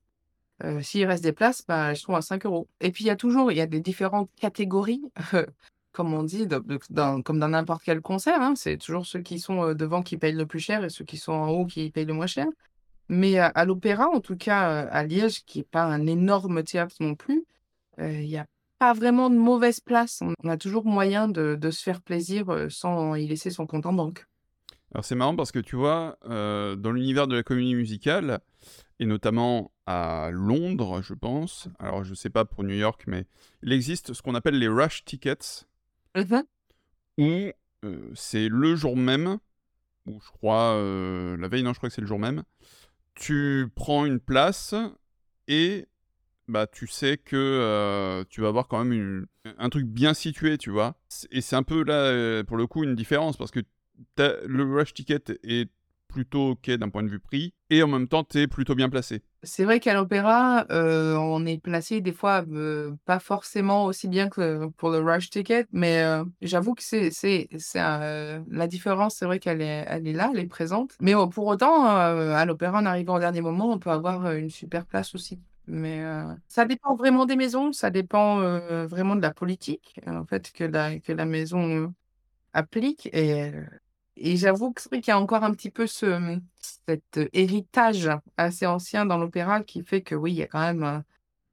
heu, 0.64 0.82
s'il 0.82 1.06
reste 1.08 1.24
des 1.24 1.34
places, 1.34 1.64
bah, 1.68 1.92
elles 1.92 1.98
sont 1.98 2.16
à 2.16 2.22
5 2.22 2.46
euros. 2.46 2.68
Et 2.82 2.92
puis 2.92 3.04
il 3.06 3.08
y 3.08 3.12
a 3.12 3.16
toujours 3.18 3.52
il 3.52 3.58
y 3.58 3.62
a 3.62 3.68
des 3.68 3.82
différentes 3.82 4.30
catégories, 4.40 5.02
comme 5.94 6.14
on 6.14 6.24
dit, 6.24 6.48
comme 7.26 7.40
dans 7.40 7.50
n'importe 7.50 7.84
quel 7.84 8.02
concert, 8.02 8.42
hein. 8.42 8.56
C'est 8.56 8.78
toujours 8.78 9.06
ceux 9.06 9.22
qui 9.22 9.40
sont, 9.40 9.74
devant 9.74 10.04
qui 10.04 10.18
payent 10.18 10.34
le 10.34 10.46
plus 10.48 10.60
cher 10.60 10.84
et 10.84 10.90
ceux 10.90 11.06
qui 11.06 11.18
sont 11.18 11.34
en 11.34 11.50
haut 11.50 11.66
qui 11.66 11.92
payent 11.92 12.06
le 12.06 12.14
moins 12.14 12.28
cher. 12.28 12.48
Mais 13.10 13.38
à 13.38 13.48
à 13.48 13.66
l'opéra, 13.66 14.08
en 14.10 14.20
tout 14.20 14.36
cas, 14.38 14.82
à 14.82 15.04
Liège, 15.04 15.46
qui 15.46 15.60
est 15.60 15.70
pas 15.70 15.84
un 15.84 16.08
énorme 16.08 16.64
théâtre 16.64 16.96
non 17.00 17.16
plus, 17.16 17.46
il 18.00 18.26
y 18.26 18.38
a 18.38 18.46
pas 18.80 18.94
vraiment 18.94 19.30
de 19.30 19.38
mauvaises 19.38 19.80
places. 19.80 20.22
On 20.44 20.50
a 20.50 20.58
toujours 20.58 20.86
moyen 20.86 21.28
de 21.28 21.56
de 21.56 21.72
se 21.72 21.82
faire 21.84 22.02
plaisir, 22.02 22.68
sans 22.70 23.16
y 23.16 23.28
laisser 23.28 23.50
son 23.52 23.66
compte 23.68 23.86
en 23.86 23.94
banque. 23.94 24.26
Alors 24.94 25.04
c'est 25.04 25.16
marrant 25.16 25.36
parce 25.36 25.52
que 25.52 25.60
tu 25.60 25.76
vois, 25.76 26.18
dans 26.24 26.92
l'univers 26.92 27.28
de 27.28 27.36
la 27.36 27.44
comédie 27.44 27.76
musicale 27.76 28.40
et 29.00 29.06
notamment 29.06 29.72
à 29.86 30.30
Londres, 30.32 31.02
je 31.02 31.14
pense, 31.14 31.68
alors 31.80 32.04
je 32.04 32.14
sais 32.14 32.30
pas 32.30 32.46
pour 32.46 32.64
New 32.64 32.76
York, 32.76 33.04
mais 33.08 33.26
il 33.62 33.72
existe 33.74 34.14
ce 34.14 34.22
qu'on 34.22 34.36
appelle 34.36 34.58
les 34.58 34.68
rush 34.68 35.04
tickets 35.06 35.68
Mmh 36.16 36.22
mh. 36.22 36.44
où, 37.18 37.52
c'est 38.14 38.48
le 38.48 38.76
jour 38.76 38.96
même, 38.96 39.38
ou 40.08 40.20
je 40.22 40.32
crois, 40.32 40.76
la 41.38 41.48
veille, 41.48 41.64
non, 41.64 41.74
je 41.74 41.78
crois 41.78 41.90
que 41.90 41.96
c'est 41.96 42.02
le 42.02 42.08
jour 42.08 42.20
même. 42.20 42.44
Tu 43.16 43.68
prends 43.76 44.06
une 44.06 44.20
place 44.20 44.76
et 45.48 45.88
bah, 46.48 46.68
tu 46.68 46.88
sais 46.88 47.18
que, 47.18 48.22
heu, 48.22 48.26
tu 48.30 48.42
vas 48.42 48.50
avoir 48.50 48.68
quand 48.68 48.84
même 48.84 48.94
une 48.94 49.28
un 49.60 49.70
truc 49.70 49.86
bien 49.86 50.14
situé, 50.14 50.58
tu 50.58 50.72
vois? 50.72 50.96
Et 51.32 51.42
c'est 51.42 51.56
un 51.56 51.64
peu 51.64 51.84
là, 51.84 52.12
heu, 52.12 52.44
pour 52.46 52.58
le 52.58 52.68
coup, 52.68 52.84
une 52.84 52.96
différence 52.96 53.38
parce 53.38 53.52
que 53.52 53.62
le 54.18 54.64
rush 54.64 54.94
ticket 54.94 55.24
est 55.44 55.70
plutôt 56.16 56.52
OK 56.52 56.70
d'un 56.72 56.88
point 56.90 57.04
de 57.04 57.10
vue 57.10 57.20
prix 57.20 57.54
et 57.70 57.84
en 57.84 57.88
même 57.90 58.08
temps, 58.08 58.24
tu 58.24 58.40
es 58.40 58.48
plutôt 58.48 58.74
bien 58.74 58.90
placé. 58.90 59.22
C'est 59.44 59.64
vrai 59.66 59.80
qu'à 59.80 59.94
l'opéra, 59.94 60.66
heu, 60.72 61.18
on 61.20 61.46
est 61.46 61.60
placé 61.62 62.00
des 62.02 62.14
fois, 62.14 62.44
heu, 62.50 62.96
pas 63.06 63.20
forcément 63.20 63.86
aussi 63.86 64.08
bien 64.08 64.30
que 64.30 64.68
pour 64.78 64.90
le 64.90 65.00
rush 65.00 65.30
ticket, 65.30 65.68
mais, 65.72 66.02
heu, 66.04 66.24
j'avoue 66.42 66.74
que 66.74 66.82
c'est 66.82 67.12
c'est 67.12 67.48
c'est 67.60 67.80
la 67.80 68.68
différence, 68.68 69.16
c'est 69.18 69.26
vrai 69.26 69.40
qu'elle 69.40 69.62
est 69.62 69.86
elle 69.88 70.08
est 70.08 70.14
là, 70.14 70.32
elle 70.34 70.40
est 70.40 70.48
présente. 70.48 70.96
Mais, 71.02 71.14
heu, 71.14 71.28
pour 71.30 71.46
autant, 71.48 71.86
à 71.86 72.46
l'opéra, 72.46 72.80
en 72.80 72.86
arrivant 72.86 73.16
au 73.18 73.20
dernier 73.20 73.42
moment, 73.42 73.72
on 73.72 73.78
peut 73.80 73.92
avoir, 73.92 74.32
une 74.32 74.50
super 74.50 74.86
place 74.86 75.14
aussi. 75.16 75.40
Mais, 75.68 76.02
ça 76.48 76.66
dépend 76.66 76.96
vraiment 76.96 77.26
des 77.26 77.36
maisons, 77.36 77.72
ça 77.74 77.90
dépend, 77.92 78.40
vraiment 78.88 79.16
de 79.16 79.22
la 79.22 79.34
politique, 79.34 80.00
en 80.08 80.26
fait, 80.26 80.52
que 80.54 80.64
la 80.64 80.98
que 81.00 81.12
la 81.14 81.26
maison 81.26 81.94
applique 82.54 83.10
et 83.14 83.52
et 84.18 84.38
j'avoue 84.38 84.72
que 84.74 84.82
c'est 84.82 84.90
vrai 84.90 85.02
qu'il 85.02 85.12
y 85.12 85.14
a 85.14 85.20
encore 85.20 85.44
un 85.44 85.52
petit 85.54 85.72
peu 85.72 85.88
ce, 85.88 86.06
mmh, 86.06 86.42
cet 86.88 87.20
héritage 87.34 88.10
assez 88.38 88.66
ancien 88.66 89.06
dans 89.06 89.18
l'opéra 89.18 89.62
qui 89.62 89.84
fait 89.84 90.02
que 90.02 90.16
oui, 90.16 90.32
il 90.34 90.38
y 90.38 90.44
a 90.44 90.48
quand 90.48 90.62
même 90.62 90.84
un 90.84 91.04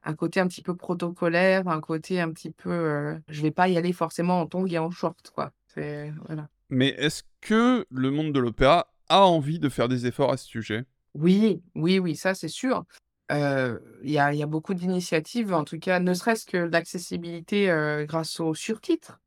un 0.05 0.15
côté 0.15 0.41
un 0.41 0.49
petit 0.49 0.63
peu 0.63 0.75
protocolaire, 0.75 1.69
un 1.69 1.81
côté 1.81 2.21
un 2.21 2.33
petit 2.33 2.51
peu, 2.51 2.71
heu, 2.71 3.23
je 3.29 3.43
vais 3.43 3.51
pas 3.51 3.69
y 3.69 3.77
aller 3.77 3.93
forcément 3.93 4.41
en 4.41 4.47
tongs 4.47 4.67
et 4.67 4.79
en 4.79 4.91
short, 4.91 5.31
quoi. 5.35 5.53
C'est 5.69 6.13
voilà. 6.27 6.49
Mais 6.71 6.89
est-ce 6.89 7.23
que 7.41 7.87
le 7.91 8.11
monde 8.11 8.33
de 8.33 8.41
l'opéra 8.41 8.93
a 9.09 9.25
envie 9.25 9.59
de 9.59 9.69
faire 9.69 9.89
des 9.89 10.07
efforts 10.07 10.33
à 10.33 10.37
ce 10.37 10.47
sujet? 10.47 10.85
Oui, 11.15 11.63
oui, 11.75 11.99
oui, 11.99 12.17
ça 12.17 12.35
c'est 12.35 12.49
sûr. 12.49 12.85
Il 13.31 13.79
y 14.11 14.19
a 14.19 14.35
y 14.35 14.43
a 14.43 14.47
beaucoup 14.47 14.75
d'initiatives, 14.75 15.55
en 15.55 15.65
tout 15.65 15.79
cas, 15.79 16.01
ne 16.01 16.13
serait-ce 16.13 16.45
que 16.45 16.57
l'accessibilité, 16.59 17.67
grâce 18.07 18.41
aux 18.41 18.55
surtitres 18.55 19.21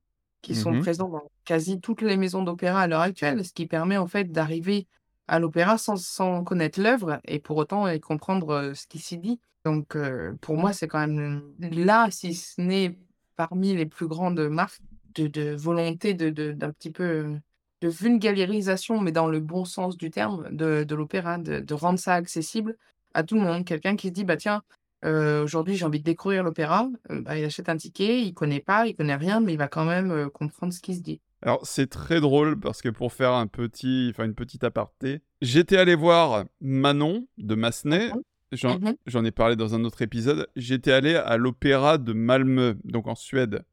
qui 0.46 0.54
Mmh 0.54 0.56
sont 0.56 0.76
présents 0.76 1.10
dans 1.10 1.32
quasi 1.46 1.82
toutes 1.82 2.02
les 2.02 2.18
maisons 2.18 2.44
d'opéra 2.44 2.82
à 2.82 2.88
l'heure 2.88 3.02
actuelle. 3.02 3.44
Ce 3.46 3.54
qui 3.54 3.68
permet 3.68 3.98
en 3.98 4.08
fait 4.08 4.32
d'arriver 4.32 4.88
à 5.28 5.40
l'opéra 5.40 5.78
sans 5.78 5.98
sans 5.98 6.44
connaître 6.44 6.80
l'œuvre 6.82 7.20
et 7.26 7.40
pour 7.40 7.58
autant 7.58 7.88
et 7.88 8.00
comprendre, 8.00 8.74
ce 8.76 8.88
qui 8.88 9.00
s'y 9.00 9.18
dit. 9.18 9.40
Donc 9.66 9.98
pour 10.42 10.58
moi, 10.58 10.74
c'est 10.74 10.88
quand 10.88 11.00
même 11.08 11.42
là, 11.60 12.10
si 12.12 12.34
ce 12.36 12.62
n'est 12.62 12.98
parmi 13.36 13.76
les 13.76 13.86
plus 13.88 14.08
grandes 14.08 14.40
marques 14.50 14.82
de 15.16 15.28
de 15.28 15.56
volonté 15.56 16.14
de 16.14 16.30
de 16.30 16.52
d'un 16.52 16.72
petit 16.72 16.92
peu, 16.92 17.38
de 17.82 17.88
vulgarisation, 17.90 19.02
mais 19.02 19.12
dans 19.12 19.28
le 19.28 19.40
bon 19.40 19.66
sens 19.66 19.98
du 19.98 20.12
terme, 20.12 20.48
de 20.56 20.84
de 20.84 20.96
l'opéra, 20.96 21.38
de 21.40 21.60
de 21.60 21.74
rendre 21.74 22.00
ça 22.00 22.14
accessible 22.16 22.78
à 23.16 23.24
tout 23.24 23.36
le 23.36 23.42
monde. 23.42 23.66
Quelqu'un 23.66 23.96
qui 23.96 24.10
se 24.10 24.14
dit: 24.14 24.24
«Bah, 24.26 24.38
tiens, 24.38 24.62
aujourd'hui, 25.06 25.76
j'ai 25.76 25.86
envie 25.86 26.00
de 26.00 26.04
découvrir 26.04 26.44
l'opéra», 26.44 26.90
bah, 27.10 27.38
il 27.38 27.46
achète 27.46 27.70
un 27.70 27.78
ticket, 27.78 28.22
il 28.22 28.34
connaît 28.34 28.60
pas, 28.60 28.88
il 28.88 28.96
connaît 28.96 29.16
rien, 29.16 29.40
mais 29.40 29.54
il 29.54 29.58
va 29.58 29.68
quand 29.68 29.86
même, 29.86 30.30
comprendre 30.32 30.74
ce 30.74 30.82
qui 30.82 30.96
se 30.96 31.02
dit. 31.02 31.22
Alors, 31.42 31.60
c'est 31.64 31.88
très 31.88 32.20
drôle 32.20 32.60
parce 32.60 32.82
que 32.82 32.90
pour 32.90 33.14
faire 33.14 33.34
un 33.34 33.46
petit 33.46 34.08
enfin, 34.12 34.26
une 34.26 34.34
petite 34.34 34.64
aparté, 34.64 35.22
j'étais 35.42 35.78
allé 35.78 35.94
voir 35.94 36.46
Manon 36.60 37.28
de 37.38 37.56
Massenet. 37.56 38.12
J'en. 38.52 38.80
Mmh 38.80 38.96
j'en 39.06 39.26
ai 39.26 39.32
parlé 39.32 39.56
dans 39.56 39.76
un 39.76 39.84
autre 39.84 40.02
épisode. 40.02 40.48
J'étais 40.56 40.92
allé 40.92 41.16
à 41.16 41.38
l'opéra 41.38 41.98
de 41.98 42.14
Malmö, 42.14 42.76
donc 42.84 43.08
en 43.08 43.16
Suède. 43.16 43.64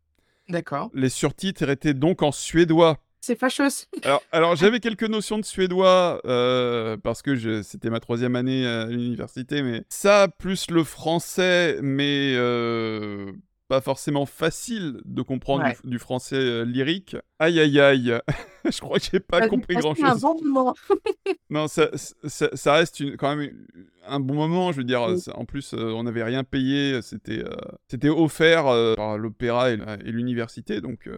D'accord. 0.49 0.91
Les 0.93 1.09
surtitres 1.09 1.69
étaient 1.69 1.95
donc 1.95 2.23
en 2.23 2.33
suédois. 2.33 2.99
C'est 3.25 3.39
fâcheux 3.39 3.67
aussi. 3.67 3.87
Alors 4.05 4.23
alors 4.33 4.57
j'avais 4.57 4.81
quelques 4.81 5.05
notions 5.09 5.39
de 5.39 5.45
suédois, 5.45 6.21
heu, 6.27 6.97
parce 7.03 7.23
que 7.23 7.63
c'était 7.63 7.89
ma 7.89 8.01
troisième 8.01 8.35
année 8.37 8.67
à 8.67 8.87
l'université, 8.87 9.63
mais 9.63 9.85
ça, 9.89 10.27
plus 10.29 10.71
le 10.71 10.83
français, 10.85 11.79
mais 11.83 12.35
heu, 12.37 13.33
pas 13.69 13.81
forcément 13.81 14.27
facile 14.27 15.01
de 15.05 15.23
comprendre 15.23 15.65
Ouais. 15.65 15.77
du 15.85 15.91
du 15.93 15.99
français, 16.01 16.65
lyrique. 16.65 17.17
Aïe, 17.39 17.61
aïe, 17.61 17.81
aïe, 17.81 18.13
je 18.71 18.81
crois 18.81 18.99
que 18.99 19.07
j'ai 19.11 19.21
pas 19.21 19.47
compris 19.49 19.77
grand 19.77 19.93
un 20.03 20.11
chose. 20.13 20.21
bon 20.23 20.43
moment. 20.45 20.75
Non, 21.49 21.69
ça 21.69 21.91
ça 21.97 22.49
ça 22.55 22.73
reste 22.73 22.99
une 23.01 23.17
quand 23.17 23.37
même 23.37 23.67
un 24.07 24.19
bon 24.21 24.35
moment, 24.35 24.73
je 24.73 24.79
veux 24.79 24.85
dire, 24.85 25.03
Oui. 25.09 25.21
ça 25.21 25.39
en 25.39 25.45
plus, 25.45 25.75
on 25.75 26.03
n'avait 26.03 26.25
rien 26.25 26.45
payé, 26.45 27.01
c'était, 27.03 27.45
c'était 27.89 28.09
offert, 28.09 28.65
par 28.97 29.17
l'opéra 29.19 29.71
et 29.71 29.75
et 30.05 30.11
l'université 30.11 30.81
donc 30.81 31.09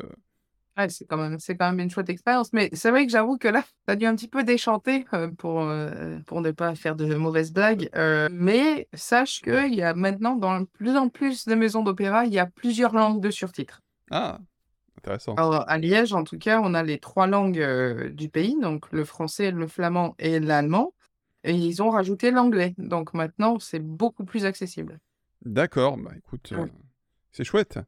Ouais, 0.76 0.88
c'est 0.88 1.04
quand 1.04 1.16
même 1.16 1.38
c'est 1.38 1.56
quand 1.56 1.70
même 1.70 1.78
une 1.78 1.90
chouette 1.90 2.08
expérience, 2.10 2.52
mais 2.52 2.68
c'est 2.72 2.90
vrai 2.90 3.06
que 3.06 3.12
j'avoue 3.12 3.38
que 3.38 3.46
là, 3.46 3.62
tu 3.62 3.92
as 3.92 3.96
dû 3.96 4.06
un 4.06 4.16
petit 4.16 4.26
peu 4.26 4.42
déchanter, 4.42 5.04
heu, 5.12 5.30
pour, 5.32 5.60
heu, 5.62 6.20
pour 6.26 6.40
ne 6.40 6.50
pas 6.50 6.74
faire 6.74 6.96
de 6.96 7.14
mauvaises 7.14 7.52
blagues, 7.52 7.88
heu, 7.96 8.28
mais 8.32 8.88
sache 8.92 9.40
qu'il 9.40 9.72
y 9.74 9.82
a 9.82 9.94
maintenant 9.94 10.34
dans 10.34 10.60
de 10.60 10.66
plus 10.66 10.96
en 10.96 11.08
plus 11.08 11.44
de 11.46 11.54
maisons 11.54 11.82
d'opéra, 11.84 12.24
il 12.26 12.32
y 12.34 12.40
a 12.40 12.46
plusieurs 12.46 12.92
langues 12.92 13.20
de 13.20 13.30
surtitres. 13.30 13.82
ah! 14.10 14.40
Intéressant. 14.98 15.36
Alors 15.36 15.64
à 15.68 15.78
Liège, 15.78 16.12
en 16.12 16.24
tout 16.24 16.38
cas, 16.38 16.60
on 16.60 16.74
a 16.74 16.82
les 16.82 16.98
3 16.98 17.26
langues, 17.28 17.64
du 18.12 18.28
pays, 18.28 18.56
donc 18.60 18.90
le 18.92 19.04
français, 19.04 19.50
le 19.52 19.66
flamand 19.68 20.14
et 20.18 20.40
l'allemand 20.40 20.92
et 21.44 21.52
ils 21.52 21.82
ont 21.82 21.90
rajouté 21.90 22.30
l'anglais, 22.30 22.74
donc 22.78 23.12
maintenant 23.14 23.58
c'est 23.58 23.78
beaucoup 23.78 24.24
plus 24.24 24.44
accessible. 24.46 24.98
D'accord, 25.44 25.96
bah, 25.98 26.12
écoute, 26.16 26.52
Ouais. 26.52 26.70
c'est 27.32 27.44
chouette. 27.44 27.78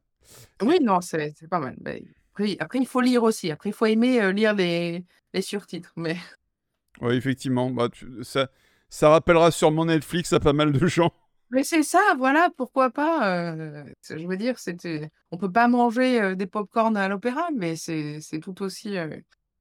Oui, 0.61 0.77
non, 0.81 1.01
c'est 1.01 1.33
pas 1.49 1.59
mal, 1.59 1.75
beh, 1.79 2.03
après 2.37 2.57
après 2.59 2.79
il 2.79 2.85
faut 2.87 3.01
lire 3.01 3.23
aussi, 3.23 3.49
après 3.51 3.69
il 3.69 3.73
faut 3.73 3.85
aimer, 3.87 4.21
heu, 4.21 4.29
lire 4.29 4.53
les 4.53 5.03
les 5.33 5.41
surtitres, 5.41 5.93
mais 5.95 6.15
Ouais, 7.01 7.15
effectivement, 7.15 7.69
bah, 7.69 7.89
tu 7.89 8.07
ça 8.23 8.49
ça 8.89 9.09
rappellera 9.09 9.51
sûrement 9.51 9.85
Netflix 9.85 10.33
à 10.33 10.39
pas 10.39 10.53
mal 10.53 10.71
de 10.71 10.87
gens. 10.87 11.11
Mais 11.51 11.63
c'est 11.63 11.83
ça, 11.83 11.99
voilà, 12.17 12.49
pourquoi 12.57 12.89
pas, 12.89 13.55
c'est 14.01 14.19
je 14.19 14.27
veux 14.27 14.35
dire, 14.35 14.59
c'était 14.59 15.09
on 15.31 15.37
peut 15.37 15.51
pas 15.51 15.69
manger, 15.69 16.21
heu, 16.21 16.35
des 16.35 16.45
pop-corn 16.45 16.97
à 16.97 17.07
l'opéra, 17.07 17.47
mais 17.55 17.77
c'est 17.77 18.19
tout 18.41 18.61
aussi, 18.61 18.95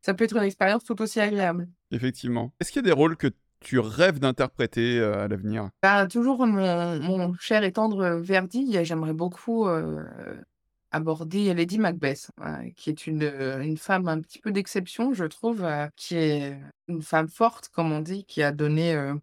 ça 0.02 0.12
peut 0.14 0.24
être 0.24 0.36
une 0.36 0.42
expérience 0.42 0.82
tout 0.82 1.00
aussi 1.00 1.20
agréable. 1.20 1.68
Effectivement. 1.92 2.52
Est-ce 2.58 2.72
qu'il 2.72 2.82
y 2.82 2.84
a 2.84 2.90
des 2.90 2.92
rôles 2.92 3.16
que 3.16 3.28
tu 3.60 3.78
rêves 3.78 4.18
d'interpréter, 4.18 5.00
à 5.00 5.28
l'avenir? 5.28 5.70
Bah, 5.80 6.08
toujours 6.08 6.44
mon 6.44 6.98
mon 6.98 7.34
cher 7.34 7.62
et 7.62 7.70
tendre 7.70 8.16
Verdi, 8.16 8.76
j'aimerais 8.84 9.14
beaucoup, 9.14 9.68
heu, 10.94 10.96
aborder 10.96 11.54
Lady 11.54 11.78
Macbeth, 11.78 12.30
qui 12.76 12.90
est 12.90 13.06
une, 13.06 13.22
heu, 13.24 13.62
une 13.62 13.76
femme 13.78 14.08
un 14.08 14.20
petit 14.20 14.38
peu 14.40 14.52
d'exception, 14.52 15.12
je 15.12 15.24
trouve, 15.24 15.64
heu, 15.64 15.88
qui 15.96 16.16
est 16.16 16.58
une 16.88 17.02
femme 17.02 17.28
forte, 17.28 17.68
comme 17.70 17.92
on 17.92 18.00
dit, 18.00 18.24
qui 18.24 18.42
a 18.42 18.52
donné, 18.52 18.94
heu 18.94 19.20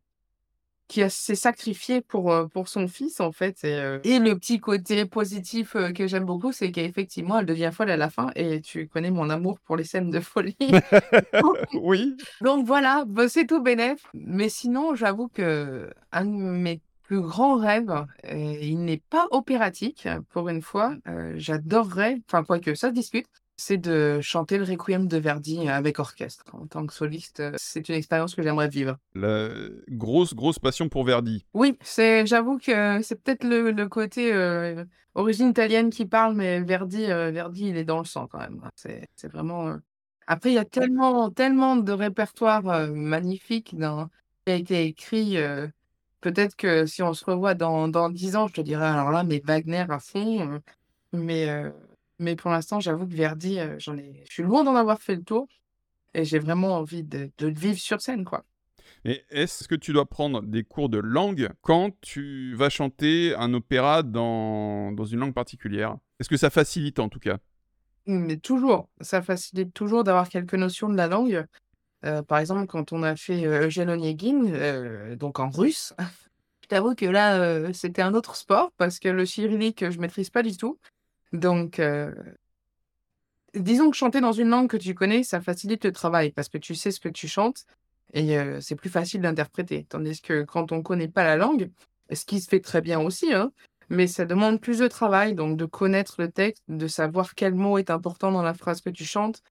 Qui 0.88 1.09
s'est 1.09 1.36
sacrifié 1.36 2.01
pour, 2.01 2.34
pour 2.53 2.68
son 2.68 2.88
fils, 2.88 3.20
en 3.20 3.32
fait 3.32 3.64
et 3.64 4.20
le 4.20 4.36
petit 4.38 4.59
côté 4.59 5.05
positif, 5.05 5.76
que 5.95 6.07
j'aime 6.07 6.26
beaucoup, 6.26 6.51
c'est 6.51 6.72
qu'effectivement, 6.72 7.39
elle 7.39 7.45
devient 7.45 7.72
folle 7.74 7.89
à 7.91 7.97
la 7.97 8.09
fin 8.09 8.32
et 8.36 8.61
tu 8.61 8.88
connais 8.88 9.11
mon 9.11 9.30
amour 9.30 9.59
pour 9.61 9.78
les 9.78 9.86
scènes 9.86 10.09
de 10.11 10.20
folie. 10.20 10.57
Oui, 11.74 12.18
Donc 12.41 12.66
voilà, 12.66 13.05
bah, 13.07 13.30
c'est 13.30 13.45
tout 13.47 13.61
bénef. 13.61 14.01
Mais 14.14 14.49
sinon, 14.49 14.95
j'avoue 14.95 15.28
qu'un 15.30 16.26
de 16.26 16.30
mes 16.30 16.82
plus 17.03 17.21
grands 17.21 17.57
rêves, 17.57 17.93
et 18.23 18.67
il 18.67 18.83
n'est 18.85 19.01
pas 19.09 19.27
opératique, 19.31 20.07
pour 20.29 20.49
une 20.49 20.61
fois, 20.61 20.95
heu, 21.07 21.33
j'adorerais 21.37 22.21
enfin 22.27 22.43
quoique 22.43 22.75
ça 22.75 22.89
se 22.89 22.93
discute, 22.93 23.27
c'est 23.57 23.77
de 23.77 24.19
chanter 24.21 24.57
le 24.57 24.63
Requiem 24.63 25.07
de 25.07 25.17
Verdi 25.17 25.67
avec 25.69 25.99
orchestre. 25.99 26.43
En 26.53 26.65
tant 26.65 26.85
que 26.85 26.93
soliste, 26.93 27.39
heu, 27.41 27.53
c'est 27.57 27.87
une 27.89 27.95
expérience 27.95 28.33
que 28.35 28.41
j'aimerais 28.41 28.69
vivre. 28.69 28.97
la 29.15 29.49
grosse, 29.89 30.33
grosse 30.33 30.59
passion 30.59 30.89
pour 30.89 31.03
Verdi. 31.05 31.45
Oui, 31.53 31.77
c'est 31.81 32.25
j'avoue 32.25 32.57
que 32.57 33.01
c'est 33.03 33.21
peut-être 33.21 33.43
le 33.43 33.71
le 33.71 33.87
côté, 33.87 34.33
origine 35.13 35.49
italienne 35.49 35.89
qui 35.91 36.05
parle, 36.05 36.35
mais 36.35 36.61
Verdi, 36.61 37.05
Verdi, 37.05 37.67
il 37.67 37.77
est 37.77 37.83
dans 37.85 37.99
le 37.99 38.05
sang 38.05 38.27
quand 38.27 38.39
même. 38.39 38.61
C'est 38.75 39.07
c'est 39.15 39.31
vraiment, 39.31 39.75
après 40.25 40.51
il 40.51 40.55
y 40.55 40.57
a 40.57 40.65
tellement 40.65 41.29
tellement 41.29 41.75
de 41.75 41.91
répertoires, 41.91 42.67
heu, 42.67 42.91
magnifiques 42.93 43.77
dans 43.77 44.07
qui 44.45 44.51
a 44.51 44.55
été 44.55 44.85
écrit, 44.85 45.37
peut-être 46.24 46.55
que 46.57 46.88
si 46.88 47.03
on 47.03 47.13
se 47.13 47.26
revoit 47.26 47.55
dans 47.55 47.88
dans 47.89 48.09
10 48.09 48.36
ans, 48.38 48.47
je 48.49 48.55
te 48.55 48.61
dirai: 48.61 48.86
«Alors 48.86 49.11
là, 49.11 49.24
mais 49.24 49.41
Wagner 49.45 49.86
à 49.89 49.99
fond», 49.99 50.53
heu, 50.55 50.61
mais 51.13 51.49
heu, 51.49 51.74
mais 52.19 52.36
pour 52.38 52.51
l'instant, 52.51 52.80
j'avoue 52.82 53.07
que 53.07 53.15
Verdi, 53.15 53.59
heu, 53.59 53.78
j'en 53.80 53.97
ai 53.97 54.24
je 54.30 54.34
suis 54.34 54.43
loin 54.43 54.63
d'en 54.65 54.76
avoir 54.76 55.01
fait 55.01 55.15
le 55.17 55.24
tour 55.24 55.47
et 56.15 56.26
j'ai 56.26 56.39
vraiment 56.39 56.78
envie 56.78 57.03
de 57.03 57.32
de 57.39 57.47
le 57.47 57.55
vivre 57.55 57.80
sur 57.80 58.01
scène, 58.01 58.26
quoi. 58.26 58.45
Et 59.05 59.24
est-ce 59.30 59.67
que 59.67 59.76
tu 59.76 59.93
dois 59.93 60.05
prendre 60.09 60.41
des 60.41 60.63
cours 60.63 60.89
de 60.89 60.97
langue 60.97 61.49
quand 61.61 61.91
tu 62.01 62.53
vas 62.55 62.69
chanter 62.69 63.36
un 63.36 63.53
opéra 63.53 64.03
dans 64.03 64.91
dans 64.91 65.05
une 65.05 65.19
langue 65.19 65.34
particulière? 65.34 65.97
Est-ce 66.19 66.30
que 66.30 66.38
ça 66.38 66.49
facilite 66.49 66.99
en 66.99 67.09
tout 67.09 67.19
cas? 67.19 67.38
Mais 68.05 68.38
toujours, 68.38 68.89
ça 69.01 69.21
facilite 69.21 69.74
toujours 69.74 70.03
d'avoir 70.03 70.28
quelques 70.28 70.55
notions 70.55 70.89
de 70.89 70.95
la 70.97 71.07
langue. 71.07 71.45
Par 72.27 72.37
exemple, 72.37 72.67
quand 72.67 72.91
on 72.91 73.01
a 73.01 73.15
fait, 73.15 73.45
Eugène 73.45 73.89
Onegin, 73.89 75.15
donc 75.15 75.39
en 75.39 75.49
russe, 75.49 75.93
je 76.61 76.67
t'avoue 76.67 76.95
que 76.95 77.05
là, 77.05 77.71
c'était 77.73 78.01
un 78.01 78.13
autre 78.13 78.35
sport 78.35 78.71
parce 78.77 78.99
que 78.99 79.09
le 79.09 79.25
cyrillique, 79.25 79.89
je 79.89 79.99
maîtrise 79.99 80.29
pas 80.29 80.43
du 80.43 80.55
tout. 80.57 80.77
Donc 81.31 81.81
disons 83.55 83.89
que 83.89 83.95
chanter 83.95 84.19
dans 84.19 84.31
une 84.31 84.49
langue 84.49 84.69
que 84.69 84.77
tu 84.77 84.93
connais, 84.93 85.23
ça 85.23 85.39
facilite 85.39 85.85
le 85.85 85.91
travail 85.91 86.31
parce 86.31 86.49
que 86.49 86.57
tu 86.57 86.75
sais 86.75 86.91
ce 86.91 86.99
que 86.99 87.09
tu 87.09 87.27
chantes 87.27 87.65
et 88.13 88.37
c'est 88.61 88.75
plus 88.75 88.89
facile 88.89 89.21
d'interpréter. 89.21 89.85
Tandis 89.87 90.21
que 90.21 90.43
quand 90.43 90.71
on 90.71 90.81
connaît 90.81 91.07
pas 91.07 91.23
la 91.23 91.37
langue, 91.37 91.69
ce 92.11 92.25
qui 92.25 92.41
se 92.41 92.49
fait 92.49 92.59
très 92.59 92.81
bien 92.81 92.99
aussi, 92.99 93.33
hein, 93.33 93.51
mais 93.89 94.07
ça 94.07 94.25
demande 94.25 94.59
plus 94.59 94.79
de 94.79 94.87
travail, 94.87 95.35
donc 95.35 95.57
de 95.57 95.65
connaître 95.65 96.15
le 96.17 96.31
texte, 96.31 96.63
de 96.67 96.87
savoir 96.87 97.35
quel 97.35 97.53
mot 97.53 97.77
est 97.77 97.89
important 97.89 98.31
dans 98.31 98.43
la 98.43 98.53
phrase 98.53 98.81
que 98.81 98.89
tu 98.89 99.05
chantes 99.05 99.41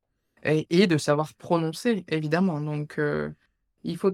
et 0.45 0.67
et 0.71 0.87
de 0.87 0.99
savoir 0.99 1.35
prononcer 1.35 2.05
évidemment. 2.09 2.61
Donc 2.61 2.99
heu, 2.99 3.35
il 3.85 3.97
faut 3.97 4.13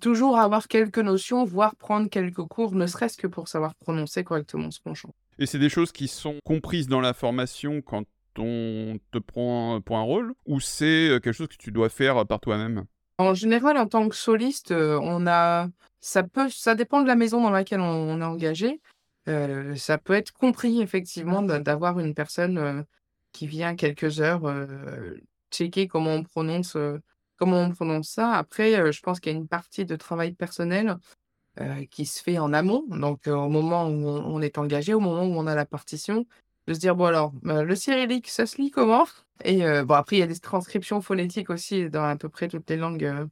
toujours 0.00 0.38
avoir 0.38 0.68
quelques 0.68 0.98
notions, 0.98 1.44
voire 1.44 1.74
prendre 1.76 2.08
quelques 2.08 2.44
cours, 2.44 2.74
ne 2.74 2.86
serait-ce 2.86 3.16
que 3.16 3.26
pour 3.26 3.48
savoir 3.48 3.74
prononcer 3.74 4.22
correctement 4.24 4.70
ce 4.70 4.80
qu'on 4.80 4.94
chante. 4.94 5.14
Et 5.38 5.46
c'est 5.46 5.58
des 5.58 5.68
choses 5.68 5.90
qui 5.92 6.06
sont 6.06 6.36
comprises 6.44 6.86
dans 6.86 7.00
la 7.00 7.12
formation 7.12 7.80
quand 7.82 8.04
on 8.38 8.98
te 9.10 9.18
prend 9.18 9.80
pour 9.80 9.96
un 9.96 10.02
rôle? 10.02 10.34
Ou 10.46 10.60
c'est, 10.60 11.08
heu, 11.08 11.20
quelque 11.20 11.32
chose 11.34 11.48
que 11.48 11.56
tu 11.56 11.72
dois 11.72 11.88
faire 11.88 12.24
par 12.26 12.40
toi-même? 12.40 12.84
En 13.18 13.34
général, 13.34 13.76
en 13.76 13.86
tant 13.86 14.08
que 14.08 14.14
soliste, 14.16 14.72
on 14.72 15.26
a 15.26 15.68
ça 16.00 16.22
peut 16.22 16.48
ça 16.48 16.74
dépend 16.74 17.02
de 17.02 17.06
la 17.08 17.16
maison 17.16 17.42
dans 17.42 17.50
laquelle 17.50 17.80
on 17.80 18.20
est 18.20 18.24
engagé. 18.24 18.80
Ça 19.76 19.98
peut 19.98 20.14
être 20.14 20.32
compris 20.32 20.80
effectivement 20.80 21.42
d'a 21.42 21.58
d'avoir 21.58 21.98
une 22.00 22.14
personne, 22.14 22.84
qui 23.32 23.46
vient 23.46 23.76
quelques 23.76 24.20
heures, 24.20 24.46
heu, 24.48 25.20
checker 25.50 25.88
comment 25.88 26.12
on 26.14 26.22
prononce, 26.24 26.76
heu, 26.76 27.00
comment 27.36 27.58
on 27.62 27.70
prononce 27.72 28.10
ça. 28.10 28.32
Après, 28.34 28.78
heu, 28.80 28.92
je 28.92 29.00
pense 29.02 29.20
qu'il 29.20 29.32
y 29.32 29.34
a 29.36 29.38
une 29.38 29.48
partie 29.48 29.84
de 29.86 29.96
travail 29.96 30.32
personnel, 30.34 30.96
heu, 31.60 31.84
qui 31.90 32.06
se 32.06 32.22
fait 32.22 32.38
en 32.38 32.52
amont. 32.54 32.84
Donc, 32.90 33.26
au 33.28 33.48
moment 33.50 33.88
où 33.88 34.08
on 34.08 34.42
est 34.42 34.58
engagé, 34.58 34.94
au 34.94 35.00
moment 35.00 35.24
où 35.24 35.34
on 35.38 35.46
a 35.48 35.54
la 35.56 35.66
partition, 35.66 36.26
de 36.68 36.74
se 36.74 36.80
dire: 36.80 36.96
«Bon 36.96 37.06
alors, 37.06 37.32
heu, 37.46 37.64
le 37.64 37.76
cyrillique, 37.76 38.28
ça 38.28 38.46
se 38.46 38.58
lit 38.62 38.70
comment?» 38.72 39.06
et 39.44 39.60
bon 39.84 39.94
après 39.94 40.16
il 40.16 40.20
y 40.20 40.22
a 40.22 40.26
des 40.28 40.38
transcriptions 40.40 41.00
phonétiques 41.02 41.50
aussi 41.50 41.90
dans 41.90 42.04
à 42.04 42.16
peu 42.16 42.28
près 42.30 42.48
toutes 42.48 42.70
les 42.70 42.76
langues, 42.76 43.28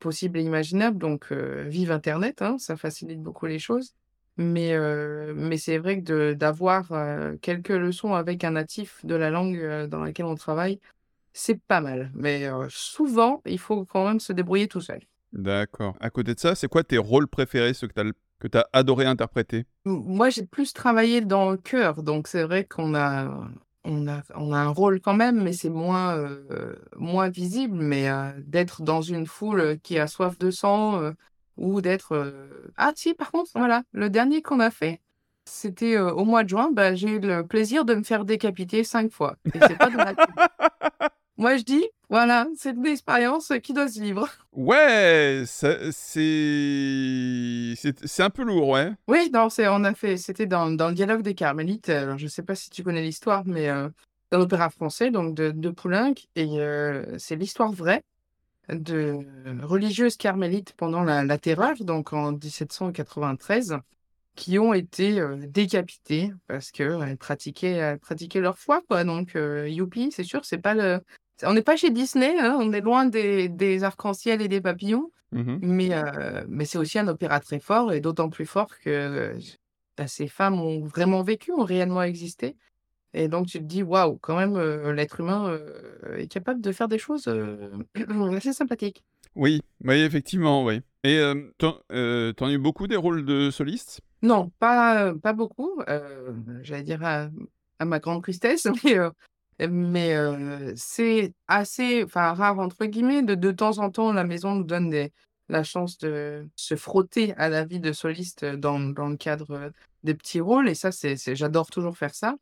possibles 0.00 0.38
et 0.38 0.42
imaginables 0.42 0.98
donc, 0.98 1.32
vive 1.32 1.92
internet, 1.92 2.42
hein, 2.42 2.58
ça 2.58 2.76
facilite 2.76 3.22
beaucoup 3.22 3.46
les 3.46 3.58
choses. 3.60 3.94
Mais, 4.38 4.74
mais 5.34 5.58
c'est 5.58 5.78
vrai 5.78 6.02
que 6.02 6.34
d'avoir, 6.34 6.90
quelques 7.42 7.70
leçons 7.70 8.14
avec 8.14 8.44
un 8.44 8.52
natif 8.52 9.04
de 9.06 9.14
la 9.16 9.30
langue, 9.30 9.86
dans 9.88 10.00
laquelle 10.02 10.26
on 10.26 10.34
travaille, 10.36 10.80
c'est 11.36 11.60
pas 11.60 11.80
mal. 11.80 12.10
Mais, 12.14 12.48
souvent, 12.68 13.42
il 13.46 13.58
faut 13.58 13.84
quand 13.84 14.06
même 14.06 14.20
se 14.20 14.32
débrouiller 14.32 14.68
tout 14.68 14.80
seul. 14.80 15.00
D'accord. 15.32 15.94
À 16.00 16.10
côté 16.10 16.34
de 16.34 16.40
ça, 16.40 16.54
c'est 16.54 16.68
quoi 16.68 16.82
tes 16.82 16.98
rôles 16.98 17.28
préférés, 17.28 17.74
ceux 17.74 17.88
que 17.88 17.92
tu 17.94 18.00
as 18.00 18.12
que 18.38 18.48
tu 18.48 18.58
as 18.58 18.68
adoré 18.72 19.06
interpréter? 19.06 19.64
Moi, 19.84 20.28
j'ai 20.30 20.44
plus 20.44 20.72
travaillé 20.72 21.20
dans 21.22 21.50
le 21.50 21.56
chœur, 21.56 22.02
donc 22.02 22.28
c'est 22.28 22.42
vrai 22.42 22.64
qu'on 22.64 22.94
a 22.94 23.48
on 23.84 24.08
a 24.08 24.22
on 24.34 24.52
a 24.52 24.58
un 24.58 24.68
rôle 24.68 25.00
quand 25.00 25.14
même, 25.14 25.42
mais 25.42 25.52
c'est 25.52 25.70
moins, 25.70 26.28
moins 26.96 27.28
visible, 27.28 27.76
mais 27.76 28.08
d'être 28.38 28.82
dans 28.82 29.00
une 29.00 29.26
foule, 29.26 29.78
qui 29.82 29.98
a 29.98 30.06
soif 30.06 30.38
de 30.38 30.50
sang, 30.50 31.12
ou 31.56 31.80
d'être, 31.80 32.32
ah 32.76 32.92
si, 32.94 33.14
par 33.14 33.30
contre, 33.30 33.50
voilà, 33.54 33.82
le 33.92 34.10
dernier 34.10 34.42
qu'on 34.42 34.60
a 34.60 34.70
fait, 34.70 35.00
c'était, 35.46 35.98
au 35.98 36.24
mois 36.24 36.44
de 36.44 36.48
juin, 36.50 36.70
bah, 36.72 36.94
j'ai 36.94 37.08
eu 37.08 37.20
le 37.20 37.46
plaisir 37.46 37.84
de 37.84 37.94
me 37.94 38.02
faire 38.02 38.24
décapiter 38.24 38.84
5 38.84 39.10
fois 39.12 39.36
et 39.54 39.58
c'est 39.60 39.78
pas 39.78 39.90
dans 39.90 39.98
la. 39.98 40.14
Moi, 41.38 41.58
je 41.58 41.64
dis, 41.64 41.84
voilà, 42.08 42.46
c'est 42.56 42.70
une 42.70 42.86
expérience, 42.86 43.52
qui 43.62 43.74
doit 43.74 43.88
se 43.88 44.00
vivre. 44.00 44.26
Ouais, 44.52 45.42
c'est 45.46 45.92
c'est 48.06 48.22
un 48.22 48.30
peu 48.30 48.42
lourd, 48.42 48.68
ouais. 48.68 48.92
Oui, 49.06 49.30
non, 49.32 49.50
c'est 49.50 49.68
on 49.68 49.84
a 49.84 49.94
fait 49.94 50.16
c'était 50.16 50.46
dans 50.46 50.70
dans 50.70 50.88
le 50.88 50.94
dialogue 50.94 51.20
des 51.22 51.34
Carmélites, 51.34 51.90
alors 51.90 52.16
je 52.16 52.26
sais 52.26 52.42
pas 52.42 52.54
si 52.54 52.70
tu 52.70 52.82
connais 52.82 53.02
l'histoire, 53.02 53.44
mais 53.46 53.68
heu, 53.68 53.92
c'est 54.30 54.38
un 54.38 54.40
opéra 54.40 54.70
français 54.70 55.10
donc 55.10 55.34
de 55.34 55.50
de 55.50 55.70
Poulenc 55.70 56.14
et 56.36 56.58
heu, 56.58 57.16
c'est 57.18 57.36
l'histoire 57.36 57.70
vraie 57.70 58.02
de 58.70 59.18
religieuses 59.62 60.16
carmélites 60.16 60.72
pendant 60.76 61.04
la 61.04 61.24
la 61.24 61.38
Terreur, 61.38 61.76
donc 61.80 62.12
en 62.14 62.32
1793, 62.32 63.76
qui 64.36 64.58
ont 64.58 64.72
été, 64.74 65.20
heu, 65.20 65.36
décapitées 65.46 66.32
parce 66.46 66.70
qu'elles 66.70 67.18
pratiquaient 67.18 67.98
pratiquaient 68.00 68.40
leur 68.40 68.58
foi, 68.58 68.80
quoi, 68.88 69.04
donc 69.04 69.34
youpi, 69.34 70.10
c'est 70.12 70.24
sûr, 70.24 70.44
c'est 70.46 70.58
pas 70.58 70.74
le 70.74 71.00
on 71.44 71.52
n'est 71.54 71.62
pas 71.62 71.76
chez 71.76 71.90
Disney, 71.90 72.38
hein, 72.38 72.56
on 72.60 72.72
est 72.72 72.80
loin 72.80 73.06
des 73.06 73.48
des 73.48 73.84
arcs-en-ciel 73.84 74.42
et 74.42 74.48
des 74.48 74.60
papillons, 74.60 75.10
Mmh 75.32 75.62
mais 75.62 75.94
heu, 75.94 76.46
mais 76.48 76.64
c'est 76.66 76.78
aussi 76.78 76.98
un 76.98 77.08
opéra 77.08 77.40
très 77.40 77.60
fort 77.60 77.92
et 77.92 78.00
d'autant 78.00 78.30
plus 78.30 78.46
fort 78.46 78.68
que, 78.78 78.90
heu, 79.36 79.38
bah, 79.98 80.08
ces 80.08 80.28
femmes 80.28 80.60
ont 80.60 80.84
vraiment 80.84 81.22
vécu, 81.22 81.52
ont 81.52 81.64
réellement 81.64 82.02
existé 82.02 82.56
et 83.14 83.28
donc 83.28 83.46
tu 83.48 83.58
te 83.60 83.64
dis: 83.64 83.82
«Waouh, 83.82 84.18
quand 84.18 84.36
même, 84.38 84.56
heu, 84.58 84.92
l'être 84.92 85.20
humain, 85.20 85.58
est 86.16 86.28
capable 86.28 86.60
de 86.62 86.72
faire 86.72 86.88
des 86.88 86.98
choses, 86.98 87.28
assez 88.36 88.52
sympathiques». 88.52 89.04
Oui, 89.34 89.60
oui, 89.84 89.96
effectivement, 89.96 90.64
oui. 90.64 90.80
Et 91.04 91.16
hem, 91.16 91.52
tu 91.58 91.66
en 91.66 91.78
heu, 91.92 92.34
as 92.40 92.50
eu 92.50 92.58
beaucoup 92.58 92.86
des 92.86 92.96
rôles 92.96 93.24
de 93.24 93.50
soliste? 93.50 94.00
Non, 94.22 94.50
pas, 94.58 95.14
pas 95.14 95.32
beaucoup, 95.32 95.80
j'allais 96.62 96.82
dire 96.82 97.04
à 97.04 97.28
à 97.78 97.84
ma 97.84 97.98
grande 97.98 98.22
tristesse, 98.22 98.66
mais 98.84 98.96
mais 99.60 100.14
c'est 100.76 101.32
assez, 101.48 102.04
«rare» 102.14 102.58
entre 102.58 102.84
guillemets. 102.86 103.22
De 103.22 103.34
de 103.34 103.50
temps 103.52 103.78
en 103.78 103.90
temps, 103.90 104.12
la 104.12 104.24
maison 104.24 104.54
nous 104.56 104.64
donne 104.64 104.94
la 105.48 105.62
chance 105.64 105.96
de 105.98 106.46
se 106.56 106.74
frotter 106.76 107.34
à 107.36 107.48
la 107.48 107.64
vie 107.64 107.80
de 107.80 107.92
soliste, 107.92 108.44
dans 108.44 108.78
dans 108.80 109.08
le 109.08 109.16
cadre, 109.16 109.70
des 110.02 110.14
petits 110.14 110.40
rôles 110.40 110.68
et 110.68 110.74
ça, 110.74 110.92
c'est 110.92 111.16
j'adore 111.36 111.70
toujours 111.70 111.96
faire 111.96 112.14
ça. 112.14 112.36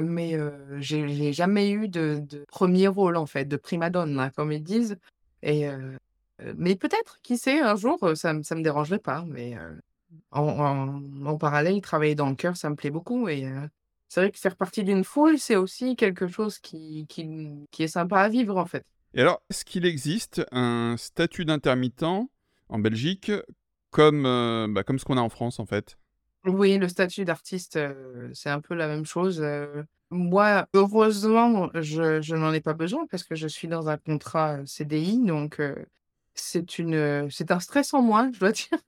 Mais 0.00 0.34
heu, 0.36 0.52
j'ai 0.78 1.32
jamais 1.34 1.70
eu 1.70 1.88
de 1.88 2.24
1er 2.48 2.88
rôle, 2.88 3.16
en 3.16 3.26
fait, 3.26 3.46
de 3.46 3.56
prima 3.56 3.90
donna, 3.90 4.30
comme 4.30 4.52
ils 4.52 4.62
disent 4.62 4.98
et 5.42 5.66
mais 6.56 6.76
peut-être, 6.76 7.18
qui 7.22 7.38
sait, 7.38 7.60
un 7.60 7.76
jour, 7.76 7.98
ça 8.16 8.34
ça 8.44 8.54
me 8.56 8.62
dérangerait 8.62 8.98
pas, 9.00 9.24
mais 9.28 9.56
en 10.32 10.42
en 10.42 11.26
en 11.26 11.38
parallèle, 11.38 11.80
travailler 11.82 12.14
dans 12.16 12.30
le 12.30 12.36
chœur, 12.36 12.56
ça 12.58 12.70
me 12.70 12.76
plaît 12.76 12.90
beaucoup 12.90 13.28
et 13.28 13.46
c'est 14.08 14.20
vrai 14.20 14.30
que 14.30 14.38
faire 14.38 14.56
partie 14.56 14.84
d'une 14.84 15.04
foule, 15.04 15.38
c'est 15.38 15.56
aussi 15.56 15.96
quelque 15.96 16.26
chose 16.28 16.58
qui 16.58 17.06
qui 17.08 17.82
est 17.82 17.88
sympa 17.88 18.20
à 18.20 18.28
vivre, 18.28 18.56
en 18.56 18.66
fait. 18.66 18.84
Et 19.14 19.20
alors, 19.20 19.42
est-ce 19.50 19.64
qu'il 19.64 19.86
existe 19.86 20.42
un 20.52 20.96
statut 20.98 21.44
d'intermittent 21.44 22.04
en 22.68 22.78
Belgique 22.78 23.32
comme, 23.90 24.26
heu, 24.26 24.66
bah, 24.68 24.84
comme 24.84 24.98
ce 24.98 25.04
qu'on 25.04 25.16
a 25.16 25.22
en 25.22 25.28
France, 25.28 25.58
en 25.58 25.66
fait? 25.66 25.98
Oui, 26.44 26.78
le 26.78 26.88
statut 26.88 27.24
d'artiste, 27.24 27.76
heu, 27.76 28.30
c'est 28.32 28.50
un 28.50 28.60
peu 28.60 28.74
la 28.74 28.86
même 28.86 29.04
chose, 29.04 29.40
heu, 29.42 29.84
moi, 30.10 30.68
heureusement, 30.74 31.70
je 31.74 32.20
je 32.22 32.36
n'en 32.36 32.52
ai 32.52 32.60
pas 32.60 32.72
besoin 32.74 33.06
parce 33.08 33.24
que 33.24 33.34
je 33.34 33.48
suis 33.48 33.66
dans 33.66 33.88
un 33.88 33.96
contrat, 33.98 34.64
CDI 34.64 35.18
donc 35.26 35.60
c'est 36.34 36.78
une, 36.78 37.28
c'est 37.30 37.50
un 37.50 37.58
stress 37.60 37.94
en 37.94 38.02
moins, 38.02 38.30
je 38.32 38.38
dois 38.40 38.52
dire, 38.52 38.78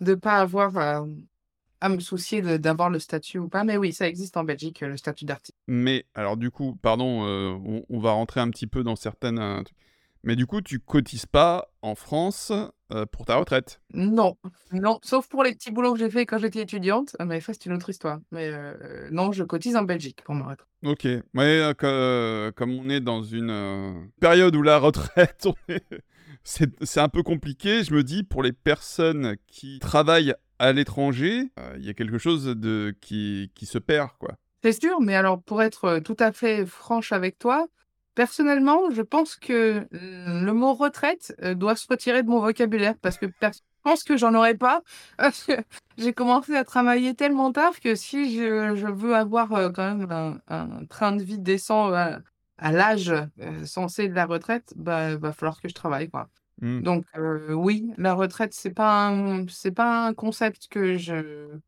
de 0.00 0.14
pas 0.14 0.36
avoir 0.40 0.76
à, 0.78 1.04
à 1.80 1.88
me 1.88 2.00
soucier 2.00 2.42
d'avoir 2.58 2.90
le 2.90 2.98
statut 2.98 3.38
ou 3.38 3.48
pas, 3.48 3.64
mais 3.64 3.76
oui, 3.76 3.92
ça 3.92 4.08
existe 4.08 4.36
en 4.36 4.44
Belgique, 4.44 4.80
le 4.80 4.96
statut 4.96 5.24
d'artiste. 5.24 5.56
Mais 5.66 6.06
alors 6.14 6.36
du 6.36 6.50
coup, 6.50 6.76
pardon, 6.82 7.26
heu, 7.26 7.52
on 7.64 7.84
on 7.88 7.98
va 8.00 8.12
rentrer 8.12 8.40
un 8.40 8.50
petit 8.50 8.66
peu 8.66 8.82
dans 8.82 8.96
certaines, 8.96 9.64
mais 10.24 10.36
du 10.36 10.46
coup, 10.46 10.60
tu 10.60 10.80
cotises 10.80 11.26
pas 11.26 11.70
en 11.82 11.94
France, 11.94 12.52
heu, 12.92 13.06
pour 13.06 13.24
ta 13.26 13.36
retraite? 13.36 13.80
Non, 13.94 14.36
non, 14.72 14.98
sauf 15.02 15.28
pour 15.28 15.42
les 15.42 15.54
petits 15.54 15.70
boulots 15.70 15.92
que 15.92 16.00
j'ai 16.00 16.10
fait 16.10 16.26
quand 16.26 16.38
j'étais 16.38 16.62
étudiante, 16.62 17.16
mais 17.24 17.40
ça, 17.40 17.52
c'est 17.52 17.66
une 17.66 17.74
autre 17.74 17.90
histoire, 17.90 18.18
mais 18.32 18.50
non, 19.10 19.32
je 19.32 19.44
cotise 19.44 19.76
en 19.76 19.82
Belgique 19.82 20.22
pour 20.24 20.34
ma 20.34 20.46
retraite. 20.46 20.68
OK, 20.84 21.02
que 21.02 22.50
comme 22.50 22.72
on 22.72 22.88
est 22.88 23.00
dans 23.00 23.22
une, 23.22 24.10
période 24.20 24.54
où 24.56 24.62
la 24.62 24.78
retraite, 24.78 25.46
on 25.68 25.72
est 25.72 25.84
c'est 26.44 26.70
c'est 26.84 27.00
un 27.00 27.08
peu 27.08 27.22
compliqué, 27.22 27.84
je 27.84 27.92
me 27.92 28.02
dis 28.02 28.22
pour 28.22 28.42
les 28.42 28.52
personnes 28.52 29.36
qui 29.46 29.78
travaillent 29.80 30.34
à 30.58 30.72
l'étranger, 30.72 31.50
heu, 31.58 31.62
il 31.78 31.84
y 31.84 31.88
a 31.88 31.94
quelque 31.94 32.18
chose 32.18 32.44
de 32.46 32.94
qui 33.00 33.50
qui 33.54 33.66
se 33.66 33.78
perd, 33.78 34.10
quoi. 34.18 34.34
C'est 34.62 34.72
sûr, 34.80 35.00
mais 35.00 35.14
alors 35.14 35.40
pour 35.42 35.62
être, 35.62 35.84
heu, 35.98 36.00
tout 36.02 36.16
à 36.18 36.32
fait 36.32 36.66
franche 36.66 37.12
avec 37.12 37.38
toi, 37.38 37.66
personnellement, 38.14 38.90
je 38.90 39.02
pense 39.02 39.36
que 39.36 39.86
le 39.92 40.52
mot 40.52 40.74
retraite, 40.74 41.34
heu, 41.42 41.54
doit 41.54 41.76
se 41.76 41.86
retirer 41.88 42.22
de 42.22 42.28
mon 42.28 42.40
vocabulaire 42.40 42.94
parce 43.00 43.18
que 43.18 43.26
je 43.26 43.48
pense 43.84 44.02
que 44.02 44.16
j'en 44.16 44.34
aurai 44.34 44.56
pas 44.56 44.82
j'ai 45.98 46.12
commencé 46.12 46.54
à 46.56 46.64
travailler 46.64 47.14
tellement 47.14 47.52
tard 47.52 47.78
que 47.80 47.94
si 47.94 48.36
je 48.36 48.74
je 48.76 48.86
veux 48.88 49.14
avoir, 49.14 49.48
quand 49.72 49.94
même 49.96 50.10
un 50.10 50.38
un 50.48 50.84
train 50.86 51.12
de 51.12 51.22
vie 51.22 51.38
décent 51.38 51.92
à 51.94 52.18
à 52.60 52.72
l'âge, 52.72 53.12
censé 53.64 54.08
de 54.08 54.14
la 54.14 54.26
retraite, 54.26 54.72
bah, 54.76 55.16
va 55.16 55.32
falloir 55.32 55.60
que 55.60 55.68
je 55.68 55.74
travaille, 55.74 56.10
quoi. 56.10 56.28
Mmh. 56.60 56.82
Donc 56.82 57.04
oui, 57.50 57.90
la 57.96 58.14
retraite, 58.14 58.52
c'est 58.52 58.74
pas 58.74 59.08
un 59.08 59.46
c'est 59.48 59.72
pas 59.72 60.06
un 60.06 60.14
concept 60.14 60.68
que 60.68 60.96
je 60.96 61.58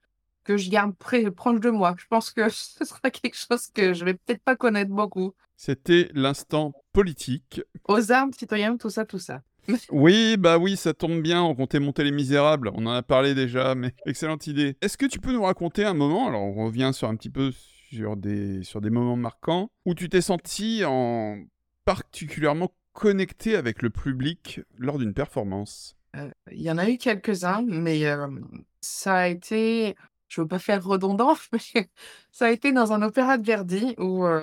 que 0.44 0.56
je 0.56 0.70
garde 0.70 0.96
près 0.96 1.30
proche 1.30 1.60
de 1.60 1.70
moi. 1.70 1.94
Je 1.98 2.06
pense 2.08 2.30
que 2.30 2.48
ce 2.48 2.84
sera 2.84 3.10
quelque 3.10 3.36
chose 3.36 3.68
que 3.68 3.94
je 3.94 4.04
vais 4.04 4.14
peut-être 4.14 4.42
pas 4.42 4.56
connaître 4.56 4.90
beaucoup. 4.90 5.34
C'était 5.56 6.08
l'instant 6.14 6.72
politique. 6.92 7.60
Aux 7.86 8.10
armes, 8.12 8.32
citoyens, 8.32 8.76
tout 8.76 8.90
ça, 8.90 9.04
tout 9.04 9.18
ça. 9.18 9.42
Oui, 9.90 10.36
bah, 10.38 10.58
oui, 10.58 10.76
ça 10.76 10.94
tombe 10.94 11.20
bien, 11.20 11.42
on 11.42 11.54
comptait 11.54 11.80
monter 11.80 12.02
Les 12.02 12.10
Misérables, 12.12 12.70
on 12.74 12.86
en 12.86 12.92
a 12.92 13.02
parlé 13.02 13.34
déjà, 13.34 13.74
mais 13.74 13.94
excellente 14.06 14.46
idée. 14.46 14.76
Est-ce 14.80 14.96
que 14.96 15.06
tu 15.06 15.20
peux 15.20 15.32
nous 15.32 15.42
raconter 15.42 15.84
un 15.84 15.94
moment, 15.94 16.28
alors 16.28 16.42
on 16.42 16.64
revient 16.64 16.90
sur 16.94 17.08
un 17.08 17.16
petit 17.16 17.30
peu 17.30 17.52
sur 17.90 18.16
des 18.16 18.62
sur 18.62 18.80
des 18.80 18.90
moments 18.90 19.16
marquants, 19.16 19.70
où 19.84 19.94
tu 19.94 20.08
t'es 20.08 20.20
senti 20.20 20.82
en 20.84 21.38
particulièrement 21.84 22.72
connecté 22.92 23.56
avec 23.56 23.82
le 23.82 23.90
public 23.90 24.60
lors 24.78 24.98
d'une 24.98 25.14
performance? 25.14 25.96
Heu, 26.16 26.32
il 26.50 26.62
y 26.62 26.70
en 26.70 26.78
a 26.78 26.88
eu 26.90 26.98
quelques-uns, 26.98 27.62
mais 27.66 28.00
hem, 28.00 28.64
ça 28.80 29.14
a 29.16 29.28
été 29.28 29.94
je 30.30 30.40
veux 30.40 30.46
pas 30.46 30.60
faire 30.60 30.84
redondant, 30.84 31.34
mais 31.52 31.88
ça 32.30 32.46
a 32.46 32.50
été 32.50 32.72
dans 32.72 32.92
un 32.92 33.02
opéra 33.02 33.36
de 33.36 33.44
Verdi 33.44 33.94
où, 33.98 34.24
heu, 34.24 34.40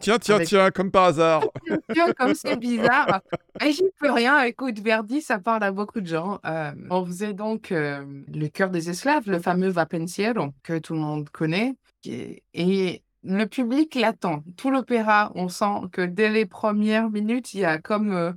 Tiens, 0.00 0.18
tiens, 0.18 0.36
avec 0.36 0.48
tiens, 0.48 0.70
comme 0.70 0.90
par 0.90 1.04
hasard! 1.04 1.42
tiens, 1.92 2.12
comme 2.14 2.34
c'est 2.34 2.56
bizarre! 2.56 3.20
Et 3.62 3.72
j'y 3.72 3.84
peux 4.00 4.10
rien, 4.10 4.40
écoute, 4.42 4.80
Verdi, 4.80 5.20
ça 5.20 5.38
parle 5.38 5.64
à 5.64 5.70
beaucoup 5.70 6.00
de 6.00 6.06
gens. 6.06 6.40
On 6.90 7.04
faisait 7.04 7.34
donc, 7.34 7.68
Le 7.70 8.48
Chœur 8.48 8.70
des 8.70 8.88
Esclaves, 8.88 9.28
le 9.28 9.38
fameux 9.38 9.68
Va 9.68 9.84
Pensiero 9.84 10.48
que 10.62 10.78
tout 10.78 10.94
le 10.94 11.00
monde 11.00 11.28
connaît, 11.28 11.74
et 12.06 13.02
le 13.28 13.46
public 13.46 13.94
l'attend. 13.96 14.42
Tout 14.56 14.70
l'opéra, 14.70 15.32
on 15.36 15.48
sent 15.48 15.66
que 15.92 16.02
dès 16.02 16.30
les 16.30 16.46
1res 16.46 17.10
minutes, 17.10 17.54
il 17.54 17.60
y 17.60 17.64
a 17.66 17.78
comme, 17.78 18.12
heu, 18.12 18.34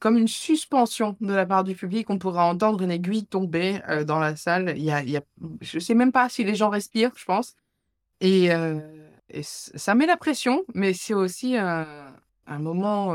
comme 0.00 0.18
une 0.18 0.28
suspension 0.28 1.16
de 1.20 1.34
la 1.34 1.46
part 1.46 1.64
du 1.64 1.74
public. 1.76 2.10
On 2.10 2.18
pourrait 2.18 2.42
entendre 2.42 2.82
une 2.82 2.90
aiguille 2.92 3.26
tomber, 3.26 3.80
heu, 3.90 4.04
dans 4.04 4.20
la 4.20 4.36
salle. 4.36 4.74
Il 4.76 4.84
y 4.84 4.92
a 4.92 5.02
je 5.62 5.78
sais 5.80 5.94
même 5.94 6.12
pas 6.12 6.28
si 6.30 6.44
les 6.44 6.54
gens 6.56 6.70
respirent, 6.70 7.12
je 7.16 7.24
pense 7.26 7.54
et 8.22 8.48
ç 8.50 9.72
ça 9.76 9.94
met 9.96 10.06
la 10.06 10.16
pression, 10.18 10.64
mais 10.74 10.94
c'est 10.94 11.14
aussi 11.14 11.56
un 11.58 12.58
moment, 12.60 13.14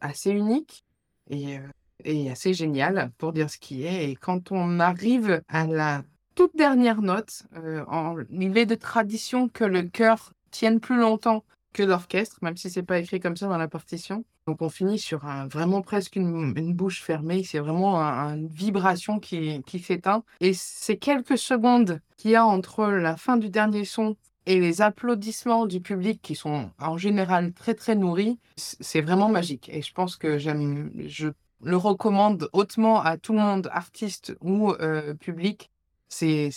assez 0.00 0.30
unique 0.32 0.84
et 1.30 1.58
et 2.04 2.30
assez 2.30 2.54
génial 2.54 3.12
pour 3.18 3.32
dire 3.34 3.50
ce 3.50 3.58
qui 3.58 3.84
est 3.86 4.10
et 4.10 4.16
quand 4.16 4.52
on 4.52 4.80
arrive 4.80 5.42
à 5.48 5.66
la 5.66 6.04
toute 6.38 6.56
dernière 6.56 7.02
note, 7.02 7.42
en 7.88 8.14
il 8.30 8.56
est 8.56 8.64
de 8.64 8.76
tradition 8.76 9.48
que 9.48 9.64
le 9.64 9.82
chœur 9.82 10.32
tienne 10.52 10.78
plus 10.78 10.96
longtemps 10.96 11.42
que 11.72 11.82
l'orchestre, 11.82 12.38
même 12.42 12.56
si 12.56 12.70
c'est 12.70 12.84
pas 12.84 13.00
écrit 13.00 13.18
comme 13.18 13.36
ça 13.36 13.48
dans 13.48 13.58
la 13.58 13.66
partition. 13.66 14.24
Donc 14.46 14.62
on 14.62 14.68
finit 14.68 15.00
sur 15.00 15.24
un 15.24 15.48
vraiment 15.48 15.82
presque 15.82 16.14
une 16.14 16.74
bouche 16.74 17.02
fermée. 17.02 17.42
C'est 17.42 17.58
vraiment 17.58 18.00
un 18.00 18.28
un 18.28 18.36
une 18.36 18.46
vibration 18.46 19.18
qui 19.18 19.64
qui 19.66 19.80
s'éteint 19.80 20.22
et 20.38 20.52
ces 20.54 20.96
quelques 20.96 21.38
secondes 21.38 22.00
qu'il 22.16 22.30
y 22.30 22.36
a 22.36 22.46
entre 22.46 22.86
la 22.86 23.16
fin 23.16 23.36
du 23.36 23.50
dernier 23.50 23.84
son 23.84 24.14
et 24.46 24.60
les 24.60 24.80
applaudissements 24.80 25.66
du 25.66 25.80
public 25.80 26.22
qui 26.22 26.36
sont 26.36 26.70
en 26.78 26.96
général 26.96 27.52
très, 27.52 27.74
très 27.74 27.96
nourris, 27.96 28.38
c'est 28.56 29.00
vraiment 29.00 29.28
magique 29.28 29.68
et 29.70 29.82
je 29.82 29.92
pense 29.92 30.16
que 30.16 30.38
j'aime 30.38 30.92
je 31.04 31.30
le 31.64 31.76
recommande 31.76 32.48
hautement 32.52 33.02
à 33.02 33.16
tout 33.16 33.32
le 33.32 33.40
monde, 33.40 33.68
artiste 33.72 34.36
ou 34.40 34.70
heu, 34.80 35.16
public. 35.18 35.70
C'est 36.08 36.50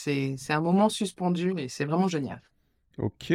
un 0.49 0.62
moment 0.62 0.89
suspendu 0.89 1.54
et 1.58 1.68
c'est 1.70 1.86
vraiment 1.86 2.08
génial. 2.08 2.41
OK. 2.97 3.34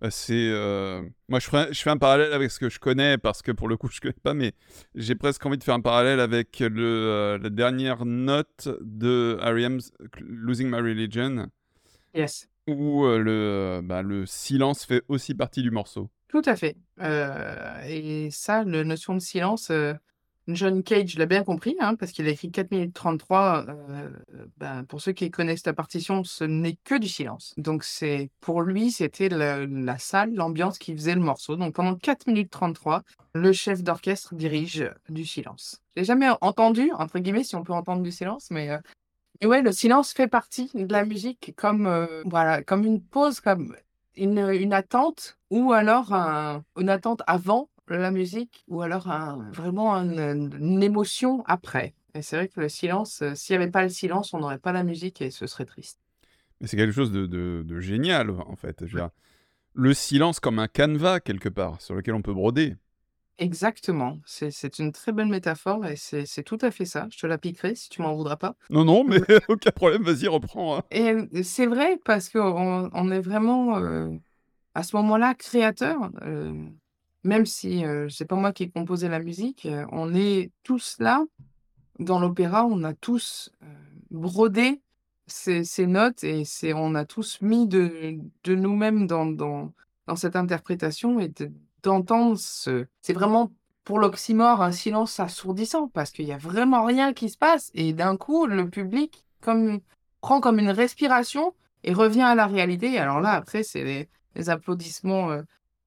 Bah, 0.00 0.10
c'est 0.10 0.32
euh, 0.50 1.02
moi 1.28 1.38
je 1.38 1.48
fais, 1.48 1.72
je 1.72 1.80
fais 1.80 1.90
un 1.90 1.96
parallèle 1.96 2.32
avec 2.32 2.50
ce 2.50 2.58
que 2.58 2.68
je 2.68 2.80
connais 2.80 3.18
parce 3.18 3.40
que 3.40 3.52
pour 3.52 3.68
le 3.68 3.76
coup 3.76 3.88
je 3.88 4.00
connais 4.00 4.12
pas 4.20 4.34
mais 4.34 4.52
j'ai 4.96 5.14
presque 5.14 5.46
envie 5.46 5.58
de 5.58 5.62
faire 5.62 5.76
un 5.76 5.80
parallèle 5.80 6.18
avec 6.18 6.58
le 6.58 6.82
euh, 6.82 7.38
la 7.38 7.50
dernière 7.50 8.04
note 8.04 8.68
de 8.80 9.38
R.E.M. 9.40 9.78
Losing 10.18 10.68
My 10.68 10.78
Religion 10.78 11.46
Yes. 12.14 12.48
où 12.66 13.04
euh, 13.04 13.18
le 13.18 13.80
bah, 13.84 14.02
le 14.02 14.26
silence 14.26 14.84
fait 14.84 15.02
aussi 15.06 15.34
partie 15.34 15.62
du 15.62 15.70
morceau. 15.70 16.10
Tout 16.26 16.42
à 16.46 16.56
fait. 16.56 16.76
et 17.86 18.28
ça, 18.32 18.64
la 18.64 18.82
notion 18.82 19.14
de 19.14 19.20
silence, 19.20 19.70
John 20.48 20.82
Cage 20.82 21.16
l'a 21.18 21.26
bien 21.26 21.44
compris, 21.44 21.76
hein, 21.78 21.94
parce 21.94 22.10
qu'il 22.12 22.26
a 22.26 22.30
écrit 22.30 22.50
4 22.50 22.70
minutes 22.70 22.94
33. 22.94 23.66
Euh, 23.68 24.10
ben, 24.56 24.84
pour 24.84 25.00
ceux 25.00 25.12
qui 25.12 25.30
connaissent 25.30 25.66
la 25.66 25.72
partition, 25.72 26.24
ce 26.24 26.44
n'est 26.44 26.76
que 26.84 26.96
du 26.96 27.08
silence. 27.08 27.54
Donc, 27.56 27.84
c'est 27.84 28.30
pour 28.40 28.62
lui, 28.62 28.90
c'était 28.90 29.28
la, 29.28 29.98
salle, 29.98 30.34
l'ambiance 30.34 30.78
qui 30.78 30.94
faisait 30.94 31.14
le 31.14 31.20
morceau. 31.20 31.56
Donc, 31.56 31.74
pendant 31.74 31.94
4 31.94 32.26
minutes 32.26 32.50
33, 32.50 33.02
le 33.34 33.52
chef 33.52 33.82
d'orchestre 33.82 34.34
dirige 34.34 34.90
du 35.08 35.24
silence. 35.24 35.80
J'ai 35.96 36.04
jamais 36.04 36.28
entendu, 36.40 36.90
entre 36.92 37.18
guillemets, 37.20 37.44
si 37.44 37.54
on 37.54 37.62
peut 37.62 37.72
entendre 37.72 38.02
du 38.02 38.10
silence, 38.10 38.50
mais 38.50 38.70
euh, 38.70 39.48
ouais, 39.48 39.62
le 39.62 39.70
silence 39.70 40.12
fait 40.12 40.28
partie 40.28 40.70
de 40.74 40.92
la 40.92 41.04
musique 41.04 41.54
comme, 41.56 41.86
euh, 41.86 42.22
voilà, 42.24 42.62
comme 42.62 42.84
une 42.84 43.00
pause, 43.00 43.40
comme 43.40 43.76
une, 44.16 44.38
une 44.50 44.72
attente, 44.72 45.38
ou 45.50 45.72
alors 45.72 46.12
une 46.76 46.88
attente 46.88 47.22
avant 47.26 47.68
la 47.88 48.10
musique 48.10 48.64
ou 48.68 48.82
alors 48.82 49.08
vraiment 49.52 49.94
une 49.94 50.82
émotion 50.82 51.42
après. 51.46 51.94
Et 52.14 52.22
c'est 52.22 52.36
vrai 52.36 52.48
que 52.48 52.60
le 52.60 52.68
silence, 52.68 53.22
euh, 53.22 53.34
s'il 53.34 53.56
n'y 53.56 53.62
avait 53.62 53.72
pas 53.72 53.82
le 53.82 53.88
silence, 53.88 54.34
on 54.34 54.40
n'aurait 54.40 54.58
pas 54.58 54.72
la 54.72 54.84
musique 54.84 55.22
et 55.22 55.30
ce 55.30 55.46
serait 55.46 55.64
triste. 55.64 55.98
Mais 56.60 56.66
c'est 56.66 56.76
quelque 56.76 56.92
chose 56.92 57.10
de, 57.10 57.80
génial, 57.80 58.30
en 58.30 58.56
fait. 58.56 58.84
le 59.72 59.94
silence 59.94 60.38
comme 60.38 60.58
un 60.58 60.68
canevas, 60.68 61.20
quelque 61.20 61.48
part, 61.48 61.80
sur 61.80 61.94
lequel 61.94 62.14
on 62.14 62.22
peut 62.22 62.34
broder. 62.34 62.76
Exactement. 63.38 64.20
C'est 64.26 64.78
une 64.78 64.92
très 64.92 65.10
belle 65.10 65.26
métaphore 65.26 65.84
et 65.86 65.96
c'est 65.96 66.42
tout 66.44 66.58
à 66.60 66.70
fait 66.70 66.84
ça. 66.84 67.08
Je 67.10 67.18
te 67.18 67.26
la 67.26 67.38
piquerai 67.38 67.74
si 67.74 67.88
tu 67.88 68.02
m'en 68.02 68.14
voudras 68.14 68.36
pas. 68.36 68.54
Non, 68.70 68.84
non, 68.84 69.04
mais 69.04 69.18
aucun 69.48 69.70
problème, 69.70 70.02
vas-y, 70.02 70.28
reprends. 70.28 70.78
Hein. 70.78 70.82
Et 70.92 71.42
c'est 71.42 71.66
vrai 71.66 71.98
parce 72.04 72.28
qu'on 72.28 72.90
on 72.92 73.10
est 73.10 73.20
vraiment 73.20 73.78
euh, 73.78 74.10
à 74.74 74.84
ce 74.84 74.94
moment-là 74.96 75.34
créateur. 75.34 76.10
Euh, 76.22 76.68
même 77.24 77.46
si, 77.46 77.84
c'est 78.08 78.24
pas 78.24 78.36
moi 78.36 78.52
qui 78.52 78.64
ai 78.64 78.70
composé 78.70 79.08
la 79.08 79.20
musique, 79.20 79.68
on 79.90 80.14
est 80.14 80.50
tous 80.62 80.96
là, 80.98 81.24
dans 81.98 82.18
l'opéra, 82.18 82.64
on 82.66 82.82
a 82.84 82.94
tous, 82.94 83.52
brodé 84.10 84.80
ces 85.26 85.86
notes 85.86 86.24
et 86.24 86.44
on 86.74 86.94
a 86.94 87.04
tous 87.04 87.40
mis 87.40 87.66
de 87.66 88.18
nous-mêmes 88.46 89.06
dans 89.06 89.72
cette 90.16 90.36
interprétation 90.36 91.20
et 91.20 91.32
d'entendre 91.82 92.38
ce 92.38 92.86
c'est 93.00 93.12
vraiment 93.12 93.50
pour 93.84 93.98
l'oxymore 93.98 94.62
un 94.62 94.70
silence 94.70 95.18
assourdissant 95.18 95.88
parce 95.88 96.12
qu'il 96.12 96.26
y 96.26 96.32
a 96.32 96.38
vraiment 96.38 96.84
rien 96.84 97.12
qui 97.12 97.28
se 97.28 97.36
passe 97.36 97.70
et 97.74 97.92
d'un 97.92 98.16
coup, 98.16 98.46
le 98.46 98.68
public 98.70 99.24
prend 100.20 100.40
comme 100.40 100.58
une 100.60 100.70
respiration 100.70 101.54
et 101.82 101.92
revient 101.92 102.22
à 102.22 102.36
la 102.36 102.46
réalité. 102.46 102.98
Alors 102.98 103.20
là, 103.20 103.32
après, 103.32 103.64
c'est 103.64 104.08
les 104.36 104.50
applaudissements, 104.50 105.36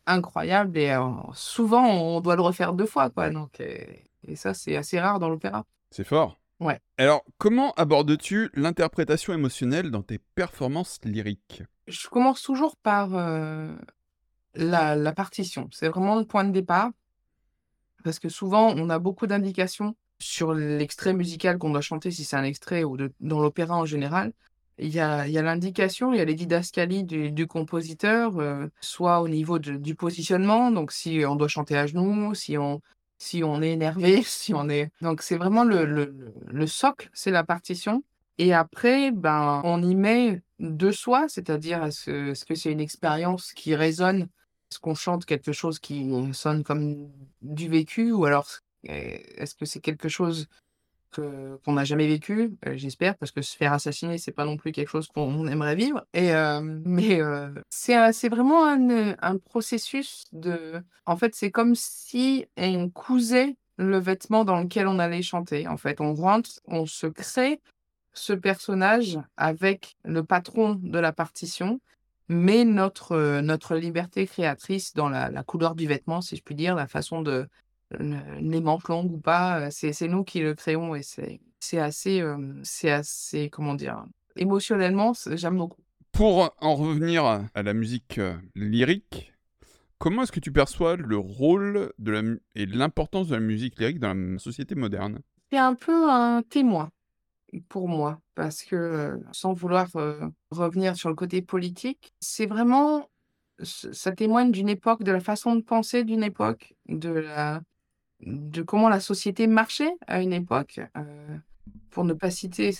incroyable 0.05 0.77
et 0.77 0.95
souvent 1.33 1.85
on 1.85 2.21
doit 2.21 2.35
le 2.35 2.41
refaire 2.41 2.73
deux 2.73 2.85
fois 2.85 3.09
quoi 3.09 3.29
donc 3.29 3.59
et, 3.59 4.03
ça 4.35 4.53
c'est 4.53 4.75
assez 4.75 4.99
rare 4.99 5.19
dans 5.19 5.29
l'opéra. 5.29 5.65
C'est 5.91 6.03
fort. 6.03 6.39
Ouais. 6.59 6.79
Alors 6.97 7.23
comment 7.37 7.73
abordes-tu 7.73 8.49
l'interprétation 8.53 9.33
émotionnelle 9.33 9.91
dans 9.91 10.01
tes 10.01 10.19
performances 10.35 10.99
lyriques? 11.03 11.63
Je 11.87 12.07
commence 12.07 12.41
toujours 12.41 12.75
par 12.77 13.09
la, 14.55 14.95
la, 14.95 15.13
partition. 15.13 15.69
C'est 15.71 15.89
vraiment 15.89 16.15
le 16.15 16.25
point 16.25 16.43
de 16.43 16.51
départ 16.51 16.89
parce 18.03 18.19
que 18.19 18.29
souvent 18.29 18.73
on 18.75 18.89
a 18.89 18.99
beaucoup 18.99 19.27
d'indications 19.27 19.95
sur 20.19 20.53
l'extrait 20.53 21.13
musical 21.13 21.57
qu'on 21.57 21.71
doit 21.71 21.81
chanter 21.81 22.11
si 22.11 22.23
c'est 22.23 22.35
un 22.35 22.43
extrait 22.43 22.83
ou 22.83 22.97
de, 22.97 23.11
dans 23.19 23.39
l'opéra 23.39 23.75
en 23.75 23.85
général. 23.85 24.33
Il 24.77 24.93
y 24.93 24.99
a, 24.99 25.25
l'indication, 25.27 26.11
il 26.11 26.17
y 26.17 26.21
a 26.21 26.25
les 26.25 26.33
didascalies 26.35 27.05
du, 27.05 27.47
compositeur, 27.47 28.37
euh, 28.39 28.67
soit 28.81 29.21
au 29.21 29.29
niveau 29.29 29.57
du 29.57 29.95
positionnement, 29.95 30.69
donc 30.71 30.91
si 30.91 31.23
on 31.25 31.35
doit 31.35 31.47
chanter 31.47 31.77
à 31.77 31.87
genoux, 31.87 32.35
si 32.35 32.57
on, 32.57 32.81
si 33.17 33.43
on 33.43 33.61
est 33.61 33.71
énervé, 33.71 34.21
si 34.23 34.53
on 34.53 34.67
est... 34.69 34.91
Donc 35.01 35.21
c'est 35.21 35.37
vraiment 35.37 35.63
le, 35.63 35.85
le, 35.85 36.67
socle, 36.67 37.09
c'est 37.13 37.31
la 37.31 37.43
partition. 37.43 38.03
Et 38.37 38.53
après, 38.53 39.11
ben, 39.11 39.61
on 39.63 39.81
y 39.81 39.95
met 39.95 40.41
de 40.59 40.91
soi, 40.91 41.27
c'est-à-dire 41.29 41.85
est-ce 41.85 42.43
que 42.43 42.55
c'est 42.55 42.71
une 42.71 42.81
expérience 42.81 43.53
qui 43.53 43.75
résonne, 43.75 44.23
est-ce 44.71 44.79
qu'on 44.79 44.95
chante 44.95 45.25
quelque 45.25 45.53
chose 45.53 45.79
qui 45.79 46.09
sonne 46.33 46.63
comme 46.63 47.09
du 47.41 47.69
vécu, 47.69 48.11
ou 48.11 48.25
alors 48.25 48.49
est-ce 48.83 49.55
que 49.55 49.65
c'est 49.65 49.79
quelque 49.79 50.09
chose 50.09 50.47
qu'on 51.15 51.73
n'a 51.73 51.83
jamais 51.83 52.07
vécu, 52.07 52.57
euh, 52.65 52.75
j'espère, 52.75 53.15
parce 53.17 53.31
que 53.31 53.41
se 53.41 53.55
faire 53.55 53.73
assassiner, 53.73 54.17
c'est 54.17 54.31
pas 54.31 54.45
non 54.45 54.57
plus 54.57 54.71
quelque 54.71 54.89
chose 54.89 55.07
qu'on 55.07 55.47
aimerait 55.47 55.75
vivre. 55.75 56.05
Et 56.13 56.33
euh, 56.33 56.61
mais 56.85 57.21
euh, 57.21 57.49
c'est 57.69 58.29
vraiment 58.29 58.65
un, 58.65 59.15
un, 59.21 59.37
processus 59.37 60.25
de. 60.31 60.81
En 61.05 61.17
fait, 61.17 61.35
c'est 61.35 61.51
comme 61.51 61.75
si 61.75 62.45
on 62.57 62.89
cousait 62.89 63.55
le 63.77 63.97
vêtement 63.97 64.45
dans 64.45 64.59
lequel 64.59 64.87
on 64.87 64.99
allait 64.99 65.21
chanter. 65.21 65.67
En 65.67 65.77
fait, 65.77 66.01
on 66.01 66.13
rentre, 66.13 66.49
on 66.65 66.85
se 66.85 67.07
crée 67.07 67.61
ce 68.13 68.33
personnage 68.33 69.19
avec 69.35 69.97
le 70.05 70.23
patron 70.23 70.75
de 70.75 70.99
la 70.99 71.11
partition, 71.11 71.81
mais 72.29 72.63
notre 72.63 73.41
notre 73.41 73.75
liberté 73.75 74.25
créatrice 74.25 74.93
dans 74.93 75.09
la, 75.09 75.29
la 75.29 75.43
couleur 75.43 75.75
du 75.75 75.87
vêtement, 75.87 76.21
si 76.21 76.35
je 76.35 76.41
puis 76.41 76.55
dire, 76.55 76.75
la 76.75 76.87
façon 76.87 77.21
de 77.21 77.47
les 77.91 78.59
longues 78.61 79.11
ou 79.11 79.19
pas, 79.19 79.69
c'est 79.71 80.07
nous 80.07 80.23
qui 80.23 80.39
le 80.39 80.53
créons 80.53 80.95
et 80.95 81.01
c'est 81.03 81.79
assez, 81.79 82.23
c'est 82.63 82.91
assez, 82.91 83.49
comment 83.49 83.75
dire, 83.75 84.05
émotionnellement, 84.35 85.13
j'aime 85.33 85.57
beaucoup. 85.57 85.81
Pour 86.11 86.55
en 86.61 86.75
revenir 86.75 87.25
à 87.25 87.63
la 87.63 87.73
musique 87.73 88.19
lyrique, 88.55 89.33
comment 89.97 90.23
est-ce 90.23 90.31
que 90.31 90.39
tu 90.39 90.51
perçois 90.51 90.95
le 90.95 91.17
rôle 91.17 91.91
de 91.99 92.11
la 92.11 92.21
et 92.55 92.65
l'importance 92.65 93.27
de 93.27 93.35
la 93.35 93.41
musique 93.41 93.79
lyrique 93.79 93.99
dans 93.99 94.13
la 94.13 94.39
société 94.39 94.75
moderne? 94.75 95.19
C'est 95.51 95.57
un 95.57 95.75
peu 95.75 96.09
un 96.09 96.41
témoin 96.41 96.89
pour 97.69 97.87
moi, 97.87 98.19
parce 98.33 98.63
que 98.63 99.19
sans 99.31 99.53
vouloir 99.53 99.87
revenir 100.51 100.95
sur 100.95 101.09
le 101.09 101.15
côté 101.15 101.41
politique, 101.41 102.13
c'est 102.19 102.47
vraiment 102.47 103.09
ça 103.63 104.11
témoigne 104.11 104.51
d'une 104.51 104.67
époque, 104.69 105.03
de 105.03 105.11
la 105.11 105.21
façon 105.21 105.55
de 105.55 105.61
penser 105.61 106.03
d'une 106.03 106.23
époque, 106.23 106.75
de 106.89 107.09
la, 107.09 107.61
de 108.21 108.61
comment 108.61 108.89
la 108.89 108.99
société 108.99 109.47
marchait 109.47 109.93
à 110.07 110.21
une 110.21 110.33
époque. 110.33 110.79
Euh, 110.97 111.37
pour 111.89 112.03
ne 112.03 112.13
pas 112.13 112.29
citer 112.29 112.71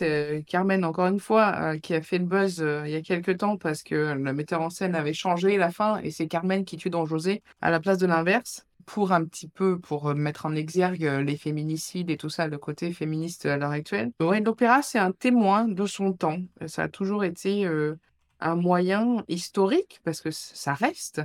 Carmen, 0.46 0.84
encore 0.84 1.08
une 1.08 1.22
fois, 1.22 1.56
euh, 1.56 1.80
qui 1.80 1.94
a 1.94 2.02
fait 2.02 2.18
le 2.18 2.26
buzz 2.26 2.62
euh, 2.62 2.84
il 2.86 2.92
y 2.92 2.96
a 2.96 3.02
quelques 3.02 3.38
temps 3.38 3.58
parce 3.58 3.82
que 3.82 4.14
le 4.14 4.34
metteur 4.34 4.62
en 4.62 4.70
scène 4.70 4.94
avait 4.94 5.14
changé 5.14 5.58
la 5.58 5.72
fin 5.72 6.00
et 6.02 6.12
c'est 6.12 6.28
Carmen 6.28 6.66
qui 6.66 6.76
tue 6.76 6.90
Don 6.90 7.06
José 7.06 7.42
à 7.62 7.72
la 7.72 7.80
place 7.80 7.98
de 7.98 8.08
l'inverse 8.08 8.66
pour 8.86 9.14
un 9.14 9.24
petit 9.24 9.48
peu 9.48 9.80
pour 9.80 10.14
mettre 10.14 10.46
en 10.46 10.54
exergue 10.54 11.10
les 11.26 11.38
féminicides 11.38 12.10
et 12.10 12.18
tout 12.18 12.30
ça, 12.30 12.48
le 12.48 12.58
côté 12.58 12.92
féministe 12.94 13.46
à 13.46 13.58
l'heure 13.58 13.72
actuelle. 13.72 14.12
l'opéra, 14.20 14.84
c'est 14.84 15.00
un 15.00 15.12
témoin 15.12 15.68
de 15.68 15.86
son 15.88 16.14
temps. 16.14 16.38
Ça 16.68 16.84
a 16.84 16.88
toujours 16.88 17.24
été 17.24 17.66
un 18.40 18.56
moyen 18.56 19.24
historique, 19.28 20.02
parce 20.04 20.22
que 20.22 20.30
ça 20.30 20.76
reste, 20.76 21.22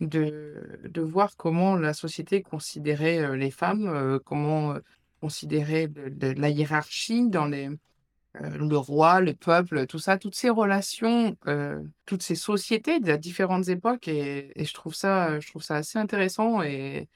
de, 0.00 0.80
de 0.84 1.00
voir 1.00 1.36
comment 1.36 1.76
la 1.76 1.94
société 1.94 2.42
considérait 2.42 3.36
les 3.36 3.50
femmes, 3.50 4.20
comment 4.24 4.74
considérait 5.20 5.88
la 6.20 6.50
hiérarchie 6.50 7.28
dans 7.28 7.46
les, 7.46 7.70
le 8.40 8.76
roi, 8.76 9.20
le 9.20 9.34
peuple, 9.34 9.86
tout 9.86 9.98
ça, 9.98 10.18
toutes 10.18 10.34
ces 10.34 10.50
relations, 10.50 11.36
toutes 12.04 12.22
ces 12.22 12.34
sociétés 12.34 13.00
de 13.00 13.16
différentes 13.16 13.68
époques, 13.68 14.08
et, 14.08 14.52
je 14.56 14.74
trouve 14.74 14.94
ça, 14.94 15.40
je 15.40 15.48
trouve 15.48 15.62
ça 15.62 15.76
assez 15.76 15.98
intéressant. 15.98 16.62
Et, 16.62 17.08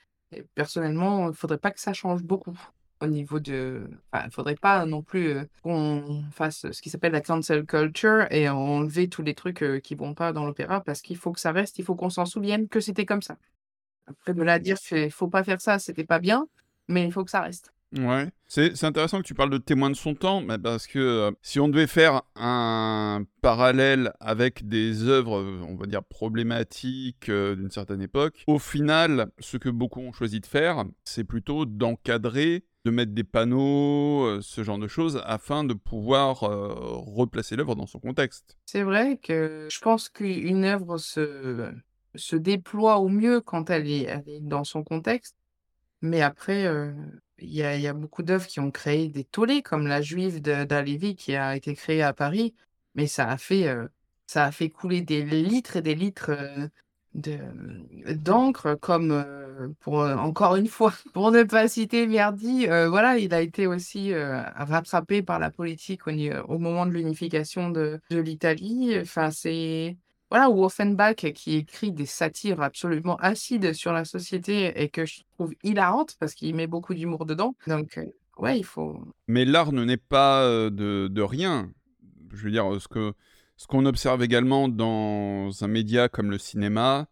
personnellement, 0.55 1.25
il 1.25 1.29
ne 1.29 1.33
faudrait 1.33 1.59
pas 1.59 1.71
que 1.71 1.81
ça 1.81 1.93
change 1.93 2.23
beaucoup 2.23 2.59
au 3.01 3.07
niveau 3.07 3.41
de. 3.41 3.89
Il 4.15 4.31
faudrait 4.31 4.57
pas 4.57 4.85
non 4.87 5.03
plus 5.03 5.37
qu'on 5.63 6.23
fasse 6.33 6.71
ce 6.71 6.83
qui 6.83 6.91
s'appelle 6.91 7.13
la 7.13 7.21
cancel 7.21 7.65
culture 7.65 8.27
et 8.31 8.49
enlever 8.49 9.09
tous 9.09 9.23
les 9.23 9.35
trucs 9.35 9.65
qui 9.83 9.95
vont 9.95 10.15
pas 10.15 10.33
dans 10.33 10.45
l'opéra 10.45 10.81
parce 10.83 11.01
qu'il 11.01 11.17
faut 11.17 11.33
que 11.33 11.41
ça 11.41 11.53
reste, 11.53 11.79
il 11.79 11.85
faut 11.85 11.95
qu'on 11.95 12.11
s'en 12.11 12.27
souvienne 12.27 12.69
que 12.69 12.81
c'était 12.81 13.07
comme 13.07 13.23
ça. 13.23 13.37
Après, 14.07 14.35
de 14.35 14.43
là 14.43 14.55
à 14.55 14.59
dire 14.59 14.79
qu'il 14.79 15.11
faut 15.11 15.29
pas 15.29 15.45
faire 15.45 15.61
ça, 15.61 15.79
c'était 15.79 16.05
pas 16.05 16.19
bien, 16.19 16.47
mais 16.89 17.05
il 17.05 17.13
faut 17.13 17.25
que 17.25 17.31
ça 17.31 17.41
reste. 17.41 17.73
Ouais, 17.97 18.29
c'est 18.47 18.85
intéressant 18.85 19.19
que 19.19 19.27
tu 19.27 19.35
parles 19.35 19.51
de 19.51 19.59
témoin 19.59 19.91
de 19.91 19.97
son 19.97 20.15
temps, 20.15 20.45
parce 20.63 20.87
que 20.87 21.35
si 21.43 21.59
on 21.59 21.67
devait 21.67 21.89
faire 21.89 22.23
un 22.37 23.25
parallèle 23.41 24.13
avec 24.21 24.69
des 24.69 25.09
œuvres, 25.09 25.43
on 25.69 25.75
va 25.75 25.87
dire, 25.87 26.05
problématiques 26.05 27.29
d'une 27.29 27.71
certaine 27.71 28.01
époque, 28.01 28.45
au 28.47 28.61
final, 28.61 29.33
ce 29.41 29.57
que 29.57 29.69
beaucoup 29.69 29.99
ont 29.99 30.13
choisi 30.13 30.39
de 30.39 30.47
faire, 30.47 30.85
c'est 31.03 31.25
plutôt 31.25 31.67
d'encadrer 31.67 32.65
de 32.85 32.91
mettre 32.91 33.13
des 33.13 33.25
panneaux, 33.25 34.25
euh, 34.25 34.41
ce 34.43 34.65
genre 34.65 34.79
de 34.79 34.89
choses, 34.89 35.23
afin 35.25 35.65
de 35.65 35.75
pouvoir 35.75 36.45
euh, 36.45 36.75
replacer 36.75 37.57
l'œuvre 37.57 37.75
dans 37.77 37.87
son 37.87 38.01
contexte. 38.01 38.57
C'est 38.67 38.83
vrai 38.83 39.19
que 39.19 39.69
je 39.71 39.81
pense 39.81 40.09
qu'une 40.09 40.65
œuvre 40.65 40.99
se 40.99 41.73
se 42.17 42.35
déploie 42.35 42.99
au 42.99 43.09
mieux 43.09 43.41
quand 43.41 43.71
elle 43.71 43.89
est 43.89 44.41
dans 44.41 44.65
son 44.65 44.83
contexte. 44.83 45.37
Mais 46.03 46.23
après, 46.23 46.67
heu, 46.67 46.93
il 47.39 47.53
y 47.53 47.63
a 47.63 47.93
beaucoup 47.93 48.25
d'œuvres 48.25 48.49
qui 48.49 48.59
ont 48.59 48.73
créé 48.73 49.09
des 49.09 49.23
tollés, 49.23 49.63
comme 49.63 49.87
La 49.87 50.03
Juive 50.03 50.43
de 50.43 50.65
d'Halévy 50.65 51.15
qui 51.15 51.37
a 51.37 51.55
été 51.55 51.75
créée 51.75 52.03
à 52.03 52.13
Paris, 52.13 52.55
mais 52.97 53.07
ça 53.07 53.29
a 53.29 53.37
fait, 53.37 53.69
ça 54.27 54.45
a 54.45 54.51
fait 54.51 54.71
couler 54.71 55.03
des 55.03 55.23
litres 55.23 55.77
et 55.77 55.83
des 55.83 55.95
litres, 55.95 56.33
d'encre 57.15 58.75
comme, 58.81 59.13
heu, 59.13 59.75
pour, 59.81 60.03
heu, 60.03 60.15
encore 60.15 60.57
une 60.57 60.69
fois, 60.69 60.93
pour 61.15 61.31
ne 61.31 61.43
pas 61.43 61.69
citer 61.69 62.07
Verdi, 62.07 62.67
heu, 62.67 62.87
voilà, 62.87 63.19
il 63.19 63.35
a 63.35 63.41
été 63.41 63.67
aussi, 63.67 64.13
heu, 64.13 64.43
rattrapé 64.55 65.23
par 65.23 65.39
la 65.39 65.51
politique 65.51 66.03
au 66.07 66.59
moment 66.59 66.87
de 66.87 66.93
l'unification 66.93 67.71
de 67.71 68.01
de 68.11 68.19
l'Italie. 68.19 68.97
Enfin, 69.01 69.31
c'est 69.31 69.97
voilà, 70.31 70.49
ou 70.49 70.65
Offenbach 70.65 71.17
qui 71.35 71.57
écrit 71.57 71.91
des 71.91 72.07
satires 72.07 72.63
absolument 72.63 73.17
acides 73.17 73.73
sur 73.73 73.93
la 73.93 74.05
société 74.05 74.81
et 74.81 74.89
que 74.89 75.05
je 75.05 75.23
trouve 75.35 75.53
hilarantes 75.65 76.17
parce 76.21 76.35
qu'il 76.35 76.55
met 76.55 76.69
beaucoup 76.69 76.95
d'humour 76.95 77.27
dedans. 77.27 77.57
Donc, 77.67 77.99
ouais, 78.39 78.59
il 78.59 78.65
faut 78.65 79.03
Mais 79.27 79.45
l'art 79.45 79.73
ne 79.73 79.85
naît 79.85 79.97
pas, 79.97 80.45
de 80.71 81.09
de 81.11 81.23
rien. 81.23 81.73
Je 82.33 82.45
veux 82.45 82.53
dire, 82.53 82.81
ce 82.81 82.87
que 82.87 83.13
ce 83.61 83.67
qu'on 83.67 83.85
observe 83.85 84.23
également 84.23 84.71
dans 84.71 85.51
un 85.63 85.69
média 85.69 86.09
comme 86.09 86.31
le 86.31 86.39
cinéma, 86.39 87.09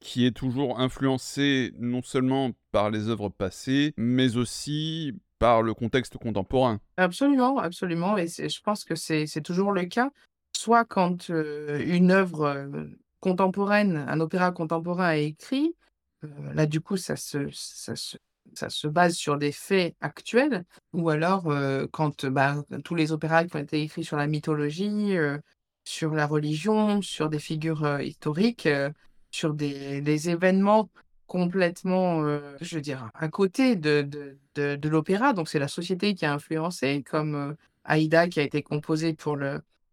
qui 0.00 0.26
est 0.26 0.36
toujours 0.36 0.80
influencé 0.80 1.72
non 1.78 2.02
seulement 2.02 2.50
par 2.72 2.90
les 2.90 3.08
œuvres 3.08 3.28
passées, 3.28 3.94
mais 3.96 4.36
aussi 4.36 5.12
par 5.38 5.62
le 5.62 5.74
contexte 5.74 6.18
contemporain. 6.18 6.80
absolument, 6.96 7.58
absolument 7.58 8.18
et 8.18 8.26
je 8.26 8.60
pense 8.62 8.84
que 8.84 8.96
c'est 8.96 9.26
toujours 9.44 9.70
le 9.70 9.84
cas. 9.84 10.10
Soit 10.56 10.84
quand, 10.84 11.30
heu, 11.30 11.80
une 11.86 12.10
œuvre, 12.10 12.46
heu, 12.48 12.98
contemporaine, 13.20 13.96
un 14.08 14.18
opéra 14.18 14.50
contemporain 14.50 15.12
est 15.12 15.26
écrit, 15.26 15.76
heu, 16.24 16.28
là, 16.52 16.66
du 16.66 16.80
coup, 16.80 16.96
ça 16.96 17.14
se 17.14 18.88
base 18.88 19.14
sur 19.14 19.38
des 19.38 19.52
faits 19.52 19.94
actuels 20.00 20.64
ou 20.92 21.10
alors, 21.10 21.44
quand, 21.92 22.26
bah, 22.26 22.56
tous 22.84 22.96
les 22.96 23.12
opéras 23.12 23.44
qui 23.44 23.54
ont 23.54 23.60
été 23.60 23.82
écrits 23.82 24.02
sur 24.02 24.16
la 24.16 24.26
mythologie, 24.26 25.16
sur 25.86 26.14
la 26.14 26.26
religion, 26.26 27.00
sur 27.00 27.30
des 27.30 27.38
figures, 27.38 28.00
historiques, 28.00 28.68
sur 29.30 29.54
des 29.54 30.28
événements 30.28 30.90
complètement, 31.26 32.22
je 32.60 32.76
veux 32.76 32.82
dire, 32.82 33.10
à 33.14 33.28
côté 33.28 33.76
de 33.76 34.02
de 34.54 34.76
de 34.76 34.88
l'opéra, 34.88 35.32
donc 35.32 35.48
c'est 35.48 35.58
la 35.58 35.68
société 35.68 36.14
qui 36.14 36.24
a 36.24 36.32
influencé 36.32 37.02
comme, 37.02 37.56
Aïda 37.84 38.28
qui 38.28 38.40
a 38.40 38.42
été 38.42 38.62
composée 38.62 39.14
pour 39.14 39.38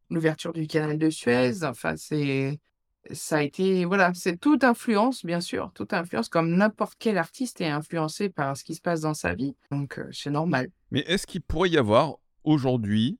L'ouverture 0.09 0.53
du 0.53 0.67
canal 0.67 0.97
de 0.99 1.09
Suez, 1.09 1.63
enfin 1.63 1.95
c'est 1.97 2.59
ça 3.11 3.37
a 3.37 3.41
été 3.41 3.83
voilà, 3.83 4.13
c'est 4.13 4.37
toute 4.37 4.63
influence 4.63 5.25
bien 5.25 5.41
sûr, 5.41 5.71
toute 5.73 5.91
influence 5.91 6.29
comme 6.29 6.55
n'importe 6.55 6.95
quel 6.99 7.17
artiste 7.17 7.61
est 7.61 7.67
influencé 7.67 8.29
par 8.29 8.55
ce 8.55 8.63
qui 8.63 8.75
se 8.75 8.81
passe 8.81 9.01
dans 9.01 9.15
sa 9.15 9.33
vie, 9.33 9.55
donc 9.71 9.99
c'est 10.11 10.29
normal. 10.29 10.69
Mais 10.91 10.99
est-ce 11.01 11.25
qu'il 11.25 11.41
pourrait 11.41 11.69
y 11.69 11.77
avoir 11.77 12.17
aujourd'hui, 12.43 13.17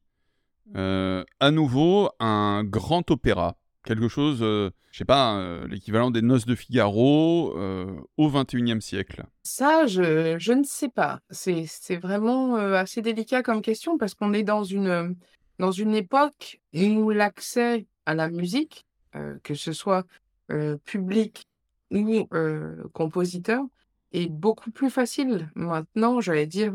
heu, 0.76 1.26
à 1.40 1.52
nouveau 1.52 2.10
un 2.20 2.64
grand 2.64 3.10
opéra? 3.12 3.58
Quelque 3.84 4.08
chose, 4.08 4.42
heu, 4.42 4.72
je 4.92 5.00
sais 5.00 5.06
pas, 5.06 5.38
heu, 5.40 5.68
l'équivalent 5.68 6.10
des 6.10 6.22
Noces 6.22 6.46
de 6.46 6.56
Figaro, 6.56 7.54
heu, 7.58 7.98
au 8.18 8.30
XXIe 8.30 8.82
siècle? 8.82 9.26
Ça, 9.44 9.86
je 9.88 10.38
je 10.40 10.54
ne 10.54 10.64
sais 10.64 10.90
pas. 10.90 11.20
C'est 11.30 11.98
vraiment, 11.98 12.56
assez 12.56 13.02
délicat 13.02 13.44
comme 13.44 13.62
question 13.62 13.98
parce 13.98 14.14
qu'on 14.14 14.34
est 14.34 14.44
dans 14.44 14.64
une, 14.64 15.16
dans 15.60 15.72
une 15.72 15.96
époque 15.96 16.62
où 16.74 17.10
l'accès 17.10 17.86
à 18.06 18.14
la 18.16 18.30
musique, 18.30 18.86
que 19.44 19.54
ce 19.54 19.74
soit, 19.74 20.06
public 20.86 21.44
ou, 21.92 22.28
compositeur, 22.94 23.64
est 24.14 24.30
beaucoup 24.32 24.72
plus 24.72 24.90
facile. 24.90 25.50
Maintenant, 25.56 26.22
j'allais 26.22 26.48
dire, 26.48 26.74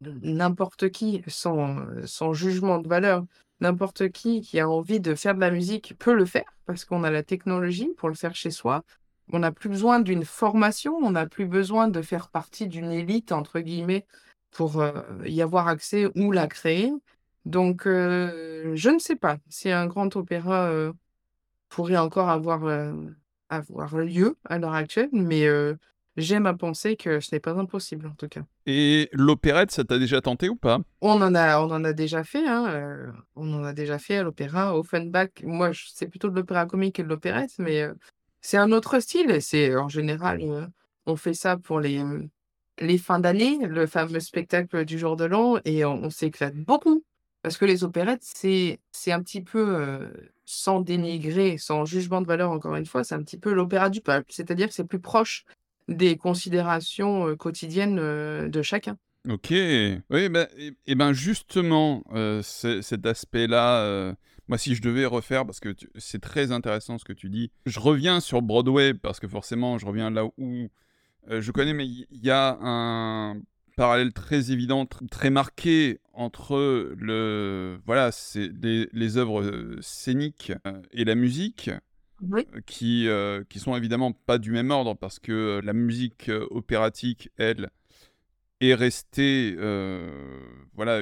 n'importe 0.00 0.90
qui, 0.90 1.22
sans, 1.26 1.76
sans 2.06 2.32
jugement 2.32 2.78
de 2.78 2.88
valeur, 2.88 3.24
n'importe 3.60 4.10
qui 4.10 4.40
qui 4.40 4.60
a 4.60 4.68
envie 4.68 5.00
de 5.00 5.14
faire 5.14 5.34
de 5.34 5.40
la 5.40 5.50
musique 5.50 5.94
peut 5.98 6.14
le 6.14 6.24
faire 6.24 6.44
parce 6.66 6.84
qu'on 6.84 7.04
a 7.04 7.10
la 7.10 7.22
technologie 7.22 7.90
pour 7.96 8.08
le 8.08 8.14
faire 8.14 8.34
chez 8.34 8.50
soi. 8.50 8.84
On 9.32 9.40
n'a 9.40 9.52
plus 9.52 9.68
besoin 9.68 10.00
d'une 10.00 10.24
formation, 10.24 10.94
on 11.02 11.10
n'a 11.12 11.26
plus 11.26 11.46
besoin 11.46 11.88
de 11.88 12.00
faire 12.02 12.28
partie 12.30 12.66
d'une 12.68 12.90
«élite» 12.92 13.32
entre 13.32 13.60
guillemets 13.60 14.06
pour, 14.50 14.80
heu, 14.80 14.92
y 15.26 15.42
avoir 15.42 15.68
accès 15.68 16.06
ou 16.16 16.32
la 16.32 16.46
créer. 16.46 16.92
Donc 17.44 17.86
heu, 17.86 18.72
je 18.74 18.90
ne 18.90 18.98
sais 18.98 19.16
pas 19.16 19.38
si 19.48 19.70
un 19.70 19.86
grand 19.86 20.14
opéra, 20.16 20.70
heu, 20.72 20.92
pourrait 21.68 21.96
encore 21.98 22.28
avoir, 22.30 22.62
avoir 23.48 23.96
lieu 23.98 24.36
à 24.44 24.58
l'heure 24.58 24.74
actuelle, 24.74 25.10
mais 25.12 25.46
j'aime 26.18 26.46
à 26.46 26.54
penser 26.54 26.96
que 26.96 27.20
ce 27.20 27.34
n'est 27.34 27.40
pas 27.40 27.52
impossible 27.52 28.06
en 28.06 28.14
tout 28.14 28.28
cas. 28.28 28.42
Et 28.66 29.08
l'opérette, 29.12 29.70
ça 29.70 29.84
t'a 29.84 29.98
déjà 29.98 30.20
tenté 30.20 30.48
ou 30.48 30.56
pas? 30.56 30.80
On 31.00 31.22
en 31.22 31.34
a 31.34 31.60
on 31.60 31.70
en 31.70 31.84
a 31.84 31.92
déjà 31.92 32.24
fait, 32.24 32.46
hein, 32.46 32.66
heu, 32.74 33.12
on 33.36 33.52
en 33.54 33.64
a 33.64 33.72
déjà 33.72 33.98
fait 33.98 34.16
à 34.18 34.22
l'opéra. 34.22 34.76
Offenbach, 34.76 35.30
moi 35.42 35.72
je 35.72 35.84
c'est 35.92 36.08
plutôt 36.08 36.28
de 36.28 36.34
l'opéra 36.36 36.66
comique 36.66 36.96
que 36.96 37.02
de 37.02 37.08
l'opérette, 37.08 37.52
mais 37.58 37.82
heu, 37.82 37.96
c'est 38.40 38.56
un 38.58 38.72
autre 38.72 38.98
style 39.00 39.30
et 39.30 39.40
c'est 39.40 39.74
en 39.76 39.88
général, 39.88 40.40
on 41.06 41.16
fait 41.16 41.34
ça 41.34 41.56
pour 41.56 41.80
les, 41.80 42.02
mmh, 42.02 42.28
les 42.80 42.98
fins 42.98 43.18
d'année, 43.20 43.58
le 43.66 43.86
fameux 43.86 44.20
spectacle 44.20 44.84
du 44.84 44.98
jour 44.98 45.16
de 45.16 45.24
l'an 45.24 45.58
et 45.64 45.84
on 45.84 46.04
on 46.04 46.10
s'éclate 46.10 46.54
beaucoup. 46.56 47.04
Parce 47.42 47.56
que 47.56 47.64
les 47.64 47.84
opérettes, 47.84 48.22
c'est 48.24 48.80
c'est 48.92 49.12
un 49.12 49.22
petit 49.22 49.42
peu, 49.42 50.10
sans 50.44 50.80
dénigrer, 50.80 51.56
sans 51.58 51.84
jugement 51.84 52.20
de 52.20 52.26
valeur 52.26 52.50
encore 52.50 52.74
une 52.76 52.86
fois, 52.86 53.04
c'est 53.04 53.14
un 53.14 53.22
petit 53.22 53.38
peu 53.38 53.52
l'opéra 53.52 53.90
du 53.90 54.00
peuple. 54.00 54.26
C'est-à-dire 54.30 54.68
que 54.68 54.74
c'est 54.74 54.84
plus 54.84 55.00
proche 55.00 55.44
des 55.88 56.16
considérations, 56.16 57.34
quotidiennes, 57.36 57.96
de 58.48 58.62
chacun. 58.62 58.96
OK. 59.28 59.50
Oui, 59.50 60.28
bah 60.28 60.48
et 60.56 60.72
et 60.86 60.94
ben, 60.94 61.12
justement, 61.12 62.04
cet 62.42 63.04
aspect-là, 63.04 64.14
moi, 64.48 64.56
si 64.56 64.74
je 64.74 64.82
devais 64.82 65.04
refaire 65.04 65.44
parce 65.44 65.60
que 65.60 65.74
c'est 65.96 66.20
très 66.20 66.52
intéressant 66.52 66.98
ce 66.98 67.04
que 67.04 67.12
tu 67.12 67.28
dis. 67.28 67.50
Je 67.66 67.80
reviens 67.80 68.20
sur 68.20 68.40
Broadway 68.40 68.94
parce 68.94 69.20
que 69.20 69.28
forcément, 69.28 69.76
je 69.78 69.86
reviens 69.86 70.10
là 70.10 70.24
où, 70.38 70.68
je 71.28 71.50
connais, 71.50 71.74
mais 71.74 71.86
il 71.86 72.06
y 72.10 72.30
a 72.30 72.58
un 72.60 73.40
parallèle 73.76 74.12
très 74.12 74.50
évident, 74.50 74.86
tr 74.86 75.04
très 75.10 75.30
marqué 75.30 76.00
entre 76.12 76.94
le 76.96 77.78
voilà, 77.86 78.10
les 78.34 78.88
les 78.92 79.16
œuvres, 79.18 79.76
scéniques, 79.80 80.52
et 80.92 81.04
la 81.04 81.14
musique, 81.14 81.70
Heu, 82.54 82.60
qui, 82.66 83.06
heu, 83.06 83.44
qui 83.48 83.58
sont 83.58 83.76
évidemment 83.76 84.12
pas 84.12 84.38
du 84.38 84.50
même 84.50 84.70
ordre 84.70 84.94
parce 84.94 85.18
que, 85.18 85.58
heu, 85.58 85.60
la 85.60 85.72
musique, 85.72 86.30
opératique, 86.50 87.30
elle, 87.36 87.70
est 88.60 88.74
restée, 88.74 89.54
voilà, 90.74 91.00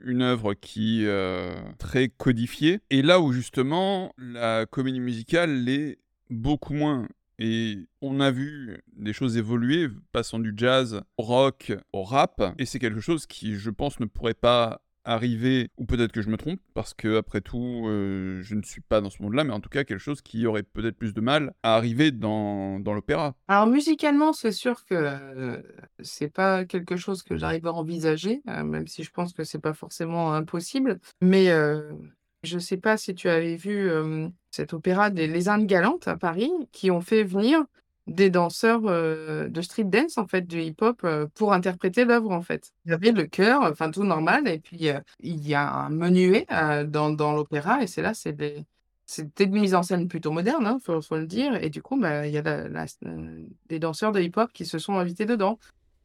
une 0.00 0.22
œuvre 0.22 0.54
qui, 0.54 1.04
heu, 1.04 1.54
très 1.78 2.08
codifiée. 2.08 2.80
Et 2.90 3.02
là 3.02 3.20
où 3.20 3.32
justement 3.32 4.12
la 4.18 4.66
comédie 4.66 5.00
musicale 5.00 5.64
l'est 5.64 5.98
beaucoup 6.30 6.74
moins. 6.74 7.08
Et 7.38 7.78
on 8.02 8.20
a 8.20 8.30
vu 8.30 8.82
des 8.96 9.14
choses 9.14 9.36
évoluer, 9.38 9.88
passant 10.12 10.38
du 10.38 10.52
jazz 10.56 11.02
au 11.16 11.22
rock, 11.22 11.72
au 11.92 12.02
rap. 12.02 12.54
Et 12.58 12.66
c'est 12.66 12.78
quelque 12.78 13.00
chose 13.00 13.26
qui, 13.26 13.54
je 13.54 13.70
pense, 13.70 13.98
ne 14.00 14.04
pourrait 14.06 14.34
pas 14.34 14.82
arriver 15.04 15.70
ou 15.78 15.84
peut-être 15.86 16.12
que 16.12 16.22
je 16.22 16.28
me 16.30 16.36
trompe 16.36 16.60
parce 16.74 16.94
qu'après 16.94 17.40
tout, 17.40 17.84
heu, 17.88 18.40
je 18.42 18.54
ne 18.54 18.62
suis 18.62 18.80
pas 18.80 19.00
dans 19.00 19.10
ce 19.10 19.22
monde-là, 19.22 19.44
mais 19.44 19.52
en 19.52 19.60
tout 19.60 19.68
cas 19.70 19.84
quelque 19.84 19.98
chose 20.00 20.22
qui 20.22 20.46
aurait 20.46 20.62
peut-être 20.62 20.96
plus 20.98 21.14
de 21.14 21.20
mal 21.20 21.52
à 21.62 21.74
arriver 21.76 22.10
dans 22.12 22.80
dans 22.80 22.92
l'opéra. 22.94 23.34
Alors 23.48 23.66
musicalement, 23.66 24.32
c'est 24.32 24.52
sûr 24.52 24.84
que, 24.84 24.94
heu, 24.94 25.62
c'est 26.02 26.28
pas 26.32 26.64
quelque 26.64 26.96
chose 26.96 27.22
que 27.22 27.36
j'arrive 27.36 27.66
à 27.66 27.72
envisager, 27.72 28.42
heu, 28.48 28.62
même 28.64 28.86
si 28.86 29.02
je 29.02 29.10
pense 29.10 29.32
que 29.32 29.44
c'est 29.44 29.58
pas 29.60 29.74
forcément 29.74 30.32
impossible. 30.34 31.00
Mais, 31.20 31.48
heu, 31.50 31.90
je 32.44 32.58
sais 32.58 32.76
pas 32.76 32.96
si 32.96 33.14
tu 33.14 33.28
avais 33.28 33.56
vu, 33.56 33.90
cet 34.50 34.72
opéra 34.72 35.10
des 35.10 35.26
Les 35.26 35.48
Indes 35.48 35.66
galantes 35.66 36.08
à 36.08 36.16
Paris, 36.16 36.50
qui 36.72 36.90
ont 36.90 37.00
fait 37.00 37.24
venir 37.24 37.64
des 38.10 38.30
danseurs, 38.30 38.82
heu, 38.88 39.48
de 39.50 39.62
street 39.62 39.84
dance 39.84 40.18
en 40.18 40.26
fait, 40.28 40.42
du 40.46 40.60
hip-hop, 40.62 41.02
heu, 41.04 41.28
pour 41.34 41.52
interpréter 41.54 42.04
l'œuvre 42.04 42.32
en 42.32 42.42
fait. 42.42 42.72
Il 42.86 42.90
y 42.92 42.94
avait 42.94 43.12
le 43.12 43.26
chœur, 43.26 43.62
enfin 43.62 43.90
tout 43.90 44.04
normal 44.04 44.48
et 44.48 44.58
puis, 44.60 44.88
heu, 44.90 45.00
il 45.20 45.46
y 45.48 45.54
a 45.54 45.70
un 45.72 45.90
menuet, 45.90 46.46
dans 46.88 47.10
dans 47.10 47.32
l'opéra 47.34 47.82
et 47.82 47.86
c'est 47.86 48.02
là, 48.02 48.14
c'est 48.14 48.32
des 48.34 48.64
c'était 49.06 49.44
une 49.44 49.58
mise 49.60 49.74
en 49.74 49.82
scène 49.82 50.06
plutôt 50.08 50.30
moderne, 50.32 50.66
hein, 50.66 50.78
faut 50.84 51.00
le 51.16 51.26
dire 51.26 51.56
et 51.62 51.68
du 51.70 51.82
coup, 51.82 51.98
bah, 52.00 52.26
il 52.28 52.32
y 52.32 52.38
a 52.38 52.42
des 53.68 53.78
danseurs 53.80 54.12
de 54.12 54.20
hip-hop 54.20 54.52
qui 54.52 54.64
se 54.66 54.78
sont 54.78 54.98
invités 54.98 55.26
dedans 55.26 55.58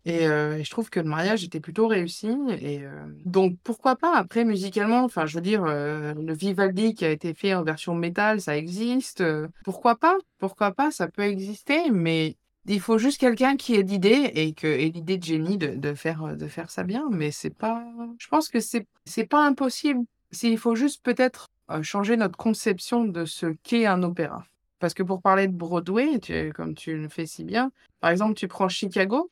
et 0.05 0.23
et 0.25 0.63
je 0.63 0.69
trouve 0.69 0.89
que 0.89 0.99
le 0.99 1.09
mariage 1.09 1.43
était 1.43 1.59
plutôt 1.59 1.87
réussi 1.87 2.29
et 2.61 2.81
donc 3.25 3.57
pourquoi 3.63 3.95
pas? 3.95 4.15
Après 4.15 4.45
musicalement, 4.45 5.03
enfin 5.03 5.25
je 5.25 5.35
veux 5.35 5.41
dire, 5.41 5.63
le 5.65 6.33
Vivaldi 6.33 6.93
qui 6.93 7.05
a 7.05 7.11
été 7.11 7.33
fait 7.33 7.53
en 7.53 7.63
version 7.63 7.95
métal, 7.95 8.39
ça 8.39 8.55
existe, 8.57 9.23
pourquoi 9.63 9.95
pas? 9.95 10.15
Pourquoi 10.37 10.71
pas? 10.71 10.91
Ça 10.91 11.07
peut 11.07 11.23
exister, 11.23 11.89
mais 11.91 12.35
il 12.67 12.79
faut 12.79 12.97
juste 12.97 13.19
quelqu'un 13.19 13.57
qui 13.57 13.75
ait 13.75 13.83
l'idée 13.83 14.31
et 14.33 14.53
que 14.53 14.67
ait 14.67 14.89
l'idée 14.89 15.17
de 15.17 15.23
génie 15.23 15.57
de 15.57 15.93
faire, 15.93 16.35
de 16.35 16.47
faire 16.47 16.69
ça 16.69 16.83
bien, 16.83 17.07
mais 17.11 17.31
c'est 17.31 17.55
pas 17.55 17.83
je 18.19 18.27
pense 18.27 18.49
que 18.49 18.59
c'est 18.59 18.87
c'est 19.05 19.27
pas 19.27 19.45
impossible. 19.45 20.01
S'il 20.31 20.57
faut 20.57 20.75
juste 20.75 21.03
peut-être, 21.03 21.47
changer 21.81 22.17
notre 22.17 22.37
conception 22.37 23.05
de 23.05 23.25
ce 23.25 23.47
qu'est 23.63 23.85
un 23.85 24.03
opéra. 24.03 24.45
Parce 24.79 24.93
que 24.93 25.03
pour 25.03 25.21
parler 25.21 25.47
de 25.47 25.53
Broadway, 25.53 26.19
comme 26.53 26.75
tu 26.75 26.97
le 26.97 27.07
fais 27.07 27.25
si 27.25 27.43
bien, 27.43 27.71
par 28.01 28.11
exemple, 28.11 28.35
tu 28.35 28.47
prends 28.47 28.67
Chicago, 28.67 29.31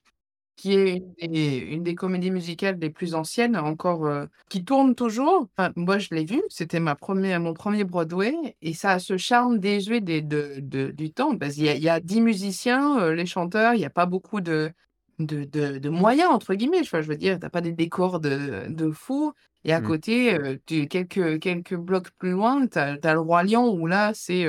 qui 0.55 0.73
est 0.73 0.97
une 1.19 1.31
des 1.31 1.57
une 1.57 1.83
des 1.83 1.95
comédies 1.95 2.31
musicales 2.31 2.77
les 2.79 2.89
plus 2.91 3.15
anciennes 3.15 3.57
encore, 3.57 4.05
heu, 4.07 4.29
qui 4.49 4.63
tourne 4.65 4.95
toujours. 4.95 5.47
Enfin, 5.57 5.71
moi, 5.75 5.97
je 5.99 6.09
l'ai 6.13 6.25
vu, 6.25 6.41
c'était 6.49 6.79
ma 6.79 6.95
1 6.95 7.39
mon 7.39 7.53
1er 7.53 7.83
Broadway 7.85 8.33
et 8.61 8.73
ça 8.73 8.91
a 8.93 8.99
ce 8.99 9.17
charme 9.17 9.59
désuet 9.59 10.01
des 10.01 10.21
de 10.21 10.55
de 10.61 10.91
du 10.91 11.11
temps 11.11 11.37
parce 11.37 11.57
il 11.57 11.65
y 11.65 11.89
a 11.89 11.99
10 11.99 12.21
musiciens, 12.21 12.99
heu, 13.01 13.11
les 13.13 13.25
chanteurs, 13.25 13.73
il 13.75 13.81
y 13.81 13.85
a 13.85 13.89
pas 13.89 14.05
beaucoup 14.05 14.41
de 14.41 14.71
de 15.19 15.45
de 15.45 15.89
«moyens» 15.89 16.29
entre 16.31 16.53
guillemets, 16.55 16.81
enfin, 16.81 17.01
je 17.01 17.07
veux 17.07 17.17
dire, 17.17 17.39
tu 17.39 17.45
as 17.45 17.49
pas 17.49 17.61
des 17.61 17.71
décors 17.73 18.19
de 18.19 18.65
de 18.69 18.91
fou 18.91 19.33
et 19.63 19.73
à 19.73 19.79
Mmh. 19.79 19.83
côté, 19.83 20.37
tu 20.65 20.87
quelques 20.87 21.39
quelques 21.39 21.75
blocs 21.75 22.11
plus 22.17 22.31
loin, 22.31 22.67
tu 22.67 22.77
as 22.79 22.97
le 23.13 23.19
Roi 23.19 23.43
Lion 23.43 23.71
où 23.73 23.87
là, 23.87 24.11
c'est, 24.13 24.47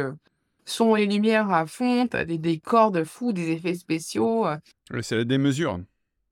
son 0.66 0.96
et 0.96 1.06
lumière 1.06 1.50
à 1.52 1.66
fond, 1.66 2.08
tu 2.08 2.16
as 2.16 2.24
des 2.24 2.38
décors 2.38 2.90
de 2.92 3.04
fou, 3.04 3.32
des 3.32 3.50
effets 3.52 3.74
spéciaux, 3.74 4.46
c'est 5.02 5.16
la 5.16 5.24
démesure. 5.24 5.84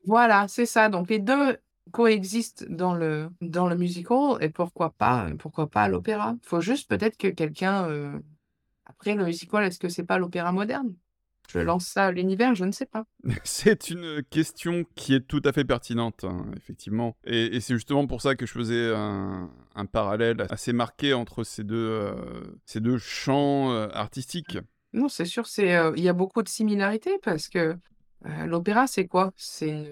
Voilà, 0.05 0.47
c'est 0.49 0.67
ça, 0.67 0.89
donc 0.89 1.11
les 1.11 1.19
2 1.19 1.57
coexistent 1.93 2.65
dans 2.69 2.95
le 2.95 3.29
dans 3.41 3.69
le 3.69 3.77
musical 3.77 4.37
et 4.41 4.49
pourquoi 4.49 4.91
pas, 4.91 5.29
heu, 5.29 5.37
pourquoi 5.37 5.69
pas 5.69 5.83
à 5.83 5.89
l'opéra? 5.89 6.37
Faut 6.43 6.61
juste 6.61 6.89
peut-être 6.89 7.17
que 7.17 7.29
quelqu'un, 7.29 7.89
heu 7.89 8.23
après 8.85 9.15
le 9.15 9.25
musical, 9.25 9.65
est-ce 9.65 9.79
que 9.79 9.89
c'est 9.89 10.05
pas 10.05 10.19
l'opéra 10.19 10.53
moderne? 10.53 10.95
Je 11.49 11.59
lance 11.59 11.87
ça 11.87 12.07
à 12.07 12.13
l'univers, 12.13 12.55
je 12.55 12.65
ne 12.65 12.73
sais 12.73 12.87
pas. 12.87 13.05
C'est 13.45 13.91
une 13.91 14.23
question 14.31 14.85
qui 14.95 15.15
est 15.15 15.21
tout 15.21 15.43
à 15.45 15.53
fait 15.53 15.65
pertinente, 15.65 16.25
hein, 16.25 16.47
effectivement 16.57 17.15
et 17.25 17.57
et 17.57 17.61
c'est 17.61 17.75
justement 17.75 18.07
pour 18.07 18.23
ça 18.23 18.35
que 18.35 18.47
je 18.47 18.53
faisais 18.53 18.93
un 18.95 19.51
un 19.75 19.87
parallèle 19.87 20.47
assez 20.51 20.73
marqué 20.73 21.13
entre 21.15 21.45
ces 21.45 21.63
2, 21.65 21.77
heu, 21.77 22.59
ces 22.65 22.81
2 22.81 22.99
champs, 22.99 23.71
artistiques. 23.93 24.59
Non, 24.93 25.09
c'est 25.09 25.25
sûr, 25.25 25.45
il 25.59 26.03
y 26.03 26.09
a 26.09 26.13
beaucoup 26.13 26.43
de 26.43 26.49
similarités 26.49 27.19
parce 27.23 27.49
que, 27.49 27.77
heu, 28.27 28.47
l'opéra, 28.47 28.87
c'est 28.87 29.07
quoi? 29.07 29.33
C'est 29.37 29.85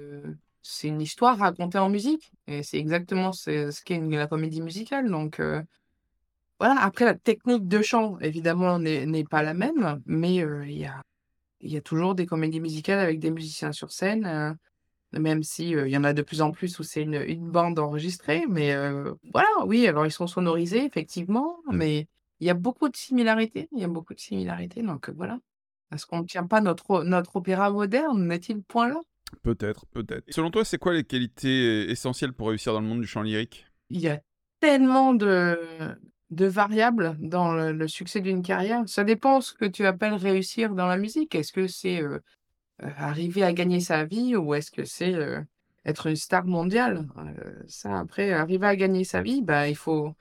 une, 0.84 1.00
histoire 1.00 1.38
racontée 1.38 1.78
en 1.78 1.88
musique 1.88 2.32
et 2.46 2.62
c'est 2.62 2.78
exactement 2.78 3.32
ce 3.32 3.70
ce 3.70 3.82
qu'est 3.82 3.98
la 4.00 4.26
comédie 4.26 4.60
musicale 4.62 5.10
donc 5.10 5.40
heu, 5.40 5.62
voilà. 6.60 6.76
Après 6.82 7.04
la 7.06 7.14
technique 7.14 7.68
de 7.68 7.82
chant 7.82 8.18
évidemment 8.20 8.78
n'est 8.78 9.24
pas 9.24 9.42
la 9.42 9.54
même, 9.54 10.02
mais 10.06 10.40
heu, 10.42 10.64
il 10.66 10.78
y 11.72 11.76
a 11.76 11.80
toujours 11.82 12.14
des 12.14 12.26
comédies 12.26 12.60
musicales 12.60 12.98
avec 13.00 13.20
des 13.20 13.30
musiciens 13.30 13.72
sur 13.72 13.92
scène, 13.92 14.26
heu, 14.26 15.20
même 15.20 15.42
si, 15.44 15.74
heu, 15.74 15.88
il 15.88 15.92
y 15.92 15.96
en 15.98 16.04
a 16.04 16.12
de 16.14 16.22
plus 16.22 16.42
en 16.42 16.52
plus 16.52 16.78
où 16.80 16.84
c'est 16.84 17.02
une 17.02 17.14
une 17.28 17.50
bande 17.50 17.78
enregistrée 17.78 18.44
mais 18.48 18.74
voilà, 19.34 19.48
oui, 19.66 19.86
alors 19.88 20.06
ils 20.06 20.12
sont 20.12 20.26
sonorisés 20.28 20.84
effectivement, 20.84 21.58
mais 21.72 22.08
il 22.40 22.46
y 22.48 22.50
a 22.50 22.54
beaucoup 22.54 22.88
de 22.88 22.96
similarités, 22.96 23.68
il 23.72 23.80
y 23.80 23.84
a 23.84 23.88
beaucoup 23.88 24.14
de 24.14 24.20
similarités 24.20 24.82
donc 24.82 25.10
voilà. 25.10 25.38
Est-ce 25.92 26.06
qu'on 26.06 26.20
ne 26.20 26.26
tient 26.26 26.46
pas 26.46 26.60
notre 26.60 27.36
opéra 27.36 27.70
moderne? 27.70 28.26
N'est-il 28.26 28.62
point 28.62 28.88
là? 28.88 29.00
Peut-être, 29.42 29.86
peut-être. 29.86 30.24
Selon 30.32 30.50
toi, 30.50 30.64
c'est 30.64 30.78
quoi 30.78 30.92
les 30.92 31.04
qualités 31.04 31.90
essentielles 31.90 32.32
pour 32.32 32.48
réussir 32.48 32.72
dans 32.72 32.80
le 32.80 32.86
monde 32.86 33.00
du 33.00 33.06
chant 33.06 33.22
lyrique? 33.22 33.66
Il 33.90 34.00
y 34.00 34.08
a 34.08 34.20
tellement 34.60 35.14
de 35.14 35.58
de 36.30 36.46
variables 36.46 37.16
dans 37.18 37.52
le 37.52 37.72
le 37.72 37.88
succès 37.88 38.20
d'une 38.20 38.42
carrière. 38.42 38.82
Ça 38.86 39.02
dépend 39.04 39.40
ce 39.40 39.52
que 39.52 39.64
tu 39.64 39.84
appelles 39.86 40.14
réussir 40.14 40.74
dans 40.74 40.86
la 40.86 40.96
musique. 40.96 41.34
Est-ce 41.34 41.52
que 41.52 41.66
c'est, 41.66 42.02
heu 42.02 42.20
heu, 42.82 42.92
arriver 42.96 43.42
à 43.42 43.52
gagner 43.52 43.80
sa 43.80 44.04
vie 44.04 44.36
ou 44.36 44.54
est-ce 44.54 44.70
que 44.70 44.84
c'est, 44.84 45.14
être 45.84 46.06
une 46.06 46.16
star 46.16 46.44
mondiale? 46.46 47.08
Ça 47.68 47.98
après, 47.98 48.32
arriver 48.32 48.66
à 48.66 48.76
gagner 48.76 49.04
sa 49.04 49.22
vie, 49.22 49.42
bah, 49.42 49.68
il 49.68 49.76
faut 49.76 50.14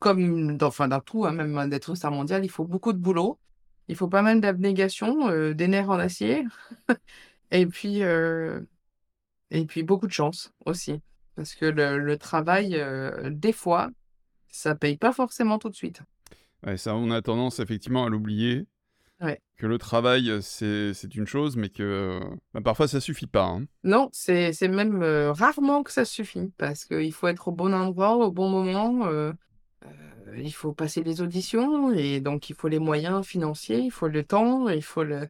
comme 0.00 0.56
dans 0.56 0.68
enfin 0.68 0.88
dans 0.88 1.00
tout, 1.00 1.24
hein, 1.24 1.32
même 1.32 1.70
d'être 1.70 1.90
une 1.90 1.96
star 1.96 2.10
mondiale, 2.10 2.44
il 2.44 2.50
faut 2.50 2.64
beaucoup 2.64 2.92
de 2.92 2.98
boulot. 2.98 3.38
Il 3.88 3.96
faut 3.96 4.08
pas 4.08 4.22
mal 4.22 4.40
d'abnégation, 4.40 5.30
heu, 5.30 5.54
des 5.54 5.68
nerfs 5.68 5.90
en 5.90 5.98
acier 5.98 6.44
et 7.50 7.66
puis, 7.66 8.02
heu 8.02 8.66
et 9.50 9.64
puis 9.64 9.82
beaucoup 9.82 10.06
de 10.06 10.12
chance 10.12 10.52
aussi. 10.66 11.00
Parce 11.34 11.54
que 11.54 11.64
le 11.66 11.98
le 11.98 12.18
travail, 12.18 12.76
heu, 12.76 13.30
des 13.30 13.52
fois, 13.52 13.90
ça 14.48 14.74
paye 14.74 14.96
pas 14.96 15.12
forcément 15.12 15.58
tout 15.58 15.70
de 15.70 15.74
suite. 15.74 16.02
Ouais, 16.66 16.76
ça, 16.76 16.94
on 16.94 17.10
a 17.10 17.22
tendance 17.22 17.60
effectivement 17.60 18.04
à 18.04 18.08
l'oublier, 18.08 18.66
Ouais. 19.20 19.40
que 19.56 19.66
le 19.66 19.78
travail, 19.78 20.28
heu, 20.30 20.40
c'est 20.40 21.14
une 21.14 21.26
chose, 21.26 21.56
mais 21.56 21.68
que, 21.68 22.20
bah, 22.52 22.60
parfois 22.60 22.88
ça 22.88 23.00
suffit 23.00 23.26
pas, 23.26 23.44
hein. 23.44 23.64
Non, 23.84 24.08
c'est 24.12 24.52
même, 24.68 25.02
rarement 25.02 25.82
que 25.82 25.92
ça 25.92 26.04
suffit 26.04 26.52
parce 26.58 26.84
qu'il 26.84 27.12
faut 27.12 27.28
être 27.28 27.48
au 27.48 27.52
bon 27.52 27.72
endroit, 27.72 28.16
au 28.16 28.30
bon 28.32 28.48
moment, 28.48 29.08
il 30.36 30.52
faut 30.52 30.72
passer 30.72 31.02
les 31.02 31.20
auditions 31.22 31.92
et 31.92 32.20
donc 32.20 32.50
il 32.50 32.54
faut 32.56 32.68
les 32.68 32.78
moyens 32.78 33.24
financiers, 33.26 33.78
il 33.80 33.90
faut 33.90 34.08
le 34.08 34.24
temps, 34.24 34.68
il 34.68 34.82
faut 34.82 35.04
le 35.04 35.28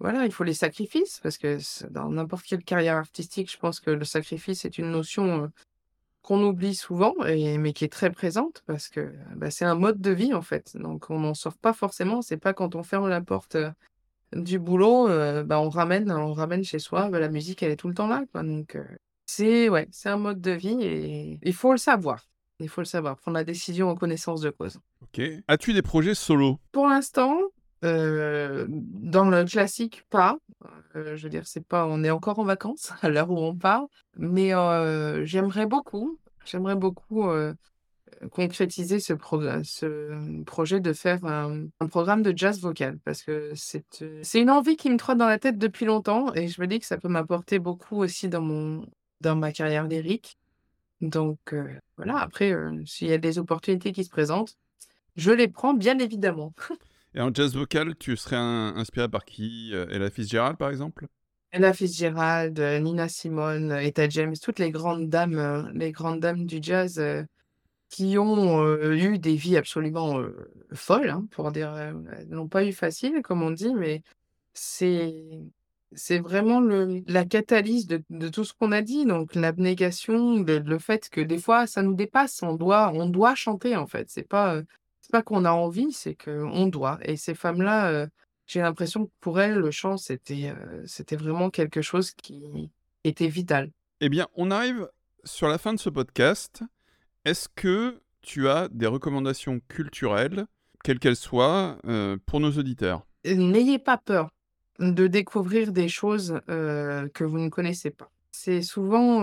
voilà, 0.00 0.26
il 0.26 0.32
faut 0.32 0.44
les 0.44 0.54
sacrifices 0.54 1.20
parce 1.22 1.38
que 1.38 1.58
dans 1.90 2.10
n'importe 2.10 2.44
quelle 2.46 2.64
carrière 2.64 2.96
artistique, 2.96 3.50
je 3.52 3.58
pense 3.58 3.80
que 3.80 3.90
le 3.90 4.04
sacrifice 4.04 4.64
est 4.64 4.78
une 4.78 4.90
notion, 4.90 5.44
heu, 5.46 5.50
qu'on 6.22 6.42
oublie 6.44 6.74
souvent 6.74 7.14
et 7.26 7.58
mais 7.58 7.72
qui 7.72 7.84
est 7.84 7.92
très 7.92 8.10
présente 8.10 8.62
parce 8.66 8.88
que, 8.88 9.12
bah, 9.36 9.50
c'est 9.50 9.64
un 9.66 9.74
mode 9.76 10.00
de 10.00 10.10
vie, 10.12 10.34
en 10.34 10.42
fait, 10.42 10.76
donc 10.76 11.10
on 11.10 11.20
n'en 11.20 11.34
sort 11.34 11.56
pas 11.58 11.72
forcément. 11.72 12.22
C'est 12.22 12.36
pas 12.38 12.54
quand 12.54 12.74
on 12.76 12.82
ferme 12.84 13.08
la 13.08 13.20
porte, 13.22 13.56
heu, 13.56 13.72
du 14.34 14.58
boulot, 14.58 15.08
bah, 15.44 15.60
on 15.60 15.68
ramène 15.70 16.10
on 16.12 16.32
ramène 16.34 16.64
chez 16.64 16.78
soi, 16.80 17.10
bah, 17.10 17.20
la 17.20 17.28
musique, 17.30 17.62
elle 17.62 17.72
est 17.72 17.76
tout 17.76 17.88
le 17.88 17.94
temps 17.94 18.08
là, 18.08 18.24
donc 18.34 18.78
c'est 19.26 19.68
c'est 19.92 20.08
un 20.10 20.18
mode 20.18 20.40
de 20.40 20.52
vie 20.52 20.78
et 20.82 21.38
il 21.42 21.54
faut 21.54 21.72
le 21.72 21.78
savoir. 21.78 22.26
Il 22.62 22.68
faut 22.68 22.80
le 22.80 22.86
savoir, 22.86 23.16
prendre 23.16 23.36
la 23.36 23.44
décision 23.44 23.90
en 23.90 23.94
connaissance 23.94 24.40
de 24.40 24.50
cause. 24.50 24.78
OK. 25.02 25.20
As-tu 25.48 25.72
des 25.72 25.82
projets 25.82 26.14
solo? 26.14 26.58
Pour 26.72 26.86
l'instant, 26.88 27.36
heu, 27.84 28.66
dans 28.68 29.28
le 29.28 29.44
classique, 29.44 30.04
pas. 30.10 30.38
Heu, 30.94 31.16
je 31.16 31.22
veux 31.24 31.30
dire, 31.30 31.46
c'est 31.46 31.66
pas 31.66 31.86
on 31.86 32.02
est 32.04 32.10
encore 32.10 32.38
en 32.38 32.44
vacances 32.44 32.92
à 33.02 33.08
l'heure 33.08 33.30
où 33.30 33.38
on 33.38 33.54
parle, 33.56 33.86
mais 34.16 34.54
heu, 34.54 35.24
j'aimerais 35.24 35.66
beaucoup 35.66 36.18
j'aimerais 36.44 36.74
beaucoup, 36.74 37.28
concrétiser 38.30 39.00
ce 39.00 39.12
projet 40.44 40.80
de 40.80 40.92
faire 40.92 41.24
un 41.24 41.66
un 41.80 41.86
programme 41.86 42.22
de 42.22 42.32
jazz 42.36 42.60
vocal 42.60 42.98
parce 43.04 43.22
que 43.22 43.52
c'est 43.54 44.40
une 44.40 44.50
envie 44.50 44.76
qui 44.76 44.90
me 44.90 44.96
trotte 44.96 45.18
dans 45.18 45.26
la 45.26 45.38
tête 45.38 45.58
depuis 45.58 45.86
longtemps 45.86 46.32
et 46.34 46.48
je 46.48 46.60
me 46.60 46.66
dis 46.66 46.78
que 46.78 46.86
ça 46.86 46.98
peut 46.98 47.08
m'apporter 47.08 47.58
beaucoup 47.58 47.96
aussi 47.96 48.28
dans 48.28 48.40
mon 48.40 48.86
dans 49.20 49.36
ma 49.36 49.52
carrière 49.52 49.86
lyrique, 49.86 50.36
donc 51.02 51.54
voilà. 51.96 52.18
Après, 52.18 52.54
s'il 52.86 53.08
y 53.08 53.12
a 53.12 53.18
des 53.18 53.38
opportunités 53.38 53.92
qui 53.92 54.04
se 54.04 54.10
présentent, 54.10 54.56
je 55.16 55.30
les 55.30 55.48
prends 55.48 55.74
bien 55.74 55.98
évidemment. 55.98 56.54
Et 57.14 57.20
en 57.20 57.32
jazz 57.34 57.54
vocal, 57.54 57.94
tu 57.96 58.16
serais 58.16 58.36
in 58.36 58.74
inspiré 58.76 59.08
par 59.08 59.24
qui? 59.26 59.72
Ella 59.72 60.10
Fitzgerald, 60.10 60.56
par 60.56 60.70
exemple? 60.70 61.08
Ella 61.50 61.74
Fitzgerald, 61.74 62.58
Nina 62.58 63.08
Simone, 63.08 63.72
Etta 63.72 64.08
James, 64.08 64.36
toutes 64.42 64.58
les 64.58 64.70
grandes 64.70 65.10
dames, 65.10 65.70
les 65.74 65.92
grandes 65.92 66.20
dames 66.20 66.46
du 66.46 66.60
jazz, 66.62 67.02
qui 67.90 68.16
ont, 68.16 68.64
eu 68.94 69.18
des 69.18 69.34
vies 69.34 69.58
absolument, 69.58 70.22
folles, 70.72 71.10
hein, 71.10 71.26
pour 71.32 71.52
dire, 71.52 71.74
l'ont 72.30 72.48
pas 72.48 72.64
eu 72.64 72.72
facile, 72.72 73.20
comme 73.22 73.42
on 73.42 73.50
dit, 73.50 73.74
mais 73.74 74.02
c'est 74.54 75.42
c'est 75.94 76.18
vraiment 76.18 76.60
le 76.60 77.02
la 77.06 77.24
catalyse 77.24 77.86
de 77.86 78.02
de 78.10 78.28
tout 78.28 78.44
ce 78.44 78.52
qu'on 78.54 78.72
a 78.72 78.82
dit, 78.82 79.04
donc 79.04 79.34
l'abnégation, 79.34 80.42
le 80.42 80.58
le 80.58 80.78
fait 80.78 81.08
que 81.10 81.20
des 81.20 81.38
fois 81.38 81.66
ça 81.66 81.82
nous 81.82 81.94
dépasse, 81.94 82.42
on 82.42 82.54
doit 82.54 82.90
on 82.94 83.06
doit 83.08 83.34
chanter, 83.34 83.76
en 83.76 83.86
fait. 83.86 84.08
C'est 84.10 84.26
pas, 84.28 84.56
heu, 84.56 84.66
c'est 85.00 85.12
pas 85.12 85.22
qu'on 85.22 85.44
a 85.44 85.50
envie, 85.52 85.92
c'est 85.92 86.14
qu'on 86.14 86.66
doit 86.66 86.98
et 87.02 87.16
ces 87.16 87.34
femmes-là, 87.34 87.92
heu, 87.92 88.08
j'ai 88.46 88.60
l'impression 88.60 89.06
que 89.06 89.10
pour 89.20 89.40
elles, 89.40 89.54
le 89.54 89.70
chant, 89.70 89.96
c'était, 89.96 90.50
heu, 90.50 90.82
c'était 90.86 91.16
vraiment 91.16 91.50
quelque 91.50 91.82
chose 91.82 92.12
qui 92.12 92.70
était 93.04 93.28
vital. 93.28 93.70
Eh 94.00 94.08
bien, 94.08 94.26
on 94.34 94.50
arrive 94.50 94.88
sur 95.24 95.48
la 95.48 95.58
fin 95.58 95.72
de 95.72 95.78
ce 95.78 95.88
podcast. 95.90 96.62
Est-ce 97.24 97.48
que 97.48 98.00
tu 98.20 98.48
as 98.48 98.68
des 98.68 98.86
recommandations 98.86 99.60
culturelles, 99.68 100.46
quelles 100.82 100.98
qu'elles 100.98 101.16
soient, 101.16 101.78
pour 102.26 102.40
nos 102.40 102.50
auditeurs? 102.52 103.06
N'ayez 103.24 103.78
pas 103.78 103.96
peur 103.98 104.30
de 104.78 105.06
découvrir 105.06 105.72
des 105.72 105.88
choses, 105.88 106.40
que 106.46 107.24
vous 107.24 107.38
ne 107.38 107.48
connaissez 107.48 107.90
pas. 107.90 108.10
C'est 108.30 108.62
souvent, 108.62 109.22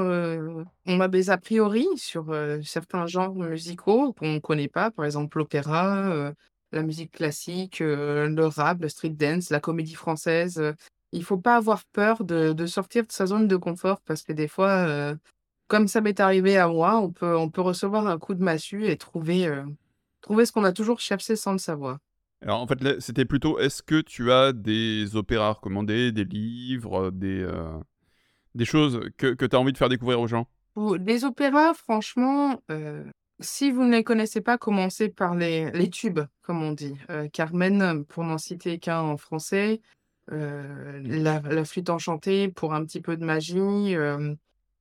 on 0.86 1.00
a 1.00 1.08
des 1.08 1.30
a 1.30 1.38
priori 1.38 1.88
sur, 1.96 2.34
certains 2.64 3.08
genres 3.08 3.34
musicaux 3.36 4.14
qu'on 4.14 4.40
connaît 4.40 4.68
pas, 4.68 4.92
par 4.92 5.06
exemple 5.06 5.40
l'opéra, 5.40 6.34
la 6.72 6.84
musique 6.84 7.12
classique, 7.14 7.80
le 7.80 8.46
rap, 8.46 8.82
le 8.82 8.90
street 8.90 9.10
dance, 9.10 9.50
la 9.50 9.60
comédie 9.60 9.96
française. 9.96 10.62
Il 11.12 11.24
faut 11.24 11.40
pas 11.40 11.56
avoir 11.56 11.84
peur 11.86 12.24
de 12.24 12.66
sortir 12.68 13.06
de 13.06 13.12
sa 13.12 13.26
zone 13.26 13.48
de 13.48 13.56
confort 13.56 14.00
parce 14.02 14.22
que 14.22 14.32
des 14.32 14.48
fois, 14.48 15.16
comme 15.68 15.88
ça 15.88 16.02
m'est 16.02 16.20
arrivé 16.20 16.58
à 16.58 16.68
moi, 16.68 17.00
on 17.00 17.12
peut 17.12 17.36
on 17.36 17.50
peut 17.50 17.62
recevoir 17.62 18.08
un 18.08 18.20
coup 18.20 18.36
de 18.36 18.44
massue 18.44 18.86
et 18.86 18.98
trouver, 18.98 19.52
trouver 20.22 20.46
ce 20.46 20.52
qu'on 20.52 20.64
a 20.64 20.72
toujours 20.72 21.00
cherché 21.00 21.36
sans 21.36 21.54
le 21.54 21.58
savoir. 21.58 21.98
Alors, 22.42 22.62
en 22.62 22.68
fait, 22.68 23.02
c'était 23.02 23.26
plutôt, 23.26 23.60
est-ce 23.60 23.84
que 23.84 24.00
tu 24.02 24.32
as 24.32 24.54
des 24.54 25.16
opéras 25.16 25.50
à 25.50 25.52
recommander, 25.54 26.12
des 26.12 26.24
livres, 26.24 27.12
des, 27.12 27.42
heu, 27.42 27.54
des 28.56 28.66
choses 28.66 29.02
que 29.18 29.34
que 29.34 29.46
tu 29.46 29.56
as 29.56 29.60
envie 29.60 29.74
de 29.74 29.78
faire 29.78 29.90
découvrir 29.90 30.20
aux 30.22 30.28
gens? 30.28 30.48
Les 31.00 31.26
opéras 31.26 31.74
franchement, 31.74 32.62
heu 32.72 33.06
Si 33.42 33.72
vous 33.72 33.84
ne 33.84 33.92
les 33.92 34.04
connaissez 34.04 34.42
pas, 34.42 34.58
commencez 34.58 35.10
par 35.10 35.36
les 35.36 35.72
les 35.72 35.90
tubes, 35.90 36.22
comme 36.42 36.62
on 36.64 36.72
dit. 36.72 36.96
Carmen, 37.34 38.06
pour 38.06 38.24
n'en 38.24 38.38
citer 38.38 38.80
qu'un 38.80 39.00
en 39.02 39.18
français, 39.18 39.82
la 40.30 41.42
la 41.42 41.66
flûte 41.66 41.90
enchantée 41.90 42.50
pour 42.50 42.74
un 42.74 42.86
petit 42.86 43.02
peu 43.02 43.18
de 43.18 43.26
magie, 43.26 43.96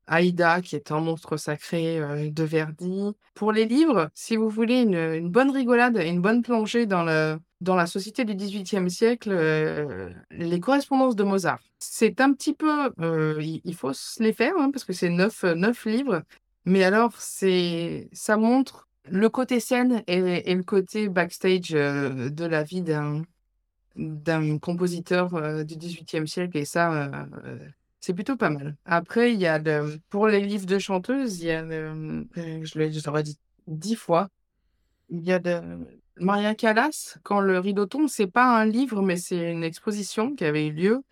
Aïda 0.08 0.60
qui 0.62 0.74
est 0.76 0.90
un 0.90 1.00
monstre 1.00 1.36
sacré, 1.36 1.98
heu, 2.00 2.30
de 2.30 2.42
Verdi. 2.42 3.12
Pour 3.34 3.52
les 3.52 3.66
livres, 3.66 4.10
si 4.14 4.36
vous 4.36 4.48
voulez 4.48 4.82
une, 4.82 5.28
bonne 5.28 5.50
rigolade 5.50 5.96
et 5.98 6.08
une 6.08 6.20
bonne 6.20 6.42
plongée 6.42 6.86
dans 6.86 7.04
la 7.04 7.86
société 7.86 8.24
du 8.24 8.34
XVIIIe 8.34 8.90
siècle, 8.90 9.30
heu, 9.32 10.12
les 10.30 10.60
correspondances 10.60 11.16
de 11.16 11.24
Mozart. 11.24 11.60
C'est 11.78 12.20
un 12.20 12.32
petit 12.32 12.54
peu, 12.54 12.90
heu, 13.00 13.38
il 13.40 13.74
faut 13.74 13.92
les 14.18 14.32
faire, 14.32 14.54
hein, 14.58 14.70
parce 14.72 14.84
que 14.84 14.92
c'est 14.92 15.10
9 15.10 15.44
heu, 15.44 15.54
9 15.54 15.84
livres, 15.86 16.22
mais 16.64 16.82
alors 16.82 17.12
c'est 17.18 18.08
ça 18.12 18.36
montre 18.36 18.88
le 19.10 19.28
côté 19.28 19.60
scène 19.60 20.02
et 20.06 20.54
le 20.54 20.62
côté 20.62 21.08
backstage, 21.08 21.70
de 21.70 22.44
la 22.44 22.62
vie 22.62 22.82
d'un 22.82 23.22
d'un 23.96 24.58
compositeur, 24.58 25.64
du 25.64 25.76
XVIIIe 25.76 26.28
siècle 26.28 26.56
et 26.58 26.64
ça, 26.64 27.10
c'est 28.00 28.14
plutôt 28.14 28.36
pas 28.36 28.50
mal. 28.50 28.76
Après 28.84 29.32
il 29.34 29.40
y 29.40 29.46
a 29.46 29.58
le 29.58 29.98
pour 30.10 30.28
les 30.28 30.40
livres 30.40 30.66
de 30.66 30.78
chanteuses, 30.78 31.40
il 31.40 31.46
y 31.46 31.50
a 31.50 31.62
le, 31.62 32.26
heu, 32.36 32.64
je 32.64 33.06
l'aurais 33.06 33.22
dit 33.22 33.38
10 33.66 33.96
fois, 33.96 34.28
il 35.10 35.24
y 35.24 35.32
a 35.32 35.38
de 35.38 35.60
Maria 36.20 36.54
Callas, 36.54 37.18
Quand 37.22 37.40
le 37.40 37.58
rideau 37.58 37.86
tombe, 37.86 38.08
c'est 38.08 38.26
pas 38.26 38.58
un 38.60 38.66
livre, 38.66 39.02
mais 39.02 39.16
c'est 39.16 39.52
une 39.52 39.64
exposition 39.64 40.34
qui 40.34 40.44
avait 40.44 40.66
eu 40.68 40.72
lieu 40.72 41.02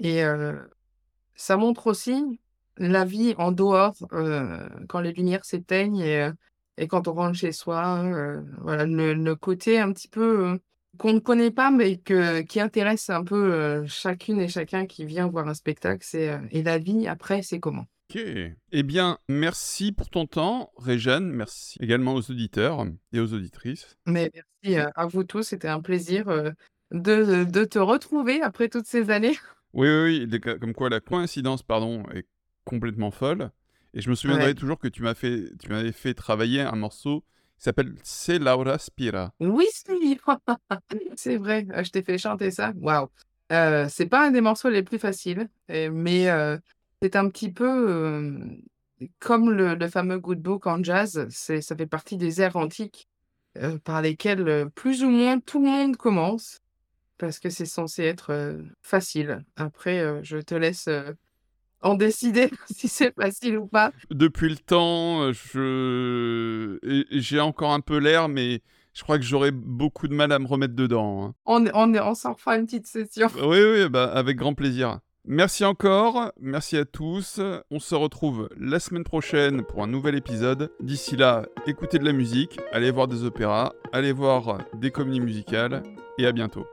et 0.00 0.24
heu, 0.24 0.70
ça 1.34 1.56
montre 1.56 1.86
aussi 1.88 2.40
la 2.78 3.04
vie 3.04 3.34
en 3.38 3.52
dehors, 3.52 3.96
heu, 4.12 4.68
quand 4.88 5.00
les 5.00 5.12
lumières 5.12 5.44
s'éteignent 5.44 6.00
et 6.78 6.88
quand 6.88 7.08
on 7.08 7.14
rentre 7.14 7.36
chez 7.38 7.52
soi, 7.52 8.04
voilà, 8.62 8.86
le 8.86 9.14
le 9.14 9.36
côté 9.36 9.78
un 9.80 9.92
petit 9.92 10.08
peu, 10.08 10.58
qu'on 10.98 11.12
ne 11.14 11.18
connaît 11.20 11.50
pas, 11.50 11.70
mais 11.70 11.96
que 11.98 12.40
qui 12.42 12.60
intéresse 12.60 13.10
un 13.10 13.24
peu, 13.24 13.52
heu, 13.82 13.86
chacune 13.86 14.40
et 14.40 14.48
chacun 14.48 14.86
qui 14.86 15.04
vient 15.04 15.28
voir 15.28 15.48
un 15.48 15.54
spectacle, 15.54 16.04
c'est, 16.06 16.30
heu: 16.34 16.40
«Et 16.50 16.62
la 16.62 16.78
vie 16.78 17.06
après, 17.08 17.42
c'est 17.42 17.60
comment?» 17.60 17.86
OK. 18.12 18.18
Eh 18.72 18.82
bien, 18.82 19.18
merci 19.28 19.92
pour 19.92 20.10
ton 20.10 20.26
temps, 20.26 20.72
Réjeanne. 20.76 21.30
Merci 21.30 21.78
également 21.80 22.14
aux 22.14 22.30
auditeurs 22.30 22.84
et 23.12 23.20
aux 23.20 23.32
auditrices. 23.34 23.96
Mais 24.06 24.30
merci, 24.34 24.78
heu, 24.78 24.88
à 24.94 25.06
vous 25.06 25.24
tous, 25.24 25.42
c'était 25.44 25.68
un 25.68 25.80
plaisir, 25.80 26.26
de 26.90 27.44
de 27.44 27.64
te 27.64 27.78
retrouver 27.78 28.42
après 28.42 28.68
toutes 28.68 28.86
ces 28.86 29.10
années. 29.10 29.36
Oui, 29.72 29.86
oui, 29.88 30.26
oui, 30.28 30.40
comme 30.58 30.74
quoi 30.74 30.88
la 30.90 30.98
coïncidence, 31.00 31.62
pardon, 31.62 32.02
est 32.12 32.26
complètement 32.64 33.10
folle 33.12 33.50
et 33.94 34.00
je 34.00 34.10
me 34.10 34.14
souviendrai 34.16 34.50
Ouais. 34.50 34.54
toujours 34.54 34.78
que 34.78 34.88
tu 34.88 35.02
m'as 35.02 35.14
fait 35.14 35.44
tu 35.60 35.68
m'avais 35.68 35.92
fait 35.92 36.14
travailler 36.14 36.60
un 36.60 36.76
morceau 36.76 37.24
qui 37.60 37.64
s'appelle 37.64 37.94
C'est 38.02 38.38
Laura 38.38 38.78
Spira. 38.78 39.34
Oui! 39.38 39.66
C'est 41.14 41.36
vrai, 41.36 41.66
heu, 41.76 41.84
je 41.84 41.90
t'ai 41.90 42.02
fait 42.02 42.16
chanter 42.16 42.50
ça. 42.50 42.72
Waouh! 42.80 43.08
Heu, 43.52 43.86
c'est 43.90 44.06
pas 44.06 44.26
un 44.26 44.30
des 44.30 44.40
morceaux 44.40 44.70
les 44.70 44.82
plus 44.82 44.98
faciles, 44.98 45.46
et 45.68 45.90
mais 45.90 46.30
heu, 46.30 46.58
c'est 47.02 47.16
un 47.16 47.28
petit 47.28 47.52
peu, 47.52 48.40
comme 49.18 49.50
le 49.50 49.88
fameux 49.88 50.18
good 50.18 50.40
book 50.40 50.66
en 50.66 50.82
jazz, 50.82 51.28
ça 51.28 51.76
fait 51.76 51.86
partie 51.86 52.16
des 52.16 52.40
airs 52.40 52.56
antiques, 52.56 53.08
par 53.84 54.00
lesquels, 54.00 54.70
plus 54.74 55.04
ou 55.04 55.10
moins 55.10 55.38
tout 55.38 55.62
le 55.62 55.68
monde 55.68 55.96
commence, 55.98 56.60
parce 57.18 57.38
que 57.38 57.50
c'est 57.50 57.66
censé 57.66 58.04
être, 58.04 58.58
facile. 58.82 59.44
Après, 59.56 60.24
je 60.24 60.38
te 60.38 60.54
laisse, 60.54 60.88
en 61.82 61.94
décider 61.94 62.50
si 62.70 62.88
c'est 62.88 63.14
facile 63.14 63.58
ou 63.58 63.66
pas. 63.66 63.92
Depuis 64.10 64.48
le 64.48 64.56
temps, 64.56 65.24
heu, 65.24 65.32
je 65.32 67.06
j'ai 67.10 67.40
encore 67.40 67.72
un 67.72 67.80
peu 67.80 67.98
l'air, 67.98 68.28
mais 68.28 68.60
je 68.92 69.02
crois 69.02 69.18
que 69.18 69.24
j'aurai 69.24 69.50
beaucoup 69.50 70.08
de 70.08 70.14
mal 70.14 70.32
à 70.32 70.38
me 70.38 70.46
remettre 70.46 70.74
dedans, 70.74 71.24
hein. 71.24 71.34
On 71.46 71.66
on 71.74 71.94
on 71.94 72.14
s'en 72.14 72.34
refera 72.34 72.56
une 72.56 72.66
petite 72.66 72.86
session. 72.86 73.28
Oui, 73.42 73.58
oui, 73.62 73.88
bah, 73.88 74.10
avec 74.12 74.36
grand 74.36 74.54
plaisir. 74.54 74.98
Merci 75.26 75.64
encore, 75.64 76.32
merci 76.40 76.78
à 76.78 76.86
tous. 76.86 77.40
On 77.70 77.78
se 77.78 77.94
retrouve 77.94 78.48
la 78.58 78.80
semaine 78.80 79.04
prochaine 79.04 79.62
pour 79.62 79.82
un 79.82 79.86
nouvel 79.86 80.16
épisode. 80.16 80.72
D'ici 80.80 81.14
là, 81.14 81.44
écoutez 81.66 81.98
de 81.98 82.04
la 82.04 82.12
musique, 82.12 82.58
allez 82.72 82.90
voir 82.90 83.06
des 83.06 83.24
opéras, 83.24 83.72
allez 83.92 84.12
voir 84.12 84.58
des 84.74 84.90
comédies 84.90 85.20
musicales 85.20 85.82
et 86.18 86.26
à 86.26 86.32
bientôt. 86.32 86.66